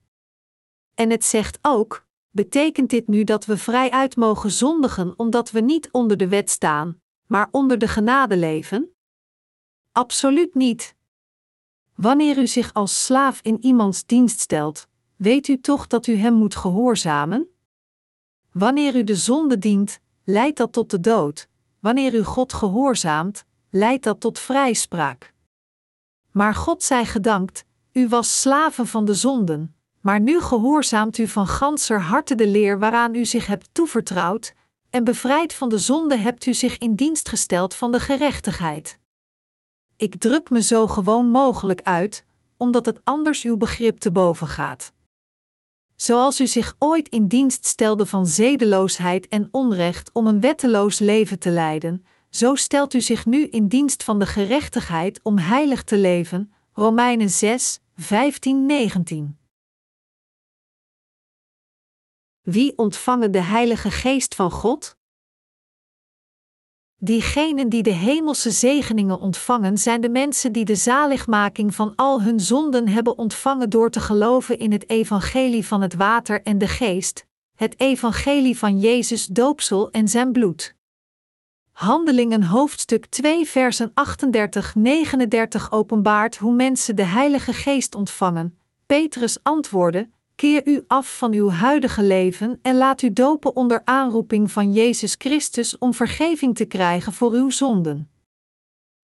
En 0.94 1.10
het 1.10 1.24
zegt 1.26 1.60
ook: 1.62 2.08
betekent 2.30 2.90
dit 2.90 3.08
nu 3.08 3.24
dat 3.24 3.46
we 3.46 3.58
vrij 3.58 3.92
uit 3.92 4.16
mogen 4.16 4.52
zondigen 4.52 5.14
omdat 5.18 5.52
we 5.52 5.60
niet 5.60 5.92
onder 5.92 6.18
de 6.18 6.28
wet 6.28 6.50
staan, 6.50 7.02
maar 7.26 7.48
onder 7.52 7.78
de 7.78 7.88
genade 7.88 8.38
leven? 8.38 8.96
Absoluut 9.92 10.56
niet. 10.56 10.96
Wanneer 11.96 12.38
u 12.38 12.48
zich 12.48 12.74
als 12.74 13.06
slaaf 13.06 13.40
in 13.42 13.58
iemands 13.62 14.06
dienst 14.06 14.40
stelt, 14.40 14.88
weet 15.16 15.48
u 15.48 15.60
toch 15.60 15.88
dat 15.88 16.08
u 16.08 16.16
hem 16.16 16.34
moet 16.34 16.56
gehoorzamen? 16.56 17.48
Wanneer 18.52 18.96
u 18.96 19.04
de 19.04 19.16
zonde 19.16 19.58
dient, 19.58 20.00
leidt 20.24 20.58
dat 20.58 20.74
tot 20.74 20.90
de 20.90 21.00
dood. 21.00 21.50
Wanneer 21.80 22.14
u 22.14 22.24
God 22.24 22.54
gehoorzaamt, 22.54 23.46
leidt 23.70 24.04
dat 24.04 24.20
tot 24.20 24.40
vrijspraak. 24.40 25.35
Maar 26.36 26.56
God 26.56 26.84
zij 26.84 27.06
gedankt, 27.06 27.66
u 27.92 28.08
was 28.08 28.42
slaven 28.42 28.88
van 28.88 29.06
de 29.06 29.14
zonden, 29.14 29.76
maar 30.02 30.20
nu 30.20 30.42
gehoorzaamt 30.42 31.18
u 31.18 31.28
van 31.28 31.48
ganser 31.48 32.02
harte 32.02 32.36
de 32.36 32.48
leer 32.48 32.80
waaraan 32.80 33.16
u 33.16 33.26
zich 33.26 33.48
hebt 33.48 33.70
toevertrouwd, 33.72 34.54
en 34.90 35.04
bevrijd 35.04 35.54
van 35.54 35.70
de 35.70 35.78
zonde 35.78 36.16
hebt 36.16 36.46
u 36.46 36.54
zich 36.54 36.78
in 36.78 36.96
dienst 36.96 37.30
gesteld 37.30 37.74
van 37.76 37.92
de 37.92 38.00
gerechtigheid. 38.00 39.00
Ik 39.96 40.16
druk 40.20 40.50
me 40.50 40.62
zo 40.62 40.88
gewoon 40.88 41.30
mogelijk 41.30 41.82
uit, 41.82 42.26
omdat 42.58 42.86
het 42.86 43.00
anders 43.04 43.44
uw 43.44 43.58
begrip 43.58 44.00
te 44.00 44.12
boven 44.12 44.48
gaat. 44.48 44.94
Zoals 45.96 46.40
u 46.40 46.48
zich 46.48 46.76
ooit 46.80 47.10
in 47.10 47.28
dienst 47.28 47.66
stelde 47.66 48.06
van 48.06 48.28
zedeloosheid 48.28 49.28
en 49.28 49.48
onrecht 49.52 50.10
om 50.14 50.28
een 50.28 50.40
wetteloos 50.40 51.00
leven 51.00 51.40
te 51.40 51.50
leiden, 51.50 52.06
zo 52.36 52.56
stelt 52.56 52.94
u 52.94 53.02
zich 53.02 53.26
nu 53.26 53.48
in 53.48 53.68
dienst 53.68 54.04
van 54.04 54.20
de 54.20 54.26
gerechtigheid 54.26 55.20
om 55.24 55.38
heilig 55.38 55.84
te 55.84 55.98
leven. 55.98 56.54
Romeinen 56.74 57.30
6, 57.30 57.80
15, 57.96 58.66
19. 58.66 59.38
Wie 62.42 62.78
ontvangen 62.78 63.32
de 63.32 63.42
Heilige 63.42 63.92
Geest 63.92 64.36
van 64.36 64.52
God? 64.52 64.98
Diegenen 66.98 67.70
die 67.70 67.84
de 67.84 67.94
hemelse 67.94 68.52
zegeningen 68.52 69.20
ontvangen, 69.20 69.78
zijn 69.78 70.02
de 70.02 70.10
mensen 70.10 70.52
die 70.52 70.66
de 70.66 70.76
zaligmaking 70.76 71.76
van 71.76 71.96
al 71.96 72.22
hun 72.22 72.40
zonden 72.40 72.88
hebben 72.88 73.18
ontvangen 73.18 73.70
door 73.70 73.90
te 73.90 74.00
geloven 74.00 74.60
in 74.60 74.72
het 74.72 74.90
evangelie 74.90 75.66
van 75.66 75.82
het 75.82 75.94
water 75.94 76.42
en 76.44 76.58
de 76.58 76.68
geest, 76.68 77.26
het 77.56 77.80
evangelie 77.80 78.58
van 78.58 78.80
Jezus 78.80 79.26
doopsel 79.26 79.92
en 79.92 80.08
zijn 80.08 80.32
bloed. 80.32 80.76
Handelingen 81.76 82.44
hoofdstuk 82.44 83.06
2 83.06 83.46
versen 83.46 83.92
38-39 83.92 85.70
openbaart 85.70 86.38
hoe 86.38 86.54
mensen 86.54 86.96
de 86.96 87.04
Heilige 87.04 87.54
Geest 87.54 87.96
ontvangen. 87.96 88.58
Petrus 88.86 89.44
antwoordde: 89.44 90.10
Keer 90.36 90.68
u 90.68 90.84
af 90.88 91.18
van 91.18 91.34
uw 91.34 91.50
huidige 91.50 92.04
leven 92.04 92.60
en 92.62 92.78
laat 92.78 93.02
u 93.02 93.14
dopen 93.14 93.56
onder 93.56 93.82
aanroeping 93.84 94.52
van 94.52 94.74
Jezus 94.74 95.16
Christus 95.18 95.78
om 95.78 95.94
vergeving 95.94 96.56
te 96.56 96.66
krijgen 96.66 97.14
voor 97.14 97.32
uw 97.32 97.50
zonden. 97.50 98.10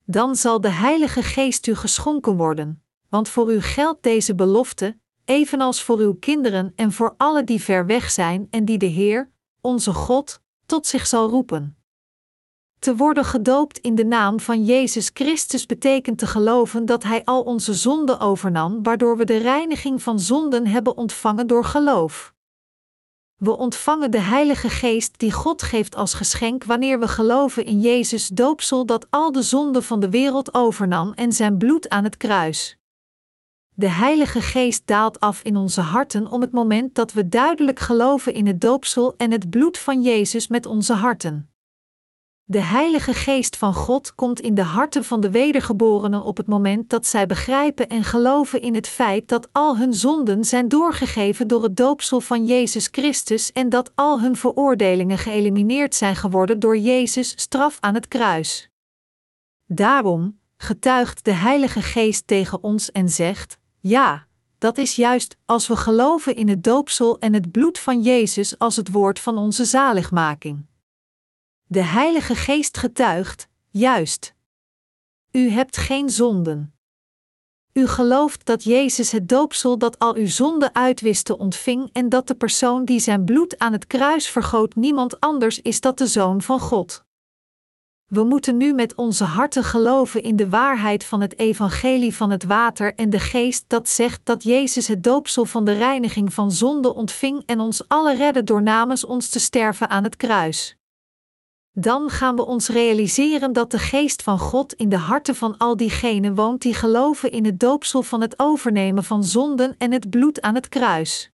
Dan 0.05 0.35
zal 0.35 0.61
de 0.61 0.71
Heilige 0.71 1.23
Geest 1.23 1.67
u 1.67 1.75
geschonken 1.75 2.37
worden, 2.37 2.83
want 3.09 3.29
voor 3.29 3.53
u 3.53 3.61
geldt 3.61 4.03
deze 4.03 4.35
belofte, 4.35 4.97
evenals 5.25 5.83
voor 5.83 5.97
uw 5.97 6.13
kinderen 6.13 6.73
en 6.75 6.91
voor 6.91 7.13
alle 7.17 7.43
die 7.43 7.61
ver 7.61 7.85
weg 7.85 8.11
zijn 8.11 8.47
en 8.49 8.65
die 8.65 8.77
de 8.77 8.85
Heer, 8.85 9.31
onze 9.61 9.93
God, 9.93 10.41
tot 10.65 10.87
zich 10.87 11.07
zal 11.07 11.29
roepen. 11.29 11.75
Te 12.81 12.95
worden 12.95 13.25
gedoopt 13.25 13.77
in 13.77 13.95
de 13.95 14.05
naam 14.05 14.39
van 14.39 14.65
Jezus 14.65 15.11
Christus 15.13 15.65
betekent 15.65 16.17
te 16.17 16.27
geloven 16.27 16.85
dat 16.85 17.03
Hij 17.03 17.21
al 17.25 17.41
onze 17.41 17.73
zonden 17.73 18.19
overnam, 18.19 18.83
waardoor 18.83 19.17
we 19.17 19.25
de 19.25 19.37
reiniging 19.37 20.03
van 20.03 20.19
zonden 20.19 20.67
hebben 20.67 20.97
ontvangen 20.97 21.47
door 21.47 21.65
geloof. 21.65 22.33
We 23.35 23.57
ontvangen 23.57 24.11
de 24.11 24.19
Heilige 24.19 24.69
Geest 24.69 25.19
die 25.19 25.31
God 25.31 25.61
geeft 25.61 25.95
als 25.95 26.13
geschenk 26.13 26.63
wanneer 26.63 26.99
we 26.99 27.07
geloven 27.07 27.65
in 27.65 27.79
Jezus 27.79 28.27
doopsel 28.27 28.85
dat 28.85 29.07
al 29.09 29.31
de 29.31 29.41
zonden 29.41 29.83
van 29.83 29.99
de 29.99 30.09
wereld 30.09 30.53
overnam 30.53 31.13
en 31.13 31.31
zijn 31.31 31.57
bloed 31.57 31.89
aan 31.89 32.03
het 32.03 32.17
kruis. 32.17 32.77
De 33.69 33.89
Heilige 33.89 34.41
Geest 34.41 34.87
daalt 34.87 35.19
af 35.19 35.41
in 35.43 35.55
onze 35.55 35.81
harten 35.81 36.31
om 36.31 36.41
het 36.41 36.51
moment 36.51 36.95
dat 36.95 37.13
we 37.13 37.29
duidelijk 37.29 37.79
geloven 37.79 38.33
in 38.33 38.47
het 38.47 38.61
doopsel 38.61 39.13
en 39.17 39.31
het 39.31 39.49
bloed 39.49 39.77
van 39.77 40.01
Jezus 40.01 40.47
met 40.47 40.65
onze 40.65 40.93
harten. 40.93 41.50
De 42.51 42.61
Heilige 42.61 43.13
Geest 43.13 43.57
van 43.57 43.73
God 43.73 44.15
komt 44.15 44.39
in 44.39 44.55
de 44.55 44.63
harten 44.63 45.03
van 45.03 45.21
de 45.21 45.31
wedergeborenen 45.31 46.23
op 46.23 46.37
het 46.37 46.47
moment 46.47 46.89
dat 46.89 47.05
zij 47.07 47.25
begrijpen 47.25 47.87
en 47.87 48.03
geloven 48.03 48.61
in 48.61 48.75
het 48.75 48.87
feit 48.87 49.27
dat 49.27 49.49
al 49.51 49.77
hun 49.77 49.93
zonden 49.93 50.45
zijn 50.45 50.67
doorgegeven 50.67 51.47
door 51.47 51.63
het 51.63 51.77
doopsel 51.77 52.21
van 52.21 52.45
Jezus 52.45 52.87
Christus 52.91 53.51
en 53.51 53.69
dat 53.69 53.91
al 53.95 54.21
hun 54.21 54.35
veroordelingen 54.35 55.17
geëlimineerd 55.17 55.95
zijn 55.95 56.15
geworden 56.15 56.59
door 56.59 56.77
Jezus' 56.77 57.33
straf 57.35 57.77
aan 57.79 57.93
het 57.93 58.07
kruis. 58.07 58.69
Daarom 59.65 60.39
getuigt 60.57 61.25
de 61.25 61.33
Heilige 61.33 61.81
Geest 61.81 62.27
tegen 62.27 62.63
ons 62.63 62.91
en 62.91 63.09
zegt: 63.09 63.57
Ja, 63.79 64.25
dat 64.57 64.77
is 64.77 64.95
juist 64.95 65.37
als 65.45 65.67
we 65.67 65.75
geloven 65.75 66.35
in 66.35 66.49
het 66.49 66.63
doopsel 66.63 67.19
en 67.19 67.33
het 67.33 67.51
bloed 67.51 67.79
van 67.79 68.01
Jezus 68.01 68.59
als 68.59 68.75
het 68.75 68.91
woord 68.91 69.19
van 69.19 69.37
onze 69.37 69.65
zaligmaking. 69.65 70.69
De 71.71 71.83
Heilige 71.83 72.35
Geest 72.35 72.77
getuigt, 72.77 73.47
juist. 73.69 74.33
U 75.31 75.49
hebt 75.49 75.77
geen 75.77 76.09
zonden. 76.09 76.73
U 77.73 77.87
gelooft 77.87 78.45
dat 78.45 78.63
Jezus 78.63 79.11
het 79.11 79.29
doopsel 79.29 79.77
dat 79.77 79.99
al 79.99 80.15
uw 80.15 80.27
zonden 80.27 80.75
uitwiste 80.75 81.37
ontving 81.37 81.89
en 81.93 82.09
dat 82.09 82.27
de 82.27 82.35
persoon 82.35 82.85
die 82.85 82.99
zijn 82.99 83.25
bloed 83.25 83.59
aan 83.59 83.71
het 83.71 83.87
kruis 83.87 84.27
vergoot 84.27 84.75
niemand 84.75 85.19
anders 85.19 85.61
is 85.61 85.81
dan 85.81 85.95
de 85.95 86.07
Zoon 86.07 86.41
van 86.41 86.59
God. 86.59 87.03
We 88.05 88.23
moeten 88.23 88.57
nu 88.57 88.73
met 88.73 88.95
onze 88.95 89.23
harten 89.23 89.63
geloven 89.63 90.23
in 90.23 90.35
de 90.35 90.49
waarheid 90.49 91.03
van 91.03 91.21
het 91.21 91.39
evangelie 91.39 92.15
van 92.15 92.29
het 92.29 92.43
water 92.43 92.95
en 92.95 93.09
de 93.09 93.19
geest 93.19 93.65
dat 93.67 93.89
zegt 93.89 94.21
dat 94.23 94.43
Jezus 94.43 94.87
het 94.87 95.03
doopsel 95.03 95.45
van 95.45 95.65
de 95.65 95.73
reiniging 95.73 96.33
van 96.33 96.51
zonde 96.51 96.93
ontving 96.93 97.43
en 97.45 97.59
ons 97.59 97.87
alle 97.87 98.15
redde 98.15 98.43
door 98.43 98.61
namens 98.61 99.05
ons 99.05 99.29
te 99.29 99.39
sterven 99.39 99.89
aan 99.89 100.03
het 100.03 100.15
kruis 100.15 100.79
dan 101.71 102.09
gaan 102.09 102.35
we 102.35 102.45
ons 102.45 102.67
realiseren 102.67 103.53
dat 103.53 103.71
de 103.71 103.79
geest 103.79 104.23
van 104.23 104.39
God 104.39 104.73
in 104.73 104.89
de 104.89 104.97
harten 104.97 105.35
van 105.35 105.57
al 105.57 105.77
diegenen 105.77 106.35
woont 106.35 106.61
die 106.61 106.73
geloven 106.73 107.31
in 107.31 107.45
het 107.45 107.59
doopsel 107.59 108.03
van 108.03 108.21
het 108.21 108.39
overnemen 108.39 109.03
van 109.03 109.23
zonden 109.23 109.75
en 109.77 109.91
het 109.91 110.09
bloed 110.09 110.41
aan 110.41 110.55
het 110.55 110.69
kruis. 110.69 111.31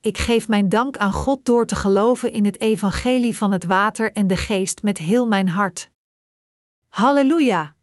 Ik 0.00 0.18
geef 0.18 0.48
mijn 0.48 0.68
dank 0.68 0.96
aan 0.96 1.12
God 1.12 1.44
door 1.44 1.66
te 1.66 1.76
geloven 1.76 2.32
in 2.32 2.44
het 2.44 2.60
evangelie 2.60 3.36
van 3.36 3.52
het 3.52 3.64
water 3.64 4.12
en 4.12 4.26
de 4.26 4.36
geest 4.36 4.82
met 4.82 4.98
heel 4.98 5.26
mijn 5.26 5.48
hart. 5.48 5.90
Halleluja! 6.88 7.74